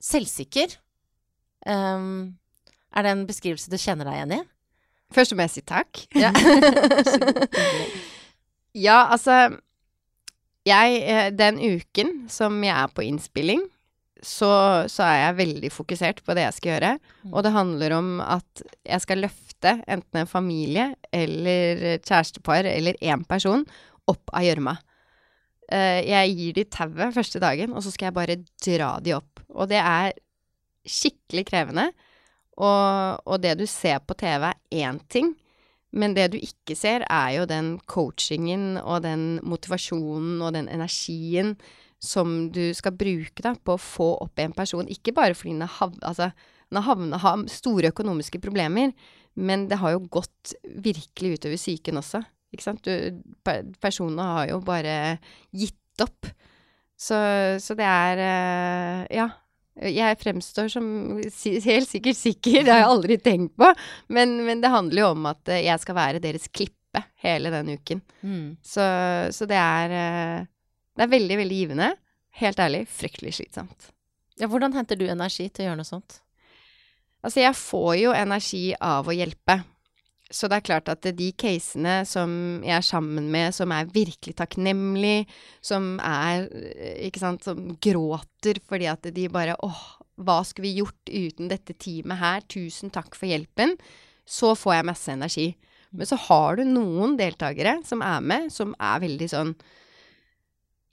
selvsikker. 0.05 0.75
Um, 1.65 2.35
er 2.95 3.05
det 3.05 3.13
en 3.15 3.25
beskrivelse 3.27 3.71
du 3.71 3.79
kjenner 3.81 4.07
deg 4.07 4.19
igjen 4.19 4.35
i? 4.37 4.41
Først 5.15 5.35
må 5.35 5.45
jeg 5.45 5.53
si 5.53 5.63
takk. 5.65 6.01
Ja, 6.17 6.31
ja 8.87 8.97
altså 9.13 9.55
Jeg 10.65 10.99
eh, 11.05 11.29
Den 11.35 11.59
uken 11.61 12.25
som 12.31 12.57
jeg 12.65 12.73
er 12.73 12.91
på 12.91 13.05
innspilling, 13.05 13.61
så, 14.25 14.49
så, 14.89 15.05
er 15.05 15.17
jeg 15.19 15.37
veldig 15.37 15.69
fokusert 15.73 16.23
på 16.25 16.33
det 16.33 16.47
jeg 16.47 16.57
skal 16.57 16.71
gjøre. 16.71 16.91
Mm. 17.25 17.33
Og 17.33 17.43
det 17.45 17.53
handler 17.53 17.97
om 17.99 18.07
at 18.23 18.63
jeg 18.81 19.03
skal 19.03 19.21
løfte 19.27 19.44
enten 19.87 20.21
en 20.21 20.29
familie 20.29 20.91
eller 21.13 21.99
kjærestepar 21.99 22.67
eller 22.69 22.99
én 23.01 23.23
person 23.27 23.65
opp 24.09 24.33
av 24.33 24.45
gjørma. 24.45 24.75
Uh, 25.65 26.01
jeg 26.05 26.35
gir 26.37 26.57
de 26.59 26.65
tauet 26.69 27.15
første 27.15 27.41
dagen, 27.41 27.73
og 27.73 27.81
så 27.81 27.93
skal 27.93 28.11
jeg 28.11 28.17
bare 28.17 28.37
dra 28.67 28.91
de 29.01 29.15
opp. 29.17 29.41
Og 29.49 29.71
det 29.71 29.81
er 29.81 30.13
skikkelig 30.85 31.45
krevende. 31.49 31.89
Og, 32.55 33.23
og 33.25 33.41
det 33.43 33.57
du 33.59 33.65
ser 33.67 33.99
på 34.05 34.15
TV, 34.15 34.51
er 34.51 34.85
én 34.85 35.01
ting, 35.09 35.33
Men 35.95 36.13
det 36.15 36.33
du 36.33 36.37
ikke 36.37 36.75
ser, 36.75 37.05
er 37.07 37.37
jo 37.37 37.45
den 37.47 37.77
coachingen 37.87 38.75
og 38.81 39.05
den 39.05 39.39
motivasjonen 39.47 40.41
og 40.43 40.51
den 40.57 40.67
energien 40.67 41.55
som 42.03 42.49
du 42.51 42.73
skal 42.75 42.95
bruke 42.99 43.43
da, 43.45 43.55
på 43.55 43.77
å 43.77 43.81
få 43.81 44.09
opp 44.25 44.41
en 44.43 44.53
person. 44.55 44.89
Ikke 44.91 45.15
bare 45.15 45.37
fordi 45.37 45.55
den 45.55 45.69
har 45.77 45.93
altså, 46.03 46.31
den 46.69 46.81
har 46.81 46.89
havnet- 46.89 47.21
har 47.23 47.45
store 47.47 47.93
økonomiske 47.93 48.41
problemer, 48.43 48.91
men 49.35 49.67
det 49.71 49.79
har 49.81 49.95
jo 49.95 50.05
gått 50.11 50.55
virkelig 50.63 51.37
utover 51.37 51.59
psyken 51.59 51.99
også. 51.99 52.21
Ikke 52.55 52.65
sant? 52.65 52.85
Du, 52.87 53.21
personene 53.83 54.27
har 54.37 54.51
jo 54.53 54.61
bare 54.63 55.17
gitt 55.55 56.03
opp. 56.03 56.29
Så, 56.95 57.17
så 57.59 57.75
det 57.77 57.87
er 57.89 58.21
eh, 58.27 59.01
Ja. 59.21 59.31
Jeg 59.75 60.15
fremstår 60.21 60.69
som 60.71 60.85
helt 61.19 61.89
sikkert 61.89 62.15
sikker, 62.15 62.61
det 62.63 62.71
har 62.71 62.77
jeg 62.79 62.91
aldri 62.93 63.17
tenkt 63.19 63.57
på. 63.59 63.67
Men, 64.07 64.37
men 64.47 64.61
det 64.63 64.71
handler 64.71 65.01
jo 65.01 65.09
om 65.11 65.25
at 65.27 65.51
jeg 65.51 65.81
skal 65.83 65.97
være 65.97 66.21
deres 66.23 66.47
klippe 66.47 67.01
hele 67.19 67.51
den 67.51 67.73
uken. 67.75 67.99
Mm. 68.23 68.53
Så, 68.63 68.85
så 69.35 69.47
det 69.49 69.59
er 69.59 69.95
eh, 69.99 70.47
Det 70.95 71.03
er 71.03 71.11
veldig, 71.11 71.37
veldig 71.41 71.57
givende. 71.59 71.89
Helt 72.39 72.59
ærlig, 72.63 72.85
fryktelig 72.87 73.35
slitsomt. 73.35 73.91
Ja, 74.39 74.47
hvordan 74.47 74.71
henter 74.75 74.95
du 74.95 75.09
energi 75.11 75.49
til 75.49 75.65
å 75.65 75.67
gjøre 75.69 75.81
noe 75.81 75.87
sånt? 75.91 76.21
Altså, 77.25 77.41
jeg 77.41 77.57
får 77.57 77.93
jo 78.03 78.13
energi 78.13 78.65
av 78.77 79.07
å 79.09 79.15
hjelpe. 79.15 79.63
Så 80.33 80.49
det 80.49 80.57
er 80.57 80.65
klart 80.65 80.89
at 80.89 81.05
de 81.17 81.27
casene 81.37 81.99
som 82.09 82.31
jeg 82.65 82.73
er 82.73 82.85
sammen 82.85 83.27
med, 83.33 83.53
som 83.53 83.71
er 83.73 83.91
virkelig 83.93 84.35
takknemlig, 84.39 85.27
som 85.61 85.95
er 86.01 86.47
eh, 86.49 87.05
Ikke 87.07 87.21
sant, 87.21 87.45
som 87.45 87.75
gråter 87.81 88.59
fordi 88.65 88.89
at 88.89 89.05
de 89.13 89.27
bare 89.29 89.57
åh, 89.65 89.83
hva 90.17 90.39
skulle 90.45 90.69
vi 90.69 90.81
gjort 90.81 91.11
uten 91.11 91.51
dette 91.51 91.75
teamet 91.77 92.21
her? 92.21 92.45
Tusen 92.49 92.93
takk 92.93 93.17
for 93.17 93.29
hjelpen. 93.29 93.75
Så 94.25 94.55
får 94.57 94.79
jeg 94.79 94.89
masse 94.89 95.13
energi. 95.13 95.47
Men 95.95 96.09
så 96.09 96.17
har 96.27 96.57
du 96.57 96.65
noen 96.67 97.15
deltakere 97.19 97.79
som 97.87 98.01
er 98.05 98.21
med, 98.25 98.51
som 98.53 98.73
er 98.81 99.01
veldig 99.05 99.31
sånn 99.31 99.55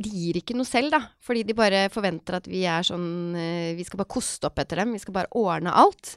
de 0.02 0.10
gir 0.10 0.38
ikke 0.40 0.56
noe 0.56 0.66
selv, 0.66 0.90
da. 0.94 1.00
Fordi 1.22 1.44
de 1.46 1.54
bare 1.54 1.84
forventer 1.92 2.40
at 2.40 2.48
vi 2.50 2.64
er 2.66 2.82
sånn 2.86 3.36
eh, 3.38 3.72
Vi 3.78 3.84
skal 3.86 4.00
bare 4.02 4.10
koste 4.10 4.48
opp 4.48 4.58
etter 4.58 4.82
dem. 4.82 4.96
Vi 4.96 5.02
skal 5.02 5.14
bare 5.14 5.30
ordne 5.38 5.74
alt. 5.78 6.16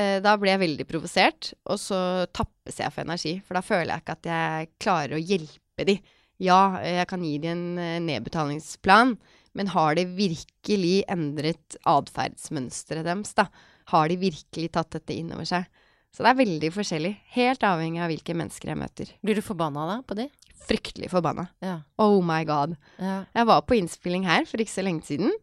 Eh, 0.00 0.18
da 0.24 0.36
blir 0.40 0.54
jeg 0.54 0.62
veldig 0.64 0.86
provosert, 0.88 1.52
og 1.68 1.80
så 1.80 1.98
tappes 2.36 2.80
jeg 2.80 2.94
for 2.94 3.04
energi. 3.04 3.34
For 3.44 3.58
da 3.58 3.64
føler 3.64 3.92
jeg 3.92 4.04
ikke 4.04 4.16
at 4.16 4.30
jeg 4.30 4.70
klarer 4.82 5.16
å 5.18 5.22
hjelpe 5.22 5.86
de. 5.88 5.98
Ja, 6.40 6.60
jeg 6.80 7.08
kan 7.10 7.24
gi 7.26 7.34
de 7.42 7.50
en 7.52 7.66
eh, 7.80 7.98
nedbetalingsplan, 8.06 9.16
men 9.58 9.72
har 9.74 9.96
de 9.98 10.06
virkelig 10.14 11.00
endret 11.10 11.76
atferdsmønsteret 11.90 13.04
deres, 13.08 13.34
da? 13.36 13.48
Har 13.90 14.08
de 14.08 14.20
virkelig 14.20 14.70
tatt 14.76 14.94
dette 14.94 15.16
inn 15.16 15.32
over 15.34 15.48
seg? 15.48 15.66
Så 16.14 16.24
det 16.24 16.30
er 16.32 16.38
veldig 16.40 16.70
forskjellig. 16.74 17.10
Helt 17.34 17.64
avhengig 17.66 18.02
av 18.02 18.10
hvilke 18.10 18.34
mennesker 18.38 18.72
jeg 18.72 18.78
møter. 18.78 19.10
Blir 19.22 19.38
du 19.38 19.42
forbanna 19.46 19.86
da, 19.88 19.96
på 20.06 20.16
de? 20.18 20.28
Fryktelig 20.70 21.10
forbanna. 21.10 21.48
Ja. 21.64 21.80
Oh 22.02 22.18
my 22.22 22.42
god. 22.46 22.76
ja. 23.02 23.24
Jeg 23.34 23.48
var 23.50 23.64
på 23.66 23.78
innspilling 23.78 24.26
her 24.28 24.46
for 24.46 24.62
ikke 24.62 24.74
så 24.74 24.86
lenge 24.86 25.06
siden, 25.06 25.34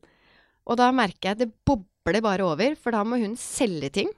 og 0.68 0.80
da 0.80 0.90
merker 0.96 1.30
jeg 1.30 1.38
at 1.38 1.44
det 1.44 1.52
bobler 1.68 2.24
bare 2.24 2.48
over, 2.48 2.76
for 2.80 2.96
da 2.96 3.04
må 3.08 3.20
hun 3.20 3.36
selge 3.40 3.92
ting. 4.00 4.12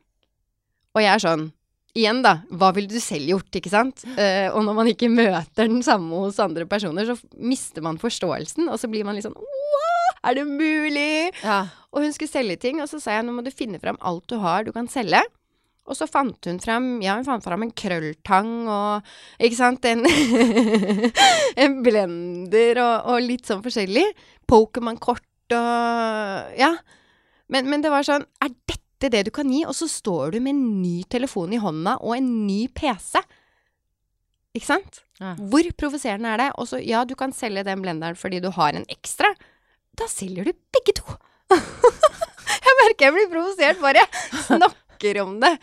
Og 0.96 1.04
jeg 1.04 1.14
er 1.14 1.26
sånn 1.26 1.50
Igjen, 1.98 2.20
da. 2.22 2.36
Hva 2.54 2.68
ville 2.76 2.88
du 2.88 3.00
selv 3.02 3.26
gjort, 3.32 3.50
ikke 3.58 3.72
sant? 3.74 4.04
Uh, 4.14 4.54
og 4.54 4.62
når 4.62 4.76
man 4.78 4.90
ikke 4.92 5.08
møter 5.10 5.66
den 5.66 5.82
samme 5.84 6.20
hos 6.22 6.38
andre 6.40 6.68
personer, 6.70 7.08
så 7.10 7.16
mister 7.34 7.82
man 7.84 7.98
forståelsen, 8.00 8.70
og 8.70 8.78
så 8.78 8.88
blir 8.92 9.08
man 9.08 9.18
litt 9.18 9.26
sånn 9.26 9.34
er 10.20 10.36
det 10.36 10.46
mulig? 10.46 11.32
ja. 11.44 11.66
Og 11.90 12.04
hun 12.04 12.14
skulle 12.14 12.30
selge 12.30 12.60
ting, 12.62 12.82
og 12.84 12.90
så 12.92 13.00
sa 13.02 13.16
jeg 13.16 13.26
nå 13.26 13.34
må 13.34 13.42
du 13.42 13.50
finne 13.50 13.80
fram 13.82 13.98
alt 14.06 14.28
du 14.30 14.36
har 14.44 14.68
du 14.68 14.74
kan 14.76 14.90
selge. 14.92 15.22
Og 15.90 15.98
så 15.98 16.06
fant 16.06 16.46
hun 16.46 16.60
fram 16.62 17.00
Ja, 17.02 17.16
hun 17.18 17.26
fant 17.26 17.42
fram 17.42 17.64
en 17.66 17.72
krølltang 17.74 18.52
og 18.70 19.08
Ikke 19.42 19.58
sant? 19.58 19.88
En, 19.90 20.04
en 21.64 21.80
blender 21.82 22.78
og, 22.84 23.10
og 23.10 23.26
litt 23.26 23.50
sånn 23.50 23.64
forskjellig. 23.66 24.06
Pokémon-kort 24.46 25.56
og 25.58 26.60
Ja. 26.60 26.76
Men, 27.50 27.72
men 27.72 27.82
det 27.82 27.90
var 27.90 28.06
sånn 28.06 28.28
Er 28.38 28.54
dette 28.54 28.78
det 29.08 29.24
du 29.30 29.32
kan 29.32 29.48
gi? 29.48 29.64
Og 29.64 29.76
så 29.78 29.88
står 29.88 30.36
du 30.36 30.42
med 30.44 30.52
en 30.52 30.82
ny 30.82 31.04
telefon 31.08 31.54
i 31.56 31.62
hånda 31.62 31.96
og 32.04 32.18
en 32.18 32.28
ny 32.48 32.66
PC. 32.76 33.22
Ikke 34.58 34.68
sant? 34.68 35.00
Ja. 35.22 35.36
Hvor 35.40 35.68
provoserende 35.80 36.34
er 36.34 36.44
det? 36.44 36.50
Og 36.60 36.68
så, 36.68 36.82
ja, 36.84 37.06
du 37.08 37.16
kan 37.16 37.32
selge 37.36 37.64
den 37.68 37.84
blenderen 37.84 38.18
fordi 38.20 38.42
du 38.44 38.50
har 38.56 38.76
en 38.76 38.88
ekstra. 38.92 39.32
Da 39.96 40.08
selger 40.12 40.50
du 40.50 40.52
begge 40.76 40.98
to. 41.00 41.06
jeg 41.56 42.76
merker 42.82 43.08
jeg 43.08 43.16
blir 43.16 43.32
provosert 43.32 43.80
bare 43.82 44.04
jeg 44.04 44.44
snakker 44.50 45.22
om 45.24 45.38
det. 45.40 45.54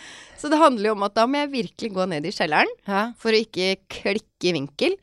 Så 0.41 0.49
det 0.53 0.61
handler 0.61 0.91
jo 0.91 0.97
om 0.97 1.05
at 1.07 1.17
da 1.17 1.27
må 1.29 1.43
jeg 1.43 1.53
virkelig 1.53 1.93
gå 1.97 2.09
ned 2.09 2.25
i 2.25 2.35
kjelleren 2.35 2.73
ja. 2.89 3.11
for 3.21 3.37
å 3.37 3.43
ikke 3.45 3.75
klikke 3.93 4.51
i 4.51 4.57
vinkel. 4.57 4.97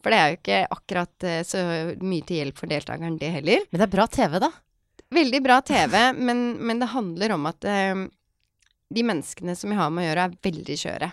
For 0.00 0.12
det 0.12 0.18
er 0.18 0.30
jo 0.30 0.38
ikke 0.38 0.60
akkurat 0.76 1.28
eh, 1.28 1.42
så 1.44 1.62
mye 2.00 2.24
til 2.24 2.40
hjelp 2.40 2.60
for 2.60 2.70
deltakeren, 2.70 3.18
det 3.20 3.34
heller. 3.34 3.66
Men 3.68 3.82
det 3.82 3.86
er 3.86 3.92
bra 3.92 4.06
TV, 4.08 4.38
da. 4.40 4.48
Veldig 5.14 5.40
bra 5.42 5.58
TV, 5.66 5.96
men, 6.14 6.52
men 6.62 6.82
det 6.82 6.92
handler 6.92 7.34
om 7.34 7.48
at 7.50 7.66
eh, 7.66 8.04
de 8.94 9.04
menneskene 9.06 9.56
som 9.58 9.72
jeg 9.72 9.80
har 9.80 9.90
med 9.94 10.04
å 10.04 10.08
gjøre, 10.08 10.26
er 10.28 10.50
veldig 10.50 10.78
skjøre. 10.78 11.10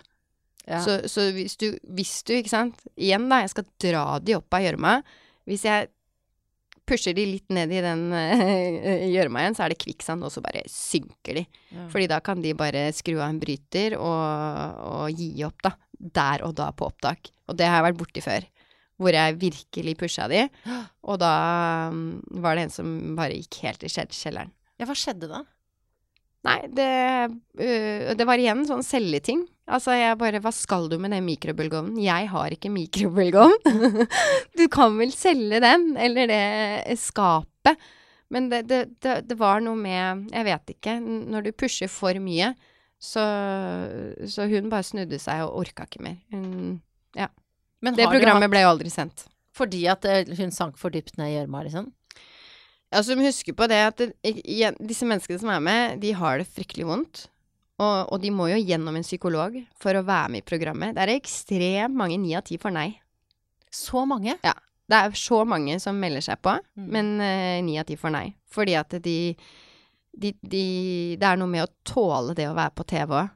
Ja. 0.68 0.82
Så, 0.84 1.00
så 1.10 1.30
hvis, 1.34 1.56
du, 1.58 1.70
hvis 1.96 2.18
du, 2.28 2.34
ikke 2.36 2.52
sant 2.52 2.82
Igjen, 3.00 3.30
da, 3.32 3.40
jeg 3.40 3.54
skal 3.54 3.70
dra 3.80 4.02
de 4.20 4.36
opp 4.36 4.58
av 4.58 4.66
gjørma. 4.66 4.98
Hvis 5.48 5.64
jeg 5.64 5.88
pusher 6.88 7.16
de 7.16 7.24
litt 7.28 7.54
ned 7.56 7.72
i 7.72 7.84
den 7.84 8.04
eh, 8.16 9.08
gjørma 9.16 9.44
igjen, 9.44 9.58
så 9.58 9.66
er 9.66 9.74
det 9.74 9.80
kvikksand, 9.84 10.26
og 10.28 10.34
så 10.34 10.44
bare 10.44 10.66
synker 10.72 11.42
de. 11.42 11.46
Ja. 11.72 11.88
Fordi 11.94 12.10
da 12.12 12.20
kan 12.24 12.44
de 12.44 12.54
bare 12.58 12.88
skru 12.96 13.18
av 13.18 13.30
en 13.30 13.42
bryter 13.42 13.98
og, 14.00 14.84
og 14.92 15.18
gi 15.18 15.32
opp, 15.48 15.60
da. 15.68 15.74
Der 15.98 16.44
og 16.46 16.54
da 16.60 16.70
på 16.78 16.92
opptak. 16.92 17.32
Og 17.50 17.58
det 17.58 17.66
har 17.68 17.80
jeg 17.80 17.90
vært 17.90 18.02
borti 18.04 18.22
før. 18.22 18.46
Hvor 18.98 19.14
jeg 19.14 19.38
virkelig 19.42 19.98
pusha 20.00 20.26
de. 20.32 20.48
Og 21.10 21.20
da 21.22 21.34
um, 21.92 22.18
var 22.44 22.58
det 22.58 22.68
en 22.68 22.74
som 22.74 22.96
bare 23.18 23.38
gikk 23.38 23.62
helt 23.66 23.86
i 23.86 23.92
kjelleren. 23.92 24.54
ja, 24.78 24.88
hva 24.90 24.98
skjedde 24.98 25.30
da? 25.30 25.44
Nei, 26.48 26.60
det, 26.72 26.90
uh, 27.60 28.16
det 28.18 28.28
var 28.28 28.42
igjen 28.42 28.66
sånn 28.70 28.86
selgeting. 28.86 29.46
Altså, 29.68 29.92
jeg 29.98 30.16
bare 30.20 30.40
Hva 30.44 30.54
skal 30.56 30.88
du 30.88 30.96
med 31.02 31.12
den 31.12 31.26
mikrobølgeovnen? 31.28 32.00
Jeg 32.00 32.30
har 32.32 32.56
ikke 32.56 32.72
mikrobølgeovn. 32.72 33.58
du 34.60 34.66
kan 34.72 34.96
vel 35.00 35.12
selge 35.16 35.60
den, 35.64 35.92
eller 36.00 36.32
det 36.32 36.98
skapet. 37.02 37.78
Men 38.34 38.50
det, 38.52 38.66
det, 38.68 38.82
det, 39.00 39.38
var 39.40 39.62
noe 39.64 39.78
med 39.80 40.32
Jeg 40.34 40.48
vet 40.48 40.74
ikke. 40.76 40.98
Når 41.04 41.48
du 41.48 41.52
pusher 41.56 41.92
for 41.92 42.18
mye, 42.24 42.54
så, 43.00 43.24
så 44.28 44.48
hun 44.50 44.72
bare 44.72 44.88
snudde 44.88 45.20
seg 45.22 45.46
og 45.46 45.62
orka 45.62 45.86
ikke 45.88 46.04
mer. 46.04 46.18
Hun, 46.34 46.80
Men 47.16 47.30
det 47.82 48.08
programmet 48.10 48.48
hatt... 48.48 48.54
ble 48.54 48.64
jo 48.64 48.72
aldri 48.74 48.92
sendt. 48.94 49.28
Fordi 49.58 49.86
at 49.90 50.06
eh, 50.06 50.28
hun 50.38 50.54
sank 50.54 50.78
for 50.82 50.94
dypt 50.94 51.18
ned 51.18 51.32
i 51.32 51.38
gjørma, 51.38 51.64
liksom? 51.68 51.90
Altså, 52.94 53.18
men 53.18 53.28
husk 53.28 53.50
på 53.58 53.68
det 53.68 53.80
at 53.84 54.00
det, 54.00 54.12
igjen, 54.24 54.78
disse 54.80 55.08
menneskene 55.08 55.42
som 55.42 55.52
er 55.52 55.64
med, 55.64 55.98
de 56.04 56.14
har 56.16 56.40
det 56.40 56.48
fryktelig 56.48 56.88
vondt. 56.88 57.26
Og, 57.78 58.14
og 58.14 58.22
de 58.24 58.32
må 58.34 58.48
jo 58.50 58.58
gjennom 58.58 58.96
en 58.98 59.06
psykolog 59.06 59.60
for 59.78 59.98
å 59.98 60.06
være 60.08 60.32
med 60.34 60.42
i 60.42 60.48
programmet. 60.48 60.96
Det 60.98 61.04
er 61.04 61.14
ekstremt 61.14 61.98
mange, 61.98 62.18
ni 62.22 62.34
av 62.38 62.46
ti 62.48 62.58
får 62.62 62.74
nei. 62.74 62.88
Så 63.74 64.02
mange? 64.10 64.38
Ja. 64.42 64.56
Det 64.88 64.98
er 64.98 65.18
så 65.20 65.42
mange 65.44 65.76
som 65.84 65.98
melder 66.00 66.24
seg 66.24 66.40
på, 66.42 66.56
Mm. 66.80 66.88
men 66.96 67.10
ni 67.68 67.76
uh, 67.76 67.82
av 67.82 67.90
ti 67.90 67.98
får 68.00 68.14
nei. 68.14 68.28
Fordi 68.50 68.78
at 68.80 68.96
de, 69.04 69.36
de, 70.16 70.32
de 70.42 70.64
Det 71.20 71.28
er 71.28 71.38
noe 71.38 71.52
med 71.52 71.66
å 71.66 71.74
tåle 71.84 72.34
det 72.38 72.48
å 72.48 72.56
være 72.56 72.74
på 72.78 72.88
TV 72.88 73.18
òg. 73.20 73.34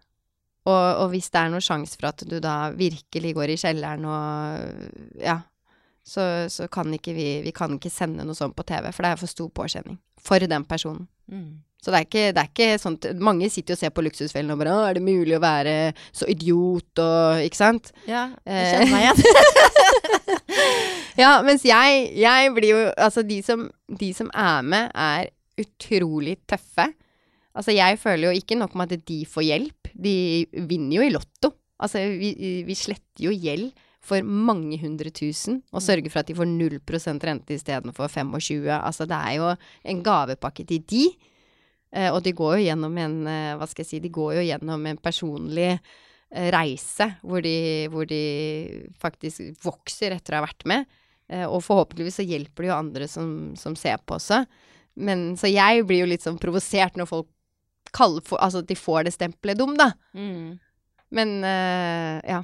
Og, 0.70 0.84
og 1.02 1.08
hvis 1.10 1.32
det 1.34 1.40
er 1.42 1.50
noen 1.50 1.64
sjanse 1.66 1.98
for 1.98 2.12
at 2.12 2.22
du 2.30 2.36
da 2.44 2.70
virkelig 2.78 3.32
går 3.38 3.56
i 3.56 3.62
kjelleren 3.64 4.06
og 4.06 5.24
Ja. 5.24 5.40
Så, 6.06 6.24
så 6.50 6.66
kan 6.74 6.90
ikke 6.94 7.14
vi 7.14 7.26
Vi 7.46 7.52
kan 7.54 7.76
ikke 7.78 7.90
sende 7.94 8.24
noe 8.26 8.34
sånt 8.36 8.56
på 8.58 8.64
TV, 8.66 8.88
for 8.92 9.06
det 9.06 9.12
er 9.12 9.20
for 9.22 9.30
stor 9.30 9.50
påkjenning. 9.54 10.00
For 10.22 10.42
den 10.42 10.64
personen. 10.66 11.08
Mm. 11.30 11.60
Så 11.82 11.90
det 11.90 11.98
er 11.98 12.06
ikke, 12.06 12.24
det 12.34 12.42
er 12.42 12.50
ikke 12.50 12.80
sånn 12.82 12.98
Mange 13.22 13.50
sitter 13.50 13.74
jo 13.74 13.78
og 13.78 13.82
ser 13.82 13.94
på 13.94 14.04
Luksusfellen 14.06 14.54
og 14.54 14.60
bare 14.62 14.74
Å, 14.74 14.82
er 14.90 14.98
det 14.98 15.04
mulig 15.06 15.34
å 15.38 15.42
være 15.42 15.76
så 16.14 16.28
idiot 16.30 17.02
og 17.02 17.42
Ikke 17.46 17.58
sant? 17.58 17.90
Ja, 18.10 18.28
jeg 18.46 18.54
Eh, 18.54 18.72
kjenner 18.74 18.92
meg 18.92 19.02
igjen. 19.06 19.18
Ja, 21.22 21.32
mens 21.46 21.64
jeg, 21.68 22.06
jeg 22.18 22.52
blir 22.56 22.70
jo 22.72 22.82
Altså, 22.98 23.24
de 23.28 23.42
som, 23.46 23.66
de 24.00 24.12
som 24.16 24.30
er 24.34 24.62
med, 24.66 24.92
er 24.96 25.30
utrolig 25.62 26.38
tøffe. 26.50 26.88
Altså, 27.52 27.74
jeg 27.76 28.00
føler 28.00 28.30
jo 28.30 28.42
ikke 28.42 28.58
nok 28.60 28.76
med 28.80 28.96
at 28.96 29.06
de 29.08 29.22
får 29.28 29.48
hjelp. 29.48 29.92
De 29.92 30.16
vinner 30.70 30.98
jo 31.00 31.08
i 31.08 31.14
Lotto. 31.14 31.54
Altså, 31.82 32.04
vi, 32.20 32.34
vi 32.68 32.78
sletter 32.78 33.26
jo 33.28 33.34
gjeld 33.36 33.72
for 34.02 34.26
mange 34.26 34.80
hundre 34.82 35.12
tusen 35.14 35.60
og 35.70 35.84
sørger 35.86 36.10
for 36.10 36.24
at 36.24 36.30
de 36.32 36.36
får 36.38 36.48
0% 36.50 37.26
rente 37.28 37.54
istedenfor 37.54 38.10
25. 38.10 38.70
Altså, 38.74 39.06
det 39.10 39.18
er 39.18 39.36
jo 39.38 39.52
en 39.94 40.06
gavepakke 40.06 40.66
til 40.70 40.86
de. 40.90 41.04
Eh, 41.92 42.10
og 42.10 42.22
de 42.26 42.34
går 42.34 42.58
jo 42.58 42.66
gjennom 42.70 42.96
en 43.04 43.16
eh, 43.28 43.54
Hva 43.60 43.66
skal 43.68 43.84
jeg 43.84 43.90
si 43.90 43.98
De 44.00 44.08
går 44.16 44.38
jo 44.38 44.44
gjennom 44.48 44.86
en 44.88 45.00
personlig 45.04 45.74
eh, 45.76 46.48
reise 46.56 47.10
hvor 47.20 47.44
de, 47.44 47.90
hvor 47.92 48.08
de 48.08 48.22
faktisk 49.02 49.60
vokser 49.66 50.16
etter 50.16 50.38
å 50.38 50.40
ha 50.40 50.48
vært 50.48 50.68
med. 50.70 50.98
Og 51.48 51.62
forhåpentligvis 51.64 52.18
så 52.20 52.26
hjelper 52.28 52.66
det 52.66 52.68
jo 52.68 52.76
andre 52.76 53.06
som, 53.08 53.28
som 53.56 53.72
ser 53.80 54.02
på 54.04 54.18
også. 54.18 54.42
Men 55.00 55.38
så 55.40 55.48
jeg 55.48 55.86
blir 55.88 56.02
jo 56.02 56.10
litt 56.12 56.26
sånn 56.26 56.40
provosert 56.42 56.98
når 57.00 57.08
folk 57.08 57.30
kaller 57.94 58.24
for 58.26 58.42
Altså 58.42 58.64
at 58.64 58.70
de 58.70 58.76
får 58.76 59.08
det 59.08 59.14
stempelet 59.16 59.60
dum, 59.60 59.76
da. 59.80 59.92
Mm. 60.14 60.60
Men 61.12 61.38
uh, 61.44 62.18
ja. 62.24 62.42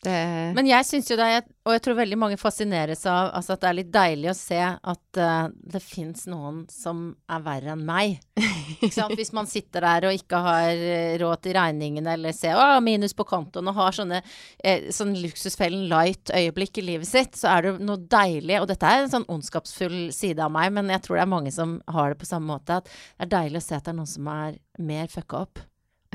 Det, 0.00 0.16
Men 0.56 0.64
jeg 0.64 0.86
syns 0.88 1.10
jo 1.10 1.16
det 1.20 1.26
og 1.68 1.74
jeg 1.74 1.82
tror 1.84 1.98
veldig 1.98 2.16
mange 2.16 2.38
fascineres 2.40 3.02
av 3.04 3.34
altså 3.36 3.52
at 3.52 3.60
det 3.60 3.68
er 3.68 3.76
litt 3.76 3.90
deilig 3.92 4.30
å 4.30 4.36
se 4.38 4.58
at 4.58 5.18
uh, 5.20 5.50
det 5.52 5.82
fins 5.84 6.24
noen 6.30 6.62
som 6.72 7.02
er 7.28 7.42
verre 7.44 7.74
enn 7.74 7.84
meg. 7.84 8.16
Hvis 9.18 9.32
man 9.36 9.48
sitter 9.50 9.84
der 9.84 10.08
og 10.08 10.16
ikke 10.16 10.40
har 10.40 10.72
eh, 10.72 11.18
råd 11.20 11.42
til 11.44 11.54
regningene, 11.58 12.16
eller 12.16 12.34
ser 12.34 12.56
å, 12.56 12.80
minus 12.84 13.12
på 13.16 13.26
kontoen, 13.28 13.68
og 13.68 13.76
har 13.76 13.96
sånne 13.98 14.22
eh, 14.22 14.88
sånn 14.94 15.12
luksusfellen 15.20 15.84
light-øyeblikk 15.92 16.80
i 16.80 16.86
livet 16.88 17.10
sitt, 17.10 17.36
så 17.36 17.52
er 17.52 17.68
det 17.68 17.74
noe 17.84 18.00
deilig. 18.00 18.56
Og 18.62 18.70
dette 18.72 18.88
er 18.88 19.04
en 19.04 19.12
sånn 19.12 19.28
ondskapsfull 19.30 19.98
side 20.16 20.40
av 20.40 20.54
meg, 20.54 20.72
men 20.78 20.88
jeg 20.96 21.04
tror 21.04 21.20
det 21.20 21.26
er 21.26 21.34
mange 21.36 21.52
som 21.54 21.76
har 21.92 22.14
det 22.14 22.22
på 22.22 22.30
samme 22.30 22.54
måte. 22.54 22.80
At 22.80 22.88
det 22.88 23.28
er 23.28 23.34
deilig 23.36 23.60
å 23.60 23.68
se 23.68 23.76
at 23.76 23.84
det 23.84 23.92
er 23.92 24.00
noen 24.00 24.14
som 24.16 24.32
er 24.32 24.56
mer 24.80 25.12
fucka 25.12 25.44
opp. 25.44 25.66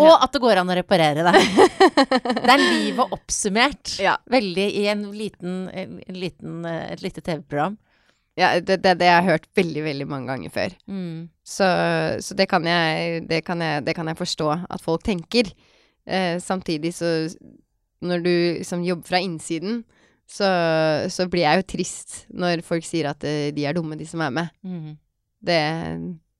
Og 0.04 0.12
at 0.12 0.34
det 0.34 0.41
går 0.43 0.60
an 0.60 0.72
å 0.72 0.76
reparere 0.76 1.24
det. 1.24 1.41
Det 2.36 2.52
er 2.52 2.62
livet 2.62 3.14
oppsummert. 3.16 3.93
Ja. 4.04 4.18
Veldig 4.32 4.66
i 4.82 4.86
en 4.91 5.06
liten, 5.16 5.54
en 5.72 6.20
liten, 6.20 6.58
eh, 6.68 6.91
et 6.91 7.04
lite 7.06 7.24
TV-program. 7.24 7.78
ja, 8.36 8.60
det, 8.60 8.82
det, 8.84 8.98
det 9.00 9.08
har 9.08 9.22
jeg 9.22 9.30
hørt 9.30 9.48
veldig, 9.56 9.84
veldig 9.86 10.08
mange 10.12 10.28
ganger 10.28 10.52
før. 10.52 10.76
Mm. 10.91 11.30
Så, 11.48 11.70
så 12.20 12.36
det, 12.36 12.50
kan 12.52 12.68
jeg, 12.68 13.24
det, 13.30 13.39
kan 13.48 13.64
jeg, 13.64 13.86
det 13.88 13.96
kan 13.96 14.12
jeg 14.12 14.20
forstå 14.20 14.50
at 14.68 14.84
folk 14.84 15.06
tenker. 15.08 15.54
Eh, 16.06 16.36
samtidig 16.43 16.93
så 16.93 17.30
Når 18.06 18.20
du 18.22 18.34
liksom 18.60 18.84
jobber 18.84 19.08
fra 19.08 19.20
innsiden, 19.24 19.84
så, 20.28 20.50
så 21.10 21.26
blir 21.32 21.46
jeg 21.46 21.62
jo 21.62 21.70
trist 21.70 22.26
når 22.30 22.62
folk 22.66 22.86
sier 22.86 23.08
at 23.10 23.24
eh, 23.24 23.54
de 23.56 23.66
er 23.66 23.74
dumme, 23.74 23.96
de 23.98 24.06
som 24.06 24.22
er 24.22 24.34
med. 24.36 24.52
Mm. 24.62 24.98
Det, 25.46 25.62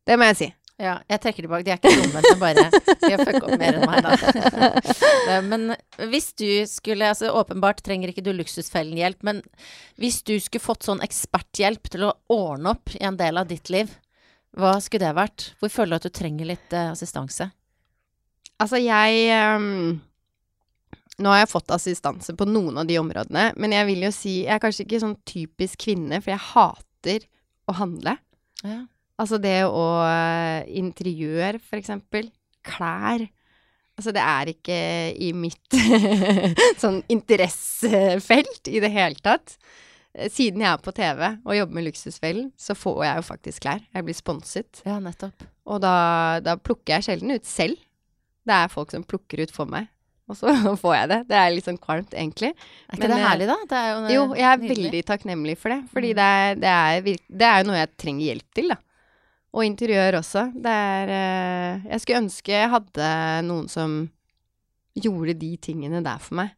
det 0.06 0.18
må 0.20 0.28
jeg 0.30 0.40
si. 0.42 0.50
Ja, 0.76 0.98
jeg 1.08 1.22
trekker 1.24 1.46
tilbake. 1.46 1.64
De 1.64 1.72
er 1.72 1.78
ikke 1.80 1.92
dumme, 1.96 2.20
er 2.20 2.40
bare 2.40 2.64
De 3.00 3.12
har 3.14 3.22
fucka 3.24 3.44
opp 3.48 3.60
mer 3.62 3.78
enn 3.78 3.86
meg, 3.88 4.04
da. 4.04 5.40
Men 5.52 5.70
hvis 6.12 6.34
du 6.36 6.48
skulle 6.68 7.08
Altså, 7.14 7.30
åpenbart 7.32 7.80
trenger 7.86 8.12
ikke 8.12 8.24
du 8.26 8.34
Luksusfellen-hjelp, 8.36 9.22
men 9.24 9.40
hvis 10.02 10.20
du 10.28 10.34
skulle 10.44 10.64
fått 10.64 10.88
sånn 10.88 11.04
eksperthjelp 11.06 11.88
til 11.94 12.08
å 12.08 12.16
ordne 12.34 12.74
opp 12.76 12.92
i 12.98 13.04
en 13.08 13.20
del 13.20 13.40
av 13.40 13.48
ditt 13.48 13.72
liv, 13.72 13.94
hva 14.56 14.74
skulle 14.84 15.06
det 15.06 15.16
vært? 15.16 15.46
Hvor 15.62 15.72
føler 15.72 15.96
du 15.96 16.00
at 16.02 16.08
du 16.10 16.16
trenger 16.16 16.50
litt 16.50 16.76
eh, 16.76 16.92
assistanse? 16.92 17.48
Altså, 18.60 18.82
jeg 18.82 19.32
um 19.56 20.02
Nå 21.16 21.32
har 21.32 21.46
jeg 21.46 21.52
fått 21.54 21.72
assistanse 21.72 22.34
på 22.36 22.44
noen 22.50 22.82
av 22.82 22.90
de 22.90 22.98
områdene, 23.00 23.54
men 23.56 23.72
jeg 23.72 23.88
vil 23.88 24.02
jo 24.04 24.12
si 24.12 24.34
Jeg 24.42 24.58
er 24.58 24.64
kanskje 24.64 24.84
ikke 24.84 25.00
sånn 25.00 25.16
typisk 25.24 25.86
kvinne, 25.86 26.20
for 26.20 26.34
jeg 26.34 26.44
hater 26.50 27.28
å 27.72 27.76
handle. 27.80 28.18
Ja. 28.66 28.82
Altså 29.22 29.38
det 29.40 29.58
å 29.68 29.84
eh, 30.04 30.66
Interiør, 30.82 31.60
for 31.64 31.80
eksempel. 31.80 32.28
Klær. 32.66 33.24
Altså 33.96 34.12
det 34.12 34.20
er 34.28 34.50
ikke 34.52 34.78
i 35.24 35.30
mitt 35.32 35.78
sånn 36.84 36.98
interessefelt 37.14 38.68
i 38.72 38.82
det 38.84 38.92
hele 38.92 39.16
tatt. 39.24 39.56
Eh, 40.16 40.30
Siden 40.32 40.64
jeg 40.64 40.72
er 40.74 40.84
på 40.84 40.94
TV 40.96 41.24
og 41.46 41.56
jobber 41.56 41.78
med 41.80 41.88
Luksusfellen, 41.90 42.50
så 42.60 42.76
får 42.78 43.02
jeg 43.08 43.22
jo 43.22 43.26
faktisk 43.30 43.66
klær. 43.66 43.84
Jeg 43.96 44.08
blir 44.08 44.18
sponset. 44.18 44.82
ja, 44.88 45.00
nettopp. 45.04 45.46
Og 45.66 45.80
da, 45.82 45.96
da 46.46 46.58
plukker 46.62 46.98
jeg 46.98 47.08
sjelden 47.08 47.34
ut 47.38 47.48
selv. 47.50 47.80
Det 48.46 48.54
er 48.54 48.70
folk 48.70 48.92
som 48.94 49.02
plukker 49.08 49.42
ut 49.48 49.54
for 49.56 49.66
meg. 49.72 49.88
Og 50.30 50.38
så 50.38 50.52
får 50.84 50.96
jeg 51.00 51.10
det. 51.14 51.20
Det 51.30 51.38
er 51.40 51.54
litt 51.56 51.66
sånn 51.70 51.80
kvalmt, 51.82 52.14
egentlig. 52.18 52.52
Er 52.90 52.98
ikke 53.00 53.08
Men, 53.08 53.14
det 53.16 53.22
eh, 53.22 53.28
herlig, 53.30 53.48
da? 53.50 53.58
Det 53.72 53.82
jo, 53.86 54.02
Jo, 54.14 54.26
jeg 54.38 54.50
er 54.52 54.60
nydelig. 54.62 54.76
veldig 54.84 55.02
takknemlig 55.10 55.56
for 55.62 55.74
det. 55.74 55.80
Fordi 55.94 56.12
Mm. 56.12 56.18
det, 56.20 56.28
er, 56.28 56.60
det, 56.66 56.76
er 56.76 57.24
det 57.42 57.48
er 57.50 57.62
jo 57.64 57.70
noe 57.72 57.80
jeg 57.80 57.92
trenger 58.04 58.28
hjelp 58.32 58.60
til, 58.60 58.70
da. 58.76 58.78
Og 59.56 59.64
interiør 59.64 60.18
også. 60.20 60.50
Det 60.52 60.72
er 60.72 61.08
eh, 61.16 61.86
Jeg 61.94 62.02
skulle 62.04 62.24
ønske 62.26 62.52
jeg 62.52 62.72
hadde 62.74 63.08
noen 63.48 63.68
som 63.72 64.10
gjorde 64.96 65.34
de 65.40 65.58
tingene 65.64 66.04
der 66.04 66.20
for 66.24 66.36
meg. 66.42 66.50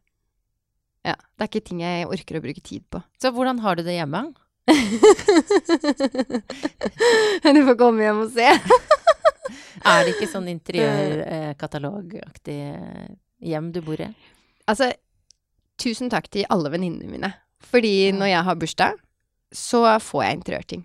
Ja. 1.06 1.14
Det 1.14 1.42
er 1.44 1.48
ikke 1.50 1.68
ting 1.70 1.80
jeg 1.82 2.08
orker 2.10 2.38
å 2.38 2.44
bruke 2.44 2.62
tid 2.64 2.82
på. 2.90 2.98
Så 3.22 3.28
hvordan 3.34 3.58
har 3.62 3.72
du 3.78 3.82
det 3.86 3.96
hjemme? 3.96 4.20
du 7.48 7.60
får 7.70 7.76
komme 7.80 8.00
hjem 8.04 8.20
og 8.26 8.30
se. 8.34 8.48
Er 9.88 9.98
det 10.04 10.10
ikke 10.16 10.28
sånn 10.28 10.48
interiørkatalogaktig 10.50 12.58
eh, 12.66 13.08
hjem 13.46 13.66
du 13.72 13.78
bor 13.86 13.98
i? 14.02 14.08
Altså, 14.68 14.86
tusen 15.80 16.10
takk 16.12 16.26
til 16.34 16.44
alle 16.50 16.68
venninnene 16.74 17.08
mine. 17.08 17.30
Fordi 17.70 18.10
når 18.12 18.26
jeg 18.32 18.42
har 18.48 18.56
bursdag, 18.58 18.92
så 19.54 19.98
får 20.02 20.24
jeg 20.24 20.36
interiørting. 20.40 20.82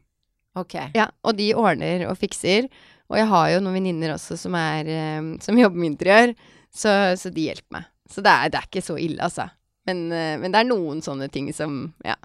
Ok. 0.59 0.75
Ja, 0.93 1.07
og 1.25 1.37
de 1.39 1.49
ordner 1.57 2.05
og 2.09 2.17
fikser. 2.21 2.67
Og 3.11 3.17
jeg 3.19 3.29
har 3.29 3.47
jo 3.53 3.61
noen 3.63 3.77
venninner 3.77 4.13
også 4.15 4.37
som, 4.39 4.55
er, 4.57 4.89
eh, 4.89 5.31
som 5.43 5.57
jobber 5.59 5.81
med 5.81 5.93
interiør, 5.93 6.35
så, 6.73 6.93
så 7.19 7.29
de 7.33 7.47
hjelper 7.49 7.79
meg. 7.79 7.89
Så 8.09 8.21
det 8.25 8.31
er, 8.31 8.51
det 8.53 8.59
er 8.59 8.69
ikke 8.69 8.85
så 8.85 8.97
ille, 9.01 9.19
altså. 9.25 9.47
Men, 9.89 10.05
eh, 10.13 10.35
men 10.41 10.53
det 10.53 10.61
er 10.61 10.69
noen 10.69 11.01
sånne 11.05 11.29
ting 11.33 11.49
som 11.55 11.81
Ja. 12.05 12.15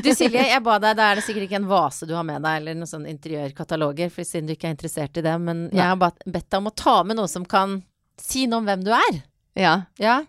Du 0.00 0.08
Silje, 0.16 0.42
jeg 0.54 0.62
ba 0.64 0.78
deg, 0.80 0.96
da 0.96 1.10
er 1.10 1.20
det 1.20 1.24
sikkert 1.26 1.44
ikke 1.46 1.58
en 1.60 1.68
vase 1.70 2.08
du 2.08 2.14
har 2.16 2.24
med 2.26 2.40
deg, 2.44 2.62
eller 2.62 2.78
noen 2.78 2.88
sånne 2.88 3.12
interiørkataloger, 3.12 4.10
for 4.12 4.26
siden 4.26 4.48
du 4.48 4.54
ikke 4.56 4.70
er 4.70 4.76
interessert 4.78 5.20
i 5.20 5.24
det, 5.26 5.34
men 5.44 5.66
jeg 5.76 5.84
har 5.84 5.98
bedt 6.00 6.48
deg 6.48 6.58
om 6.58 6.70
å 6.70 6.76
ta 6.76 6.96
med 7.06 7.20
noe 7.20 7.30
som 7.30 7.44
kan 7.48 7.78
si 8.20 8.46
noe 8.48 8.62
om 8.62 8.68
hvem 8.68 8.84
du 8.86 8.92
er. 8.96 9.22
ja. 9.60 9.74
Ja. 10.00 10.22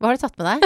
Hva 0.00 0.08
har 0.08 0.16
du 0.16 0.22
tatt 0.22 0.38
med 0.40 0.46
deg? 0.48 0.62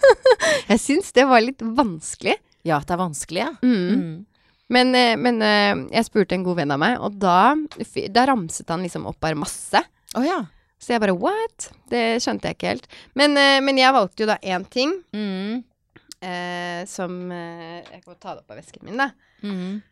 Jeg 0.70 0.80
syns 0.80 1.10
det 1.12 1.26
var 1.28 1.42
litt 1.44 1.60
vanskelig. 1.60 2.38
Ja, 2.64 2.76
at 2.78 2.86
det 2.86 2.94
er 2.94 3.00
vanskelig, 3.02 3.42
ja. 3.42 3.50
Mm. 3.62 4.02
Mm. 4.02 4.26
Men, 4.72 4.94
eh, 4.96 5.16
men 5.20 5.42
eh, 5.42 5.80
jeg 5.98 6.06
spurte 6.08 6.36
en 6.36 6.44
god 6.46 6.56
venn 6.62 6.70
av 6.72 6.78
meg, 6.80 6.94
og 7.02 7.18
da, 7.20 7.54
da 8.14 8.24
ramset 8.30 8.70
han 8.72 8.84
liksom 8.86 9.04
opp 9.10 9.18
bare 9.20 9.36
masse. 9.36 9.82
Oh, 10.16 10.22
ja. 10.24 10.38
Så 10.82 10.94
jeg 10.94 11.02
bare 11.02 11.14
what? 11.18 11.68
Det 11.92 12.04
skjønte 12.22 12.48
jeg 12.48 12.56
ikke 12.58 12.70
helt. 12.72 12.86
Men, 13.18 13.36
eh, 13.36 13.58
men 13.62 13.78
jeg 13.78 13.94
valgte 13.94 14.24
jo 14.24 14.30
da 14.32 14.38
én 14.42 14.64
ting 14.70 14.94
Mm. 15.12 15.62
eh, 16.22 16.84
som 16.86 17.30
Jeg 17.30 18.02
kan 18.04 18.14
ta 18.20 18.34
det 18.34 18.42
opp 18.44 18.50
av 18.50 18.56
vesken 18.62 18.84
min, 18.86 18.96
da. 18.98 19.10
Mm. 19.42 19.82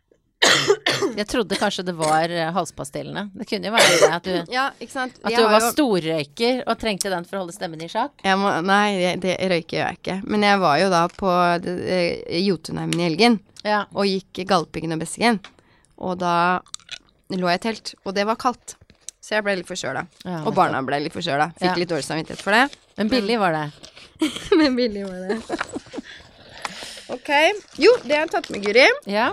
Jeg 1.16 1.26
trodde 1.28 1.56
kanskje 1.58 1.82
det 1.84 1.92
var 1.98 2.30
eh, 2.32 2.48
halspastillene. 2.54 3.26
Det 3.36 3.46
kunne 3.50 3.68
jo 3.68 3.74
være 3.74 3.96
det 4.00 4.10
at 4.14 4.24
du, 4.28 4.52
Ja, 4.54 4.64
at 4.72 5.34
du 5.34 5.42
var 5.42 5.58
jo- 5.60 5.70
storrøyker 5.74 6.62
og 6.66 6.78
trengte 6.80 7.10
den 7.12 7.26
for 7.28 7.36
å 7.38 7.42
holde 7.44 7.54
stemmen 7.56 7.82
i 7.84 7.88
sjakk. 7.92 8.14
Må, 8.40 8.52
nei, 8.64 9.16
det, 9.20 9.34
røyker 9.50 9.76
jeg 9.82 9.98
ikke. 10.00 10.16
Men 10.30 10.46
jeg 10.46 10.60
var 10.62 10.78
jo 10.80 10.88
da 10.92 11.02
på 11.12 11.30
eh, 11.60 12.38
Jotunheimen 12.46 13.00
i 13.00 13.08
helgen 13.10 13.40
Ja. 13.66 13.82
og 13.92 14.06
gikk 14.08 14.44
Galdhøpiggen 14.48 14.96
og 14.96 15.02
Bessingen. 15.02 15.40
Og 16.00 16.16
da 16.22 16.34
lå 17.30 17.50
jeg 17.52 17.60
i 17.60 17.64
telt, 17.68 17.94
og 18.06 18.14
det 18.16 18.24
var 18.30 18.38
kaldt. 18.40 18.76
Så 19.20 19.36
jeg 19.36 19.44
ble 19.44 19.58
litt 19.60 19.68
forkjøla. 19.68 20.06
Ja, 20.24 20.38
Og 20.48 20.54
barna 20.56 20.80
ble 20.86 21.02
litt 21.04 21.12
forkjøla. 21.12 21.50
Fikk 21.60 21.76
litt 21.82 21.90
dårlig 21.92 22.06
samvittighet 22.06 22.40
for 22.40 22.56
det. 22.56 22.64
Men 22.96 23.10
billig 23.12 23.36
var 23.42 23.52
det. 23.52 23.66
Men 24.60 24.78
billig 24.78 25.04
var 25.04 25.28
det. 25.28 25.60
ok. 27.12 27.30
Jo, 27.84 27.92
det 28.06 28.16
har 28.16 28.24
jeg 28.24 28.32
tatt 28.38 28.50
med, 28.54 28.64
Guri. 28.64 28.86
Ja. 29.10 29.28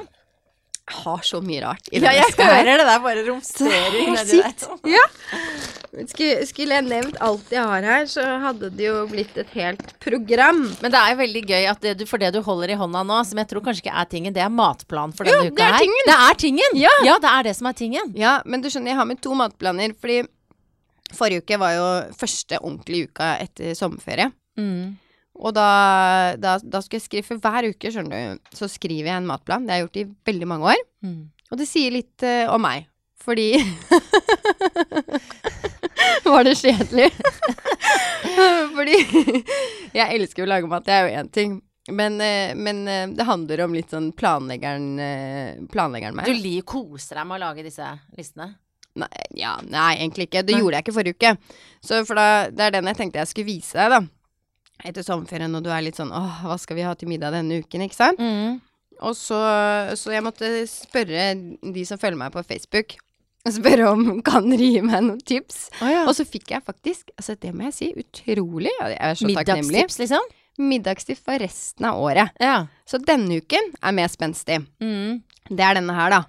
Jeg 0.88 1.02
har 1.04 1.24
så 1.28 1.42
mye 1.44 1.62
rart 1.66 1.90
i 1.92 1.98
Ja, 1.98 2.00
denne 2.00 2.14
jeg 2.16 2.26
veska 2.30 2.44
her. 2.48 2.54
hører 2.62 2.78
det 2.80 2.86
der 2.88 3.00
bare 3.04 3.24
romstering 3.28 4.14
nedi 4.16 4.38
der. 4.40 4.94
Ja. 4.94 5.02
Skulle, 6.48 6.78
jeg 6.78 6.86
nevnt 6.86 7.18
alt 7.24 7.50
jeg 7.52 7.64
har 7.64 7.84
her, 7.84 8.06
så 8.12 8.24
hadde 8.44 8.70
det 8.78 8.86
jo 8.86 9.02
blitt 9.10 9.36
et 9.42 9.50
helt 9.56 9.84
program. 10.04 10.62
Men 10.84 10.94
det 10.94 11.00
er 11.02 11.12
jo 11.14 11.20
veldig 11.24 11.42
gøy 11.50 11.66
at 11.72 11.82
det 11.84 11.94
du, 12.00 12.06
for 12.08 12.22
det 12.22 12.30
du 12.36 12.40
holder 12.46 12.72
i 12.76 12.78
hånda 12.80 13.02
nå, 13.08 13.18
som 13.28 13.42
jeg 13.42 13.50
tror 13.52 13.66
kanskje 13.66 13.84
ikke 13.86 13.96
er 14.04 14.10
tingen, 14.12 14.36
det 14.36 14.44
er 14.46 14.54
matplan 14.54 15.12
for 15.18 15.28
denne 15.28 15.50
Jo, 15.50 15.52
uka 15.52 15.58
det 15.60 15.66
er 15.68 15.74
her. 15.76 15.84
tingen. 15.84 16.06
Det 16.12 16.18
er 16.30 16.40
tingen! 16.46 16.80
Ja. 16.86 16.94
ja, 17.08 17.18
det 17.24 17.34
er 17.34 17.50
det 17.50 17.56
som 17.60 17.68
er 17.72 17.78
tingen. 17.84 18.14
Ja, 18.16 18.38
men 18.46 18.64
du 18.64 18.70
skjønner, 18.72 18.94
jeg 18.94 19.00
har 19.02 19.10
med 19.10 19.22
to 19.26 19.36
matplaner, 19.36 19.96
fordi 20.00 20.22
forrige 21.18 21.44
uke 21.44 21.60
var 21.60 21.76
jo 21.76 21.88
første 22.20 22.60
ordentlige 22.62 23.10
uka 23.12 23.34
etter 23.44 23.76
sommerferie. 23.80 24.32
Mm. 24.60 24.96
Og 25.38 25.54
da, 25.54 25.70
da, 26.42 26.58
da 26.64 26.82
skulle 26.82 27.00
jeg 27.02 27.06
skrive, 27.06 27.28
for 27.28 27.42
hver 27.42 27.70
uke, 27.70 27.92
skjønner 27.94 28.38
du, 28.38 28.54
så 28.58 28.70
skriver 28.72 29.12
jeg 29.12 29.20
en 29.20 29.30
matplan. 29.30 29.68
Det 29.68 29.74
har 29.74 29.82
jeg 29.82 29.88
gjort 29.88 30.02
i 30.02 30.32
veldig 30.32 30.50
mange 30.50 30.72
år. 30.74 30.82
Mm. 31.06 31.20
Og 31.52 31.62
det 31.62 31.68
sier 31.70 31.94
litt 31.94 32.26
uh, 32.26 32.50
om 32.54 32.64
meg, 32.66 32.88
fordi 33.24 33.52
Var 36.28 36.44
det 36.44 36.56
kjedelig? 36.60 37.08
fordi 38.76 38.98
jeg 39.96 40.18
elsker 40.18 40.44
å 40.44 40.50
lage 40.50 40.70
mat, 40.70 40.86
det 40.86 40.96
er 40.96 41.06
jo 41.06 41.22
én 41.22 41.30
ting. 41.34 41.56
Men, 41.88 42.18
eh, 42.20 42.52
men 42.60 42.82
eh, 42.92 43.06
det 43.16 43.24
handler 43.24 43.64
om 43.64 43.76
litt 43.78 43.94
sånn 43.94 44.10
planleggeren, 44.18 45.68
planleggeren 45.72 46.18
meg. 46.18 46.28
Du 46.28 46.36
liker, 46.36 46.66
koser 46.68 47.22
deg 47.22 47.30
med 47.30 47.38
å 47.38 47.44
lage 47.46 47.64
disse 47.64 47.88
listene. 48.18 48.50
Nei, 48.98 49.24
ja, 49.38 49.54
nei, 49.64 49.94
egentlig 50.02 50.28
ikke. 50.28 50.44
Det 50.44 50.56
Nei. 50.56 50.62
gjorde 50.64 50.80
jeg 50.80 50.86
ikke 50.86 50.98
forrige 50.98 51.18
uke. 51.18 51.34
Så 51.86 52.02
for 52.08 52.20
da, 52.20 52.28
det 52.52 52.66
er 52.66 52.76
den 52.76 52.90
jeg 52.92 53.00
tenkte 53.00 53.22
jeg 53.22 53.32
skulle 53.32 53.52
vise 53.52 53.78
deg, 53.78 53.94
da. 53.94 54.00
Etter 54.86 55.06
sommerferien, 55.06 55.56
og 55.58 55.66
du 55.66 55.72
er 55.74 55.82
litt 55.86 55.98
sånn 55.98 56.14
åh, 56.14 56.44
hva 56.46 56.58
skal 56.62 56.78
vi 56.78 56.86
ha 56.86 56.94
til 56.98 57.10
middag 57.10 57.34
denne 57.34 57.62
uken, 57.64 57.86
ikke 57.88 57.98
sant? 57.98 58.22
Mm. 58.22 58.60
Og 59.08 59.14
så, 59.18 59.38
så 59.98 60.14
jeg 60.14 60.26
måtte 60.26 60.50
spørre 60.70 61.30
de 61.62 61.84
som 61.86 62.00
følger 62.02 62.20
meg 62.20 62.34
på 62.34 62.44
Facebook, 62.46 62.98
spørre 63.48 63.92
om 63.94 64.08
kan 64.28 64.48
dere 64.52 64.70
gi 64.74 64.82
meg 64.86 65.06
noen 65.06 65.22
tips. 65.26 65.68
Oh, 65.82 65.90
ja. 65.92 66.04
Og 66.06 66.16
så 66.18 66.26
fikk 66.28 66.54
jeg 66.56 66.66
faktisk, 66.66 67.14
altså 67.18 67.38
det 67.40 67.54
må 67.56 67.70
jeg 67.70 67.78
si, 67.78 67.92
utrolig, 68.04 68.74
jeg 68.74 68.98
er 68.98 69.18
så 69.20 69.30
takknemlig, 69.30 69.68
Middagstips, 69.72 70.02
liksom? 70.04 70.34
middagstips 70.58 71.22
for 71.22 71.38
resten 71.42 71.86
av 71.86 72.00
året. 72.02 72.34
Ja. 72.42 72.64
Så 72.90 72.98
denne 73.06 73.38
uken 73.42 73.74
er 73.78 73.94
mer 73.94 74.10
spenstig. 74.10 74.64
Mm. 74.82 75.20
Det 75.50 75.64
er 75.64 75.78
denne 75.78 75.94
her, 75.94 76.16
da. 76.16 76.24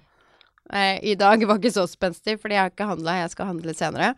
Eh, 0.69 0.99
I 1.11 1.15
dag 1.17 1.41
var 1.49 1.57
ikke 1.57 1.73
så 1.73 1.87
spenstig, 1.89 2.37
fordi 2.41 2.57
jeg 2.57 2.67
har 2.67 2.73
ikke 2.73 2.89
handla, 2.91 3.17
jeg 3.23 3.33
skal 3.33 3.49
handle 3.49 3.73
senere. 3.77 4.11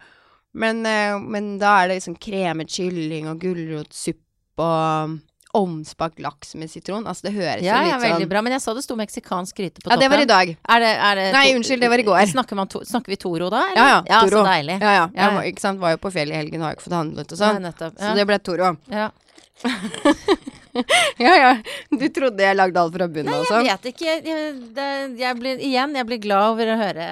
Men, 0.54 0.86
eh, 0.86 1.18
men 1.20 1.58
da 1.62 1.78
er 1.84 1.88
det 1.92 2.00
liksom 2.02 2.18
kremet 2.20 2.70
kylling 2.70 3.30
og 3.32 3.40
gulrotsuppe 3.40 4.20
og 4.62 5.20
omspakt 5.54 6.20
laks 6.24 6.54
med 6.56 6.70
sitron. 6.72 7.04
Altså 7.08 7.28
det 7.28 7.34
høres 7.36 7.64
Ja, 7.64 7.82
jo 7.84 7.90
ja, 7.90 7.96
litt 7.98 8.06
veldig 8.06 8.24
sånn 8.26 8.30
bra. 8.32 8.42
Men 8.46 8.54
jeg 8.56 8.62
så 8.64 8.74
det 8.76 8.84
sto 8.86 8.96
meksikansk 9.00 9.58
gryte 9.58 9.82
på 9.82 9.90
toppen. 9.90 9.98
Ja, 9.98 10.04
det 10.04 10.10
var 10.14 10.22
i 10.24 10.28
dag. 10.30 10.52
Er 10.76 10.80
det, 10.84 10.92
er 11.10 11.16
det 11.20 11.26
Nei, 11.36 11.46
unnskyld, 11.58 11.82
det 11.84 11.90
var 11.92 12.00
i 12.04 12.06
går. 12.08 12.20
Snakker, 12.32 12.56
man 12.56 12.70
to, 12.72 12.84
snakker 12.88 13.12
vi 13.12 13.18
Toro 13.20 13.50
da, 13.52 13.66
eller? 13.72 13.82
Ja, 13.82 13.88
ja, 13.90 14.04
ja 14.08 14.22
Toro. 14.24 14.40
Så 14.40 14.46
deilig. 14.48 14.78
Ja, 14.80 14.94
ja. 14.96 15.10
Ja, 15.12 15.26
Jeg 15.26 15.36
var, 15.36 15.50
ikke 15.52 15.66
sant? 15.66 15.80
var 15.84 15.92
jo 15.96 16.00
på 16.06 16.12
fjellet 16.16 16.36
i 16.36 16.40
helgen, 16.40 16.64
har 16.64 16.72
jo 16.72 16.80
ikke 16.80 16.88
fått 16.88 16.96
handlet 17.00 17.32
og 17.36 17.38
Ja, 17.38 17.42
sånn. 17.44 17.62
nettopp. 17.68 18.00
Så 18.00 18.14
det 18.16 18.28
ble 18.32 18.40
Toro. 18.40 18.72
ja. 18.92 19.10
Ja, 21.20 21.34
ja. 21.36 21.50
Du 21.92 22.06
trodde 22.16 22.40
jeg 22.44 22.56
lagde 22.56 22.80
alt 22.80 22.94
fra 22.96 23.08
bunnen 23.12 23.34
av 23.36 23.44
sånn? 23.50 23.66
Jeg 23.68 23.76
vet 23.76 23.90
ikke. 23.92 24.14
Jeg, 24.24 24.54
det, 24.78 24.86
jeg 25.20 25.36
blir, 25.40 25.60
igjen, 25.60 25.96
jeg 26.00 26.08
blir 26.08 26.22
glad 26.24 26.54
over 26.54 26.72
å 26.72 26.78
høre 26.80 27.08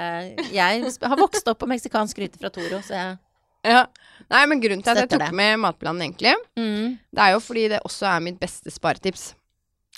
Jeg 0.56 0.86
har 1.04 1.20
vokst 1.20 1.52
opp 1.52 1.60
på 1.60 1.68
meksikansk 1.68 2.22
gryte 2.22 2.40
fra 2.40 2.50
Toro, 2.56 2.80
så 2.86 2.96
jeg 2.96 3.18
Ja. 3.66 3.86
Nei, 4.30 4.44
men 4.46 4.62
grunnen 4.62 4.84
til 4.86 4.92
at 4.94 4.98
jeg 5.02 5.08
Støtter 5.10 5.24
tok 5.26 5.32
det. 5.32 5.36
med 5.40 5.60
matplanen, 5.60 6.02
egentlig, 6.06 6.36
mm. 6.60 7.00
det 7.16 7.24
er 7.24 7.32
jo 7.34 7.40
fordi 7.42 7.64
det 7.72 7.80
også 7.88 8.06
er 8.12 8.20
mitt 8.22 8.38
beste 8.40 8.70
sparetips. 8.72 9.34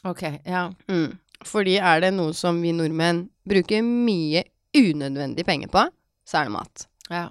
Ok, 0.08 0.22
ja. 0.48 0.70
Mm. 0.88 1.18
Fordi 1.46 1.76
er 1.82 2.00
det 2.06 2.14
noe 2.16 2.34
som 2.38 2.62
vi 2.64 2.72
nordmenn 2.72 3.26
bruker 3.50 3.84
mye 3.84 4.44
unødvendig 4.78 5.44
penger 5.46 5.68
på, 5.74 5.84
så 6.26 6.40
er 6.42 6.50
det 6.50 6.56
mat. 6.58 6.88
ja. 7.12 7.28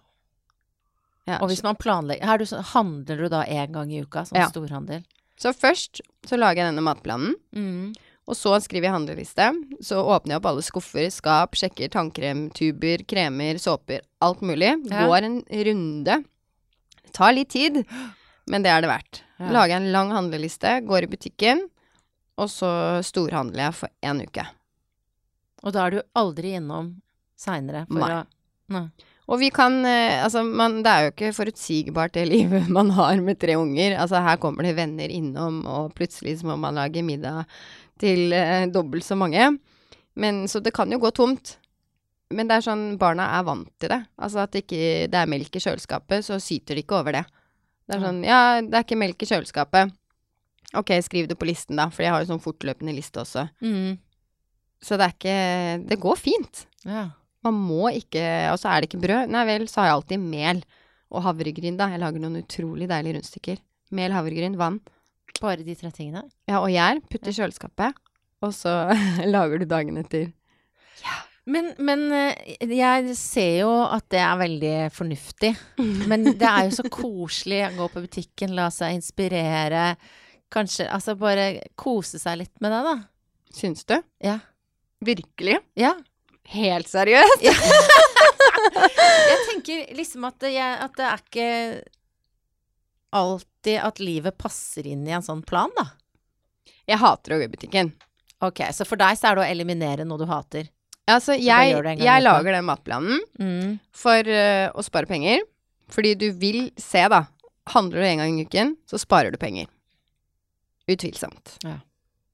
Ja, 1.29 1.37
Og 1.45 1.49
hvis 1.53 1.61
man 1.63 1.77
planlegger 1.79 2.27
er 2.27 2.39
du 2.41 2.45
Handler 2.73 3.17
du 3.21 3.29
da 3.29 3.45
én 3.45 3.71
gang 3.71 3.91
i 3.93 4.01
uka, 4.03 4.25
sånn 4.27 4.41
Ja. 4.41 4.49
storhandel? 4.51 5.05
Så 5.39 5.53
først 5.55 6.01
så 6.27 6.37
lager 6.37 6.65
jeg 6.65 6.75
denne 6.75 6.83
matplanen, 6.83 7.35
Mm. 7.55 7.95
Og 8.29 8.37
så 8.39 8.53
skriver 8.63 8.89
jeg 8.89 8.95
handleliste. 8.95 9.47
Så 9.85 9.99
åpner 9.99 10.37
jeg 10.37 10.43
opp 10.43 10.49
alle 10.53 10.65
skuffer, 10.65 11.09
skap, 11.13 11.57
sjekker 11.59 11.91
tannkremtuber, 11.95 13.03
kremer, 13.11 13.59
såper, 13.63 14.05
alt 14.23 14.45
mulig. 14.47 14.75
Ja. 14.91 15.07
Går 15.09 15.27
en 15.27 15.41
runde. 15.71 16.21
Det 17.01 17.15
tar 17.17 17.35
litt 17.35 17.51
tid, 17.51 17.83
men 18.51 18.67
det 18.67 18.71
er 18.71 18.85
det 18.85 18.93
verdt. 18.93 19.23
Ja. 19.41 19.51
Lager 19.57 19.81
en 19.81 19.91
lang 19.95 20.13
handleliste, 20.15 20.79
går 20.87 21.09
i 21.09 21.13
butikken, 21.17 21.65
og 22.41 22.53
så 22.53 22.71
storhandler 23.05 23.67
jeg 23.67 23.79
for 23.81 23.95
én 24.07 24.23
uke. 24.23 24.47
Og 25.65 25.75
da 25.75 25.87
er 25.87 25.97
du 25.97 26.03
aldri 26.17 26.55
innom 26.57 26.95
seinere 27.41 27.87
for 27.89 28.05
Nei. 28.05 28.21
å 28.21 28.29
Nei. 28.71 28.85
Og 29.31 29.39
vi 29.39 29.51
kan 29.55 29.81
eh, 29.87 30.21
Altså, 30.23 30.43
man, 30.47 30.81
det 30.85 30.91
er 30.91 31.05
jo 31.05 31.13
ikke 31.13 31.33
forutsigbart 31.35 32.15
det 32.17 32.27
livet 32.31 32.71
man 32.71 32.93
har 32.97 33.21
med 33.23 33.39
tre 33.43 33.57
unger. 33.59 33.97
Altså, 33.99 34.23
her 34.23 34.41
kommer 34.43 34.67
det 34.67 34.77
venner 34.79 35.11
innom, 35.11 35.63
og 35.67 35.95
plutselig 35.99 36.41
så 36.41 36.51
må 36.51 36.59
man 36.61 36.79
lage 36.79 37.05
middag 37.07 37.45
til 38.01 38.35
eh, 38.37 38.67
dobbelt 38.73 39.07
så 39.07 39.17
mange. 39.19 39.53
Men 40.21 40.47
Så 40.49 40.61
det 40.61 40.75
kan 40.77 40.91
jo 40.91 40.99
gå 40.99 41.13
tomt. 41.15 41.57
Men 42.31 42.47
det 42.47 42.61
er 42.61 42.67
sånn, 42.67 42.85
barna 42.99 43.27
er 43.39 43.47
vant 43.47 43.71
til 43.83 43.91
det. 43.91 44.05
Altså 44.23 44.45
at 44.45 44.53
det 44.55 44.65
ikke 44.65 45.09
det 45.11 45.19
er 45.19 45.31
melk 45.31 45.57
i 45.57 45.63
kjøleskapet, 45.63 46.27
så 46.27 46.39
syter 46.43 46.79
de 46.79 46.85
ikke 46.85 47.01
over 47.01 47.19
det. 47.19 47.25
Det 47.91 47.97
er 47.97 48.05
sånn 48.05 48.21
Ja, 48.27 48.43
det 48.63 48.77
er 48.77 48.85
ikke 48.87 49.01
melk 49.01 49.25
i 49.25 49.31
kjøleskapet. 49.31 49.97
Ok, 50.79 50.93
skriv 51.03 51.27
det 51.27 51.35
på 51.41 51.49
listen, 51.49 51.75
da, 51.81 51.89
for 51.91 52.05
jeg 52.05 52.13
har 52.15 52.23
jo 52.23 52.29
sånn 52.29 52.43
fortløpende 52.43 52.95
liste 52.95 53.19
også. 53.25 53.49
Mm. 53.65 53.99
Så 54.81 54.97
det 54.97 55.09
er 55.09 55.17
ikke 55.17 55.89
Det 55.91 55.99
går 56.01 56.21
fint. 56.21 56.63
Ja. 56.87 57.09
Man 57.43 57.57
må 57.57 57.91
ikke 57.91 58.23
Og 58.53 58.61
så 58.61 58.71
er 58.71 58.81
det 58.81 58.91
ikke 58.91 59.03
brød. 59.03 59.33
Nei 59.33 59.45
vel, 59.49 59.67
så 59.69 59.83
har 59.83 59.91
jeg 59.91 59.99
alltid 59.99 60.23
mel 60.23 60.63
og 61.11 61.25
havregryn, 61.25 61.75
da. 61.75 61.89
Jeg 61.91 61.99
lager 61.99 62.23
noen 62.23 62.39
utrolig 62.39 62.87
deilige 62.87 63.17
rundstykker. 63.17 63.59
Mel, 63.99 64.13
havregryn, 64.15 64.55
vann. 64.55 64.79
Bare 65.41 65.65
de 65.65 65.75
tre 65.79 65.91
tingene? 65.95 66.25
Ja, 66.51 66.61
og 66.61 66.71
gjær. 66.73 67.01
Putt 67.11 67.29
i 67.31 67.35
kjøleskapet. 67.37 67.99
Og 68.45 68.55
så 68.57 68.73
lager 69.35 69.61
du 69.61 69.69
dagen 69.71 70.01
etter. 70.01 70.31
Men, 71.51 71.71
men 71.83 72.03
eh, 72.15 72.57
jeg 72.69 73.15
ser 73.19 73.63
jo 73.63 73.71
at 73.89 74.05
det 74.13 74.21
er 74.23 74.41
veldig 74.43 74.75
fornuftig. 74.95 75.55
Men 76.11 76.29
det 76.29 76.47
er 76.47 76.69
jo 76.69 76.77
så 76.77 76.85
koselig 76.93 77.63
å 77.67 77.71
gå 77.79 77.89
på 77.95 78.03
butikken, 78.05 78.53
la 78.59 78.69
seg 78.75 78.99
inspirere. 78.99 79.95
Kanskje 80.53 80.87
Altså 80.91 81.17
bare 81.19 81.49
kose 81.79 82.21
seg 82.21 82.43
litt 82.43 82.55
med 82.63 82.75
det, 82.75 82.83
da. 82.87 82.95
Syns 83.57 83.87
du? 83.89 83.97
Ja. 84.23 84.37
Virkelig? 85.03 85.57
Ja. 85.81 85.95
Helt 86.51 86.91
seriøst? 86.91 87.47
Jeg 89.31 89.39
tenker 89.49 89.95
liksom 89.97 90.25
at 90.29 90.45
jeg, 90.45 90.77
at 90.85 90.95
det 90.99 91.07
er 91.07 91.23
ikke 91.23 91.49
alltid 93.17 93.79
at 93.83 93.99
livet 94.03 94.37
passer 94.39 94.87
inn 94.87 95.07
i 95.09 95.15
en 95.17 95.25
sånn 95.27 95.43
plan, 95.47 95.71
da. 95.77 95.89
Jeg 96.89 96.99
hater 97.03 97.35
å 97.35 97.39
gå 97.41 97.47
i 97.49 97.53
butikken. 97.53 97.93
Ok, 98.43 98.63
så 98.73 98.87
for 98.89 98.97
deg 99.01 99.19
så 99.21 99.31
er 99.31 99.37
det 99.37 99.43
å 99.45 99.51
eliminere 99.51 100.07
noe 100.09 100.19
du 100.21 100.27
hater. 100.31 100.69
Altså, 101.11 101.35
jeg, 101.35 101.75
jeg 101.99 102.23
lager 102.23 102.53
den 102.55 102.65
matplanen 102.69 103.19
Mm. 103.41 103.79
for 103.93 104.27
uh, 104.31 104.71
å 104.79 104.83
spare 104.87 105.07
penger. 105.11 105.43
Fordi 105.91 106.15
du 106.15 106.29
vil 106.39 106.71
se, 106.79 107.03
da. 107.11 107.25
Handler 107.75 108.01
du 108.01 108.07
en 108.07 108.19
gang 108.23 108.39
i 108.39 108.45
uken, 108.47 108.77
så 108.87 108.99
sparer 108.99 109.35
du 109.35 109.39
penger. 109.43 109.67
Utvilsomt. 110.91 111.57
Ja. 111.67 111.79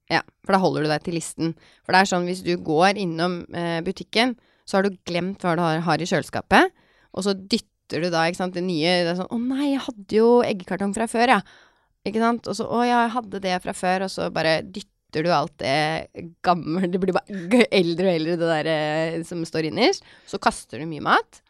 Ja, 0.09 0.21
for 0.45 0.55
da 0.55 0.59
holder 0.63 0.85
du 0.85 0.89
deg 0.93 1.03
til 1.03 1.17
listen. 1.17 1.49
For 1.83 1.91
det 1.91 1.99
er 2.05 2.09
sånn 2.13 2.27
hvis 2.29 2.39
du 2.45 2.53
går 2.63 2.95
innom 3.01 3.41
uh, 3.51 3.79
butikken, 3.83 4.37
så 4.67 4.77
har 4.79 4.87
du 4.87 4.95
glemt 5.07 5.43
hva 5.43 5.55
du 5.57 5.61
har, 5.65 5.81
har 5.83 5.99
i 6.03 6.07
kjøleskapet, 6.07 6.71
og 7.17 7.25
så 7.25 7.33
dytter 7.35 7.73
du 7.89 8.09
da, 8.11 8.25
ikke 8.27 8.41
sant, 8.41 8.55
det 8.57 8.65
nye 8.65 8.93
Det 9.05 9.13
er 9.13 9.19
sånn 9.21 9.31
'Å 9.31 9.39
nei, 9.39 9.71
jeg 9.71 9.85
hadde 9.87 10.19
jo 10.19 10.27
eggekartong 10.43 10.93
fra 10.95 11.07
før, 11.07 11.37
ja'. 11.37 11.41
Ikke 12.07 12.23
sant? 12.23 12.47
Og 12.47 12.55
så 12.55 12.67
'Å 12.67 12.83
ja, 12.85 13.01
jeg 13.05 13.15
hadde 13.15 13.41
det 13.43 13.61
fra 13.63 13.73
før', 13.73 14.05
og 14.07 14.11
så 14.11 14.29
bare 14.33 14.61
dytter 14.63 15.23
du 15.23 15.31
alt 15.31 15.55
det 15.57 16.09
gamle 16.43 16.91
Det 16.91 16.99
blir 16.99 17.15
bare 17.15 17.67
eldre 17.71 18.11
og 18.11 18.15
eldre, 18.19 18.37
det 18.37 18.51
der 18.51 18.67
eh, 18.67 19.23
som 19.23 19.43
står 19.45 19.71
innerst. 19.71 20.03
Så 20.27 20.39
kaster 20.39 20.79
du 20.79 20.85
mye 20.85 21.01
mat, 21.01 21.41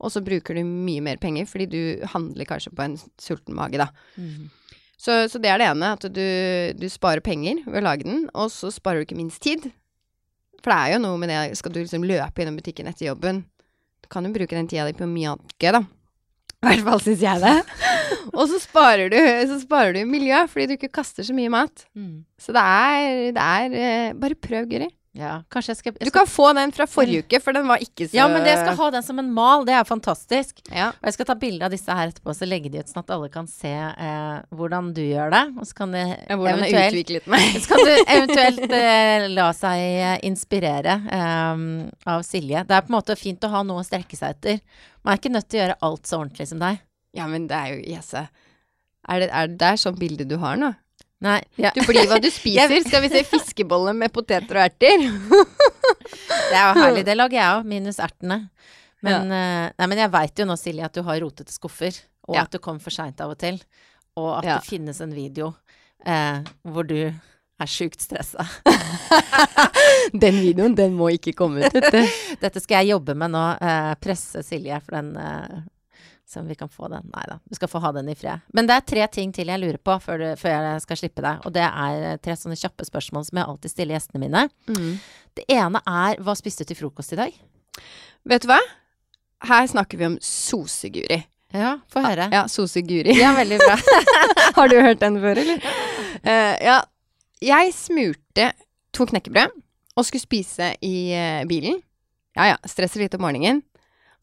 og 0.00 0.10
så 0.10 0.22
bruker 0.24 0.54
du 0.54 0.62
mye 0.64 1.02
mer 1.02 1.16
penger 1.20 1.46
fordi 1.46 1.66
du 1.66 2.06
handler 2.06 2.48
kanskje 2.48 2.72
på 2.74 2.86
en 2.86 2.96
sulten 3.18 3.54
mage, 3.54 3.78
da. 3.78 3.90
Mm. 4.16 4.48
Så, 5.00 5.28
så 5.32 5.40
det 5.40 5.48
er 5.48 5.58
det 5.58 5.68
ene, 5.70 5.94
at 5.96 6.04
du, 6.12 6.26
du 6.76 6.88
sparer 6.92 7.24
penger 7.24 7.62
ved 7.64 7.80
å 7.80 7.86
lage 7.86 8.04
den, 8.04 8.26
og 8.34 8.50
så 8.52 8.68
sparer 8.72 9.00
du 9.00 9.08
ikke 9.08 9.16
minst 9.16 9.40
tid. 9.40 9.70
For 10.60 10.72
det 10.72 10.76
er 10.76 10.92
jo 10.94 11.04
noe 11.06 11.20
med 11.20 11.32
det, 11.32 11.56
skal 11.56 11.72
du 11.72 11.80
liksom 11.80 12.04
løpe 12.04 12.42
innom 12.42 12.58
butikken 12.60 12.90
etter 12.90 13.08
jobben, 13.08 13.46
du 14.02 14.10
kan 14.12 14.26
jo 14.26 14.32
bruke 14.34 14.56
den 14.56 14.68
tida 14.70 14.86
di 14.88 14.96
på 14.96 15.08
mye 15.08 15.34
annet 15.34 15.56
gøy, 15.60 15.72
da. 15.78 15.82
I 16.60 16.68
hvert 16.68 16.84
fall 16.84 17.00
syns 17.00 17.22
jeg 17.24 17.40
det. 17.40 17.56
og 18.38 18.42
så 18.50 18.60
sparer 18.60 19.12
du, 19.12 19.18
så 19.48 19.60
sparer 19.62 19.96
du 19.96 20.02
miljø, 20.08 20.42
fordi 20.50 20.68
du 20.68 20.76
ikke 20.76 20.92
kaster 21.00 21.24
så 21.24 21.36
mye 21.36 21.52
mat. 21.52 21.86
Mm. 21.96 22.26
Så 22.40 22.52
det 22.56 22.64
er, 22.64 23.20
det 23.36 23.46
er 23.46 23.76
eh, 23.80 24.16
Bare 24.20 24.36
prøv, 24.36 24.68
Guri. 24.68 24.90
Ja, 25.18 25.40
kanskje 25.50 25.72
jeg 25.72 25.78
skal, 25.80 25.94
jeg 25.98 26.06
Du 26.06 26.12
kan 26.14 26.28
få 26.30 26.52
den 26.54 26.70
fra 26.70 26.84
forrige 26.86 27.24
uke, 27.24 27.40
for 27.42 27.56
den 27.56 27.66
var 27.66 27.82
ikke 27.82 28.06
så 28.06 28.14
Ja, 28.14 28.28
men 28.30 28.44
jeg 28.46 28.60
skal 28.60 28.76
ha 28.78 28.90
den 28.94 29.02
som 29.02 29.18
en 29.18 29.30
mal, 29.34 29.64
det 29.66 29.74
er 29.74 29.86
fantastisk. 29.88 30.60
Ja. 30.70 30.92
Og 30.94 31.08
jeg 31.08 31.16
skal 31.16 31.26
ta 31.32 31.34
bilde 31.40 31.66
av 31.66 31.72
disse 31.74 31.96
her 31.98 32.12
etterpå, 32.12 32.34
så 32.38 32.46
legge 32.46 32.70
de 32.70 32.78
ut 32.78 32.92
sånn 32.92 33.02
at 33.02 33.10
alle 33.16 33.30
kan 33.32 33.48
se 33.50 33.72
eh, 33.74 34.36
hvordan 34.54 34.92
du 34.94 35.00
gjør 35.02 35.32
det. 35.34 35.40
Og 35.58 35.66
så 35.66 35.78
kan 35.80 35.96
de 35.96 36.04
Ja, 36.04 36.36
Hvordan 36.38 36.62
jeg 36.62 36.76
eventuelt 36.76 36.94
utviklet 36.94 37.26
meg. 37.34 37.48
Så 37.64 37.72
kan 37.72 37.82
du 37.88 38.12
eventuelt 38.14 38.76
eh, 38.78 39.26
la 39.34 39.48
seg 39.56 39.82
eh, 39.88 40.14
inspirere 40.30 40.94
eh, 41.18 41.64
av 42.14 42.22
Silje. 42.26 42.62
Det 42.68 42.76
er 42.76 42.86
på 42.86 42.94
en 42.94 42.98
måte 43.00 43.18
fint 43.18 43.48
å 43.48 43.50
ha 43.56 43.64
noe 43.66 43.82
å 43.82 43.86
strekke 43.86 44.18
seg 44.18 44.36
etter. 44.36 44.60
Man 45.02 45.16
er 45.16 45.18
ikke 45.22 45.34
nødt 45.34 45.48
til 45.50 45.58
å 45.58 45.62
gjøre 45.64 45.78
alt 45.90 46.06
så 46.06 46.20
ordentlig 46.20 46.46
som 46.52 46.62
deg. 46.62 46.78
Ja, 47.18 47.26
men 47.26 47.50
det 47.50 47.58
er 47.58 47.74
jo 47.74 47.82
Jesse. 47.96 48.28
Er 49.10 49.24
det, 49.24 49.32
er 49.34 49.50
det 49.50 49.58
der 49.58 49.80
sånn 49.80 49.98
bilde 49.98 50.28
du 50.28 50.36
har 50.38 50.54
nå? 50.60 50.70
Nei. 51.20 51.38
Ja. 51.60 51.70
Du 51.76 51.82
blir 51.84 52.06
hva 52.08 52.16
du 52.22 52.30
spiser. 52.32 52.80
Skal 52.86 53.02
vi 53.04 53.10
se 53.12 53.22
fiskebolle 53.28 53.92
med 53.96 54.12
poteter 54.14 54.56
og 54.56 54.64
erter? 54.70 55.04
Det 55.04 56.56
er 56.56 56.70
jo 56.70 56.80
herlig. 56.80 57.04
Det 57.08 57.16
lager 57.18 57.36
jeg 57.40 57.58
òg, 57.58 57.66
minus 57.68 58.00
ertene. 58.00 58.38
Men, 59.04 59.30
eh, 59.32 59.66
nei, 59.78 59.86
men 59.88 59.98
jeg 60.02 60.12
veit 60.12 60.40
jo 60.42 60.46
nå, 60.48 60.56
Silje, 60.60 60.84
at 60.88 60.96
du 60.96 61.02
har 61.06 61.20
rotete 61.22 61.52
skuffer, 61.54 61.96
og 62.28 62.36
Ja. 62.36 62.42
at 62.44 62.50
du 62.52 62.58
kom 62.60 62.78
for 62.80 62.90
seint 62.92 63.20
av 63.20 63.30
og 63.32 63.38
til. 63.40 63.60
Og 64.16 64.38
at 64.38 64.44
Ja. 64.44 64.58
det 64.58 64.66
finnes 64.68 65.00
en 65.00 65.12
video 65.16 65.54
eh, 66.06 66.40
hvor 66.64 66.86
du 66.88 66.96
er 67.60 67.66
sjukt 67.68 68.00
stressa. 68.00 68.44
Den 70.12 70.40
videoen, 70.40 70.74
den 70.74 70.94
må 70.96 71.10
ikke 71.14 71.34
komme 71.36 71.66
ut. 71.66 71.72
Dette 72.42 72.60
skal 72.62 72.80
jeg 72.82 72.92
jobbe 72.94 73.14
med 73.14 73.32
nå. 73.34 73.42
Eh, 73.60 73.94
presse 74.00 74.42
Silje 74.46 74.80
for 74.84 74.96
den 74.96 75.10
eh, 75.20 75.60
Så 76.30 76.42
vi 76.46 76.54
kan 76.54 76.68
få 76.70 76.86
den. 76.88 77.08
Nei 77.10 77.24
da, 77.26 77.40
du 77.42 77.56
skal 77.58 77.68
få 77.68 77.80
ha 77.82 77.90
den 77.96 78.08
i 78.12 78.14
fred. 78.14 78.44
Men 78.54 78.68
det 78.68 78.76
er 78.76 78.84
tre 78.86 79.06
ting 79.10 79.32
til 79.34 79.48
jeg 79.50 79.58
lurer 79.58 79.80
på 79.82 79.96
før, 79.98 80.20
du, 80.20 80.28
før 80.38 80.52
jeg 80.54 80.82
skal 80.84 80.98
slippe 81.00 81.24
deg. 81.24 81.40
Og 81.42 81.54
det 81.56 81.64
er 81.66 82.04
eh, 82.06 82.20
tre 82.22 82.36
sånne 82.38 82.58
kjappe 82.60 82.86
spørsmål 82.86 83.24
som 83.26 83.40
jeg 83.40 83.50
alltid 83.50 83.72
stiller 83.72 83.96
gjestene 83.96 84.22
mine. 84.22 84.44
Mm. 84.70 84.92
Det 85.34 85.46
ene 85.50 85.80
er 85.90 86.20
hva 86.22 86.36
spiste 86.38 86.62
du 86.62 86.70
til 86.70 86.78
frokost 86.84 87.16
i 87.16 87.18
dag? 87.18 87.40
Vet 88.30 88.46
du 88.46 88.50
hva? 88.52 88.60
Her 89.50 89.66
snakker 89.72 89.98
vi 89.98 90.06
om 90.06 90.16
soseguri. 90.22 91.18
Ja, 91.50 91.72
få 91.90 92.04
høre. 92.04 92.28
Ja, 92.30 92.44
soseguri. 92.46 93.16
Ja, 93.18 93.32
veldig 93.34 93.58
bra. 93.64 93.74
Har 94.60 94.70
du 94.70 94.76
hørt 94.78 95.02
den 95.02 95.18
før, 95.22 95.40
eller? 95.42 95.66
Uh, 96.22 96.56
ja. 96.62 96.78
Jeg 97.42 97.72
smurte 97.74 98.52
to 98.94 99.08
knekkebrød 99.08 99.56
og 99.96 100.06
skulle 100.06 100.22
spise 100.22 100.74
i 100.84 101.10
uh, 101.16 101.42
bilen. 101.50 101.80
Ja 102.38 102.52
ja, 102.52 102.58
stresser 102.68 103.02
litt 103.02 103.16
om 103.18 103.24
morgenen. 103.26 103.64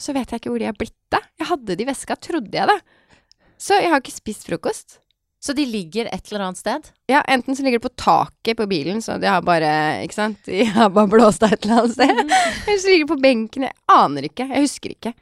Så 0.02 0.14
vet 0.14 0.30
jeg 0.30 0.42
ikke 0.42 0.54
hvor 0.54 0.62
de 0.62 0.70
har 0.70 0.78
blitt 0.78 1.18
av. 1.18 1.26
Jeg 1.42 1.50
hadde 1.50 1.76
de 1.78 1.84
i 1.86 1.90
veska, 1.90 2.16
trodde 2.22 2.54
jeg 2.54 2.70
det. 2.70 2.80
Så 3.58 3.80
jeg 3.82 3.90
har 3.90 4.02
ikke 4.04 4.14
spist 4.14 4.46
frokost. 4.46 5.00
Så 5.42 5.54
de 5.54 5.64
ligger 5.70 6.08
et 6.10 6.32
eller 6.32 6.48
annet 6.48 6.58
sted? 6.60 6.88
Ja, 7.10 7.22
enten 7.30 7.56
så 7.56 7.64
ligger 7.64 7.80
de 7.80 7.86
på 7.88 7.94
taket 8.02 8.58
på 8.58 8.66
bilen, 8.70 9.02
så 9.06 9.20
de 9.22 9.30
har 9.30 9.44
bare, 9.46 9.70
ikke 10.04 10.18
sant, 10.18 10.40
de 10.50 10.66
har 10.66 10.90
bare 10.94 11.10
blåst 11.12 11.46
av 11.46 11.54
et 11.54 11.66
eller 11.66 11.84
annet 11.84 11.94
sted. 11.94 12.22
Eller 12.68 12.82
så 12.82 12.90
ligger 12.90 13.06
de 13.06 13.12
på 13.14 13.20
benken, 13.22 13.68
jeg 13.70 13.78
aner 13.94 14.28
ikke, 14.30 14.48
jeg 14.50 14.66
husker 14.66 14.96
ikke. 14.96 15.14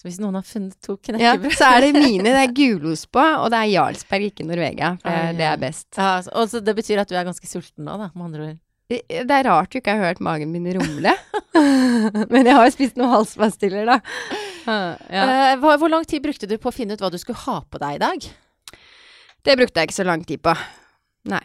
Så 0.00 0.08
hvis 0.08 0.18
noen 0.18 0.34
har 0.34 0.42
funnet 0.48 0.74
to 0.82 0.96
Ja, 1.20 1.36
så 1.54 1.68
er 1.76 1.84
det 1.84 1.92
mine. 1.94 2.24
Det 2.26 2.40
er 2.40 2.54
gulost 2.56 3.06
på, 3.14 3.22
og 3.22 3.52
det 3.54 3.60
er 3.60 3.68
Jarlsberg, 3.70 4.24
ikke 4.32 4.46
Norvegia. 4.48 4.96
For 5.04 5.12
Ah, 5.12 5.30
det 5.36 5.46
er 5.46 5.60
best. 5.62 5.86
ja, 5.94 6.08
altså, 6.16 6.32
Og 6.34 6.48
så 6.50 6.60
det 6.64 6.74
betyr 6.80 7.04
at 7.04 7.12
du 7.12 7.14
er 7.14 7.28
ganske 7.28 7.46
sulten 7.46 7.84
nå, 7.86 7.94
da, 8.00 8.08
med 8.16 8.24
andre 8.26 8.48
ord. 8.48 8.58
Det 8.92 9.00
det 9.28 9.38
er 9.38 9.46
rart 9.48 9.72
du 9.72 9.78
ikke 9.80 9.94
har 9.96 10.10
hørt 10.10 10.20
magen 10.20 10.52
min 10.52 10.68
rumle. 10.76 11.14
Men 12.32 12.44
jeg 12.44 12.56
har 12.56 12.66
jo 12.66 12.74
spist 12.74 12.98
noen 13.00 13.14
halspastiller, 13.14 13.88
da. 13.88 13.98
Ja. 14.66 15.24
Eh, 15.52 15.56
hvor 15.58 15.88
lang 15.90 16.04
tid 16.08 16.22
brukte 16.24 16.48
du 16.50 16.58
på 16.60 16.70
å 16.70 16.74
finne 16.74 16.94
ut 16.94 17.02
hva 17.02 17.10
du 17.12 17.18
skulle 17.20 17.40
ha 17.46 17.62
på 17.64 17.80
deg 17.82 17.96
i 17.96 18.02
dag? 18.02 18.28
Det 19.42 19.58
brukte 19.58 19.80
jeg 19.80 19.90
ikke 19.90 20.00
så 20.02 20.06
lang 20.06 20.22
tid 20.28 20.42
på. 20.44 20.54
Nei. 21.32 21.44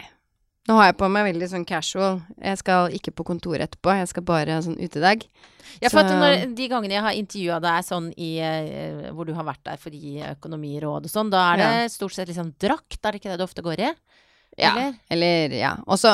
Nå 0.68 0.76
har 0.76 0.90
jeg 0.90 0.98
på 1.00 1.08
meg 1.12 1.30
veldig 1.30 1.48
sånn 1.48 1.66
casual. 1.68 2.20
Jeg 2.44 2.60
skal 2.60 2.92
ikke 2.96 3.14
på 3.16 3.26
kontoret 3.30 3.70
etterpå, 3.70 3.94
jeg 4.02 4.10
skal 4.12 4.26
bare 4.28 4.58
ha 4.58 4.64
sånn 4.66 4.76
utedag. 4.76 5.24
Ja, 5.80 5.92
for 5.94 6.04
når, 6.04 6.50
De 6.58 6.68
gangene 6.68 6.98
jeg 6.98 7.06
har 7.06 7.16
intervjua 7.16 7.60
deg 7.64 7.86
sånn 7.88 8.10
i, 8.20 8.32
eh, 8.44 9.08
hvor 9.16 9.30
du 9.30 9.34
har 9.38 9.48
vært 9.48 9.64
der 9.68 9.80
for 9.80 9.96
å 9.96 10.02
gi 10.02 10.20
økonomiråd 10.34 11.08
og 11.08 11.14
sånn, 11.14 11.32
da 11.32 11.46
er 11.54 11.62
det 11.62 11.92
stort 11.94 12.16
sett 12.16 12.28
liksom 12.28 12.52
drakt, 12.60 13.00
er 13.00 13.16
det 13.16 13.22
ikke 13.22 13.32
det 13.32 13.40
du 13.40 13.46
ofte 13.48 13.64
går 13.64 13.86
i? 13.88 13.92
Ja. 14.58 14.74
Eller? 14.74 14.98
Eller, 15.14 15.56
ja. 15.56 15.76
Og 15.88 16.02
så 16.02 16.12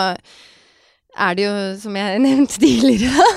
er 1.13 1.37
det 1.37 1.45
jo, 1.45 1.53
som 1.83 1.97
jeg 1.99 2.21
nevnte 2.27 2.59
tidligere, 2.61 3.27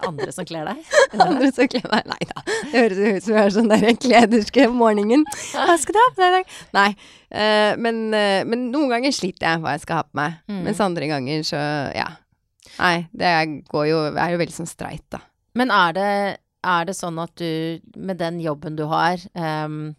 Andre 0.00 0.32
som 0.32 0.46
kler 0.48 0.64
deg? 0.64 0.78
andre 1.26 1.50
som 1.52 1.68
kler 1.70 1.84
meg 1.92 2.06
Nei 2.08 2.20
da. 2.30 2.42
Det 2.46 2.70
høres 2.72 3.00
ut 3.00 3.26
som 3.26 3.34
jeg 3.36 3.42
er 3.42 3.54
sånn 3.54 3.70
der 3.70 3.86
klederske 4.00 4.66
om 4.70 4.78
morgenen. 4.80 5.26
Hva 5.52 5.76
skal 5.80 5.96
du 5.96 6.00
ha 6.00 6.06
på 6.14 6.22
deg 6.22 6.30
i 6.30 6.36
dag? 6.38 6.54
Nei. 6.76 6.88
Uh, 7.30 7.72
men, 7.84 8.00
uh, 8.14 8.40
men 8.48 8.70
noen 8.72 8.90
ganger 8.94 9.14
sliter 9.14 9.46
jeg 9.46 9.62
hva 9.62 9.74
jeg 9.76 9.84
skal 9.84 10.00
ha 10.00 10.06
på 10.08 10.18
meg. 10.18 10.38
Mm. 10.50 10.62
Mens 10.66 10.80
andre 10.84 11.10
ganger 11.10 11.44
så, 11.46 11.60
ja. 11.92 12.08
Nei, 12.78 12.94
det 13.12 13.34
går 13.68 13.90
jo 13.90 14.02
er 14.14 14.34
jo 14.34 14.40
veldig 14.40 14.56
sånn 14.56 14.70
streit, 14.70 15.04
da. 15.12 15.20
Men 15.58 15.72
er 15.74 15.96
det, 15.96 16.10
er 16.72 16.88
det 16.88 16.96
sånn 16.96 17.18
at 17.20 17.34
du, 17.40 17.80
med 18.00 18.20
den 18.22 18.40
jobben 18.40 18.78
du 18.78 18.86
har, 18.88 19.20
ehm, 19.36 19.92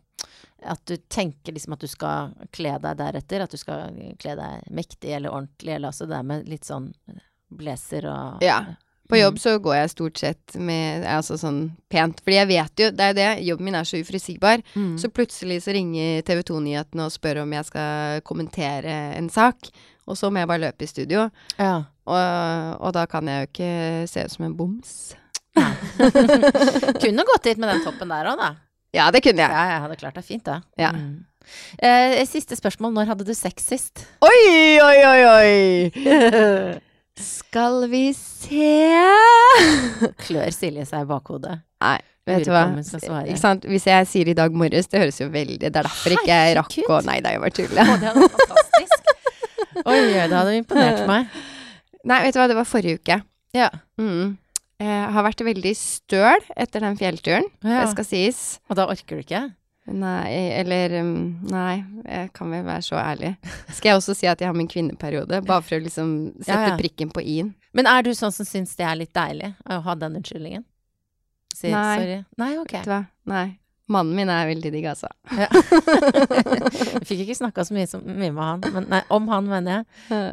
at 0.63 0.81
du 0.85 0.95
tenker 1.09 1.53
liksom 1.55 1.73
at 1.73 1.79
du 1.81 1.87
skal 1.89 2.33
kle 2.53 2.75
deg 2.83 2.97
deretter? 2.99 3.41
At 3.45 3.51
du 3.51 3.57
skal 3.57 3.91
kle 4.21 4.35
deg 4.37 4.67
mektig 4.71 5.11
eller 5.17 5.33
ordentlig, 5.33 5.75
eller 5.75 5.89
altså 5.89 6.05
det 6.07 6.15
der 6.17 6.23
med 6.23 6.47
litt 6.49 6.65
sånn 6.67 6.91
blazer 7.51 8.05
og 8.11 8.41
Ja. 8.45 8.61
På 9.11 9.17
Mm. 9.17 9.21
jobb 9.25 9.39
så 9.43 9.57
går 9.59 9.75
jeg 9.75 9.89
stort 9.89 10.17
sett 10.17 10.55
med 10.55 11.03
altså 11.03 11.35
sånn 11.37 11.71
pent, 11.89 12.21
fordi 12.23 12.37
jeg 12.37 12.47
vet 12.47 12.79
jo, 12.79 12.91
det 12.95 13.01
er 13.09 13.13
det, 13.13 13.43
jobben 13.43 13.65
min 13.65 13.75
er 13.75 13.83
så 13.83 13.99
uforutsigbar. 13.99 14.61
Mm. 14.73 14.97
Så 14.97 15.09
plutselig 15.11 15.57
så 15.65 15.73
ringer 15.75 16.21
TV 16.23 16.39
2-nyhetene 16.47 17.03
og 17.03 17.11
spør 17.11 17.41
om 17.43 17.51
jeg 17.51 17.65
skal 17.65 18.21
kommentere 18.21 19.17
en 19.17 19.27
sak, 19.29 19.67
og 20.07 20.15
så 20.15 20.31
må 20.31 20.39
jeg 20.39 20.47
bare 20.47 20.63
løpe 20.63 20.83
i 20.83 20.87
studio. 20.87 21.29
Ja. 21.59 21.83
Og, 22.07 22.77
og 22.87 22.93
da 22.93 23.05
kan 23.05 23.27
jeg 23.27 23.41
jo 23.41 23.49
ikke 23.51 24.07
se 24.07 24.23
ut 24.23 24.31
som 24.31 24.45
en 24.45 24.55
boms. 24.55 24.93
Kunne 27.01 27.23
gått 27.27 27.43
dit 27.43 27.57
med 27.59 27.69
den 27.69 27.83
toppen 27.83 28.07
der 28.11 28.31
òg, 28.31 28.37
da. 28.39 28.53
Ja, 28.95 29.07
det 29.11 29.21
kunne 29.23 29.39
jeg. 29.39 29.51
Ja, 29.51 29.65
jeg. 29.71 29.81
hadde 29.85 29.99
klart 29.99 30.17
det 30.19 30.23
fint, 30.27 30.45
da. 30.45 30.61
Ja. 30.79 30.91
Mm. 30.91 31.23
Eh, 31.79 32.21
siste 32.27 32.55
spørsmål. 32.59 32.93
Når 32.93 33.11
hadde 33.13 33.27
du 33.27 33.33
sex 33.37 33.67
sist? 33.71 34.05
Oi, 34.23 34.79
oi, 34.83 34.97
oi, 35.07 35.21
oi! 35.31 36.81
Skal 37.21 37.83
vi 37.91 38.13
se 38.15 38.69
Klør 40.23 40.53
Silje 40.55 40.85
seg 40.87 41.05
i 41.05 41.09
bakhodet. 41.09 41.57
Nei, 41.83 41.97
vet 42.29 42.45
du 42.47 42.51
hva. 42.53 42.63
Ikke 42.79 43.39
sant? 43.41 43.67
Hvis 43.69 43.87
jeg 43.89 44.07
sier 44.09 44.31
i 44.31 44.35
dag 44.37 44.53
morges, 44.55 44.89
det 44.91 45.03
høres 45.03 45.19
jo 45.19 45.27
veldig 45.33 45.59
Det 45.61 45.69
er 45.69 45.75
derfor 45.81 46.15
ikke 46.15 46.29
jeg 46.29 46.55
rakk 46.57 46.77
å 46.87 47.01
Nei 47.05 47.19
da, 47.23 47.33
jeg 47.35 47.43
bare 47.43 47.51
Å, 47.51 47.57
tuller. 47.59 47.81
det 47.81 48.11
hadde 48.11 48.23
vært 48.23 48.37
fantastisk. 48.39 49.11
Oi, 49.91 49.99
det 50.13 50.35
hadde 50.35 50.55
imponert 50.57 51.03
meg. 51.09 51.41
Nei, 52.07 52.21
vet 52.25 52.35
du 52.35 52.41
hva, 52.41 52.47
det 52.51 52.57
var 52.57 52.67
forrige 52.69 53.01
uke. 53.01 53.19
Ja. 53.55 53.69
Mm. 54.01 54.37
Jeg 54.81 55.09
har 55.13 55.25
vært 55.27 55.43
veldig 55.45 55.71
støl 55.77 56.45
etter 56.57 56.81
den 56.81 56.95
fjellturen, 56.97 57.47
ja. 57.61 57.83
det 57.83 57.91
skal 57.93 58.07
sies. 58.07 58.39
Og 58.71 58.79
da 58.79 58.87
orker 58.89 59.19
du 59.19 59.25
ikke? 59.25 59.43
Nei, 59.91 60.29
eller 60.59 60.93
um, 61.01 61.13
Nei, 61.49 61.81
jeg 62.05 62.29
kan 62.37 62.51
vel 62.53 62.63
være 62.67 62.85
så 62.85 62.97
ærlig. 63.01 63.31
Skal 63.75 63.91
jeg 63.91 63.99
også 63.99 64.15
si 64.17 64.29
at 64.29 64.41
jeg 64.41 64.49
har 64.49 64.57
min 64.57 64.69
kvinneperiode, 64.69 65.41
bare 65.45 65.65
for 65.65 65.77
å 65.77 65.83
liksom 65.83 66.11
sette 66.39 66.57
Ja, 66.57 66.73
ja. 66.73 66.77
prikken 66.79 67.11
på 67.13 67.23
i-en? 67.25 67.53
Men 67.77 67.89
er 67.89 68.05
du 68.05 68.11
sånn 68.15 68.33
som 68.35 68.47
syns 68.47 68.75
det 68.77 68.85
er 68.87 68.99
litt 68.99 69.13
deilig 69.15 69.53
å 69.69 69.81
ha 69.85 69.95
den 69.97 70.19
unnskyldningen? 70.19 70.65
Si 71.55 71.71
Nei. 71.73 71.97
sorry. 71.99 72.19
Nei, 72.41 72.51
ok. 72.61 72.77
Nei. 73.29 73.45
Mannen 73.91 74.15
min 74.15 74.29
er 74.31 74.47
veldig 74.49 74.71
digg, 74.73 74.85
altså. 74.91 75.09
Jeg 75.35 75.49
fikk 77.09 77.23
ikke 77.25 77.37
snakka 77.37 77.65
så 77.67 77.75
mye, 77.75 77.87
som, 77.89 78.03
mye 78.05 78.31
med 78.31 78.43
han. 78.43 78.63
Men, 78.75 78.87
nei, 78.93 79.01
om 79.13 79.27
han, 79.31 79.49
mener 79.51 79.79
jeg. 79.79 79.85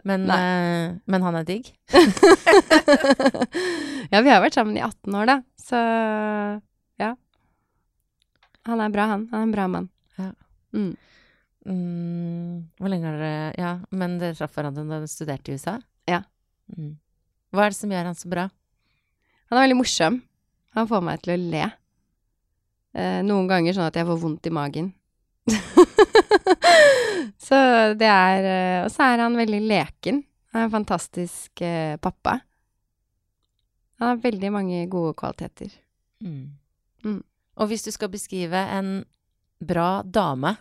Men, 0.09 0.28
eh, 0.34 0.84
men 1.11 1.26
han 1.26 1.38
er 1.40 1.48
digg. 1.48 1.72
ja, 4.12 4.22
vi 4.22 4.30
har 4.30 4.44
vært 4.44 4.59
sammen 4.59 4.78
i 4.78 4.84
18 4.84 5.18
år, 5.18 5.32
da. 5.32 5.38
Så 5.68 5.82
ja. 7.02 7.12
Han 8.68 8.84
er 8.84 8.94
bra, 8.94 9.11
han. 9.14 9.26
Han 9.32 9.42
er 9.42 9.48
en 9.48 9.56
bra 9.56 9.66
mann. 9.74 9.90
Ja. 10.18 10.30
Mm. 10.76 10.94
Mm, 11.68 12.52
hvor 12.80 12.88
lenge 12.88 13.11
har 13.11 13.18
dere 13.20 13.48
Ja, 13.61 13.72
men 13.92 14.14
dere 14.20 14.32
traff 14.38 14.54
hverandre 14.56 14.86
da 14.86 15.02
dere 15.02 15.11
studerte 15.11 15.52
i 15.52 15.59
USA? 15.59 15.74
Ja. 16.09 16.22
Mm. 16.72 16.94
Hva 17.52 17.66
er 17.66 17.74
det 17.74 17.80
som 17.80 17.92
gjør 17.92 18.09
han 18.09 18.16
så 18.16 18.30
bra? 18.32 18.46
Han 19.48 19.59
er 19.59 19.66
veldig 19.66 19.80
morsom. 19.80 20.22
Han 20.76 20.88
får 20.88 21.04
meg 21.04 21.20
til 21.24 21.34
å 21.34 21.40
le. 21.40 21.64
Eh, 22.99 23.20
noen 23.22 23.46
ganger 23.46 23.76
sånn 23.76 23.86
at 23.86 23.99
jeg 23.99 24.09
får 24.09 24.18
vondt 24.18 24.49
i 24.49 24.55
magen. 24.55 24.90
så 27.49 27.59
det 27.96 28.09
er 28.11 28.46
eh, 28.49 28.80
Og 28.84 28.90
så 28.92 29.07
er 29.07 29.22
han 29.22 29.38
veldig 29.38 29.61
leken. 29.70 30.22
Han 30.53 30.64
er 30.64 30.66
en 30.66 30.74
fantastisk 30.74 31.62
eh, 31.64 31.94
pappa. 32.03 32.40
Han 33.99 34.12
har 34.12 34.24
veldig 34.24 34.51
mange 34.55 34.82
gode 34.90 35.14
kvaliteter. 35.18 35.70
Mm. 36.24 36.59
Mm. 37.07 37.22
Og 37.59 37.70
hvis 37.70 37.86
du 37.86 37.92
skal 37.94 38.11
beskrive 38.11 38.61
en 38.74 38.92
bra 39.59 40.03
dame, 40.03 40.57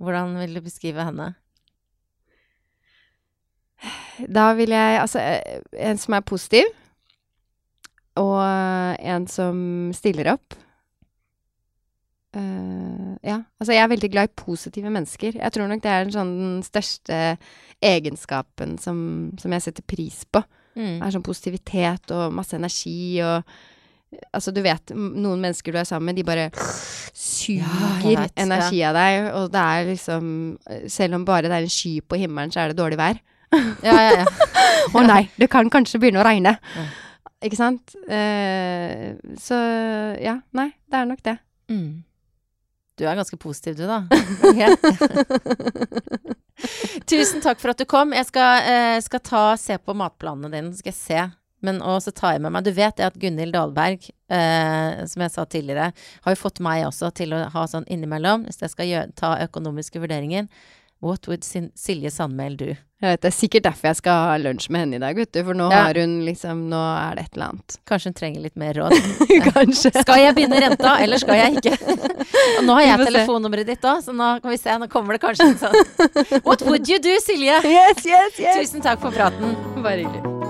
hvordan 0.00 0.36
vil 0.40 0.58
du 0.58 0.64
beskrive 0.64 1.04
henne? 1.04 1.32
Da 4.28 4.52
vil 4.56 4.72
jeg 4.72 5.00
Altså, 5.00 5.20
en 5.72 5.98
som 5.98 6.14
er 6.16 6.24
positiv, 6.24 6.68
og 8.20 8.38
en 9.00 9.26
som 9.26 9.56
stiller 9.96 10.36
opp. 10.36 10.54
Eh, 12.36 13.12
ja. 13.30 13.38
Altså, 13.60 13.74
jeg 13.74 13.82
er 13.82 13.92
veldig 13.92 14.10
glad 14.10 14.30
i 14.30 14.34
positive 14.36 14.90
mennesker. 14.90 15.38
Jeg 15.38 15.54
tror 15.54 15.70
nok 15.70 15.82
det 15.84 15.92
er 15.92 16.04
den 16.04 16.14
sånn 16.14 16.32
den 16.38 16.56
største 16.66 17.20
egenskapen 17.84 18.76
som, 18.82 18.98
som 19.40 19.54
jeg 19.54 19.66
setter 19.66 19.86
pris 19.86 20.24
på. 20.26 20.42
Mm. 20.74 20.98
Er 20.98 21.14
sånn 21.14 21.26
positivitet 21.26 22.10
og 22.14 22.34
masse 22.34 22.56
energi 22.58 23.22
og 23.24 23.54
Altså, 24.30 24.52
du 24.54 24.60
vet, 24.62 24.92
noen 24.94 25.40
mennesker 25.42 25.74
du 25.74 25.78
er 25.80 25.86
sammen 25.88 26.12
med, 26.12 26.20
de 26.20 26.22
bare 26.22 26.44
suger 27.18 27.66
Ja, 28.12 28.28
energi 28.38 28.78
av 28.86 28.94
deg, 28.94 29.28
og 29.34 29.48
det 29.50 29.62
er 29.74 29.88
liksom 29.88 30.28
Selv 30.86 31.18
om 31.18 31.24
bare 31.26 31.48
det 31.48 31.56
er 31.56 31.66
en 31.66 31.72
sky 31.74 31.96
på 31.98 32.20
himmelen, 32.20 32.52
så 32.54 32.62
er 32.62 32.70
det 32.70 32.78
dårlig 32.78 33.00
vær. 33.00 33.18
Ja, 33.82 33.94
ja, 33.94 34.20
ja. 34.20 34.52
Å 34.96 35.02
nei, 35.02 35.24
det 35.34 35.48
kan 35.50 35.66
kanskje 35.72 35.98
begynne 35.98 36.22
å 36.22 36.26
regne. 36.26 36.54
Ja. 36.76 36.86
Ikke 37.44 37.58
sant? 37.58 37.94
Uh, 38.06 39.14
så 39.40 39.58
ja, 40.22 40.38
nei, 40.56 40.70
det 40.90 41.00
er 41.00 41.10
nok 41.10 41.22
det. 41.26 41.36
Mm. 41.72 42.04
Du 42.98 43.06
er 43.06 43.18
ganske 43.18 43.38
positiv, 43.40 43.76
du, 43.76 43.86
da. 43.90 44.04
Tusen 47.10 47.42
takk 47.42 47.60
for 47.60 47.72
at 47.72 47.80
du 47.80 47.86
kom. 47.88 48.12
Jeg 48.14 48.28
skal, 48.28 48.68
eh, 48.70 48.98
skal 49.04 49.22
ta, 49.24 49.46
se 49.60 49.78
på 49.78 49.96
matplanene 49.98 50.52
dine, 50.52 50.72
så 50.72 50.82
skal 50.82 50.92
jeg 50.92 51.00
se. 51.00 51.24
Men 51.64 51.80
også 51.80 52.12
tar 52.12 52.34
jeg 52.34 52.42
med 52.44 52.52
meg 52.52 52.66
Du 52.66 52.74
vet 52.76 52.98
det 52.98 53.06
at 53.06 53.14
Gunhild 53.16 53.54
Dahlberg, 53.56 54.10
eh, 54.28 55.04
som 55.08 55.24
jeg 55.24 55.32
sa 55.32 55.46
tidligere, 55.48 55.92
har 56.26 56.34
jo 56.34 56.42
fått 56.42 56.60
meg 56.64 56.84
også 56.86 57.08
til 57.16 57.32
å 57.32 57.46
ha 57.54 57.66
sånn 57.70 57.88
innimellom, 57.88 58.44
hvis 58.48 58.60
jeg 58.60 58.74
skal 58.74 58.90
gjøre, 58.90 59.14
ta 59.16 59.34
økonomiske 59.46 60.02
vurderinger. 60.02 60.50
What 61.04 61.28
would 61.28 61.44
Silje 61.44 62.12
Sandmæl 62.12 62.58
do? 62.60 62.74
Jeg 63.04 63.18
vet, 63.18 63.20
Det 63.20 63.28
er 63.28 63.34
sikkert 63.36 63.64
derfor 63.66 63.88
jeg 63.90 63.96
skal 63.98 64.20
ha 64.30 64.36
lunsj 64.40 64.70
med 64.72 64.80
henne 64.80 64.96
i 64.96 65.02
dag, 65.02 65.18
vet 65.18 65.32
du. 65.36 65.40
For 65.44 65.54
nå 65.58 65.66
Ja. 65.70 65.82
har 65.84 65.98
hun 66.00 66.14
liksom 66.24 66.62
Nå 66.70 66.80
er 66.80 67.16
det 67.18 67.24
et 67.26 67.34
eller 67.36 67.48
annet. 67.52 67.76
Kanskje 67.86 68.08
hun 68.10 68.14
trenger 68.16 68.40
litt 68.46 68.56
mer 68.56 68.72
råd. 68.80 68.94
Kanskje. 69.52 69.92
Skal 70.00 70.22
jeg 70.22 70.34
begynne 70.38 70.60
renta, 70.64 70.94
eller 71.04 71.18
skal 71.20 71.36
jeg 71.36 71.58
ikke? 71.60 71.76
Og 72.58 72.64
nå 72.64 72.78
har 72.80 72.86
jeg 72.88 73.06
telefonnummeret 73.10 73.66
ditt 73.74 73.84
òg, 73.84 74.00
så 74.06 74.14
nå 74.16 74.30
kan 74.40 74.50
vi 74.50 74.56
se. 74.56 74.78
Nå 74.80 74.88
kommer 74.88 75.18
det 75.18 75.20
kanskje 75.26 75.50
en 75.52 75.58
sånn 75.60 75.76
What 76.48 76.62
would 76.64 76.88
you 76.88 76.98
do, 76.98 77.12
Silje? 77.20 77.60
Yes, 77.68 78.06
yes, 78.08 78.40
yes! 78.40 78.56
Tusen 78.64 78.80
takk 78.80 79.00
for 79.04 79.12
praten. 79.12 79.52
Bare 79.82 80.00
hyggelig. 80.00 80.43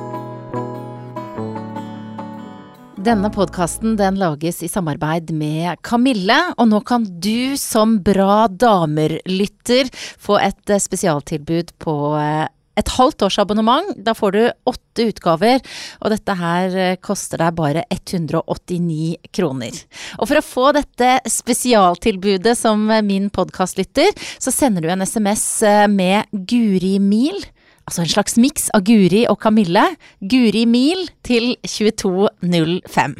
Denne 3.04 3.28
podkasten 3.28 3.98
den 3.98 4.16
lages 4.16 4.62
i 4.64 4.68
samarbeid 4.70 5.28
med 5.36 5.76
Kamille, 5.84 6.38
og 6.56 6.70
nå 6.70 6.78
kan 6.88 7.02
du 7.20 7.52
som 7.60 7.98
Bra 8.00 8.46
damer-lytter 8.48 9.90
få 9.92 10.38
et 10.40 10.72
eh, 10.72 10.80
spesialtilbud 10.80 11.74
på 11.84 11.96
eh, 12.16 12.46
et 12.80 12.92
halvt 12.94 13.26
års 13.26 13.36
abonnement. 13.42 13.90
Da 14.00 14.14
får 14.16 14.32
du 14.32 14.40
åtte 14.72 15.08
utgaver, 15.10 15.60
og 16.00 16.14
dette 16.14 16.38
her 16.40 16.78
eh, 16.80 16.96
koster 17.04 17.44
deg 17.44 17.58
bare 17.58 17.84
189 17.92 19.28
kroner. 19.36 19.82
Og 20.16 20.30
for 20.30 20.40
å 20.40 20.46
få 20.46 20.70
dette 20.78 21.18
spesialtilbudet 21.28 22.56
som 22.56 22.88
min 23.04 23.28
podkastlytter, 23.28 24.16
så 24.40 24.54
sender 24.54 24.86
du 24.86 24.94
en 24.94 25.04
SMS 25.04 25.44
med 25.92 26.32
Guri 26.32 26.96
Mil. 27.04 27.44
Altså 27.86 28.02
en 28.02 28.08
slags 28.08 28.38
miks 28.40 28.70
av 28.74 28.84
Guri 28.86 29.26
og 29.28 29.38
Kamille. 29.44 29.84
Guri 30.24 30.64
Mil 30.64 31.04
til 31.26 31.56
22.05. 31.68 33.16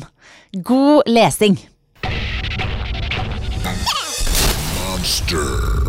God 0.65 1.03
lesing! 1.11 1.61
Monster. 4.79 5.84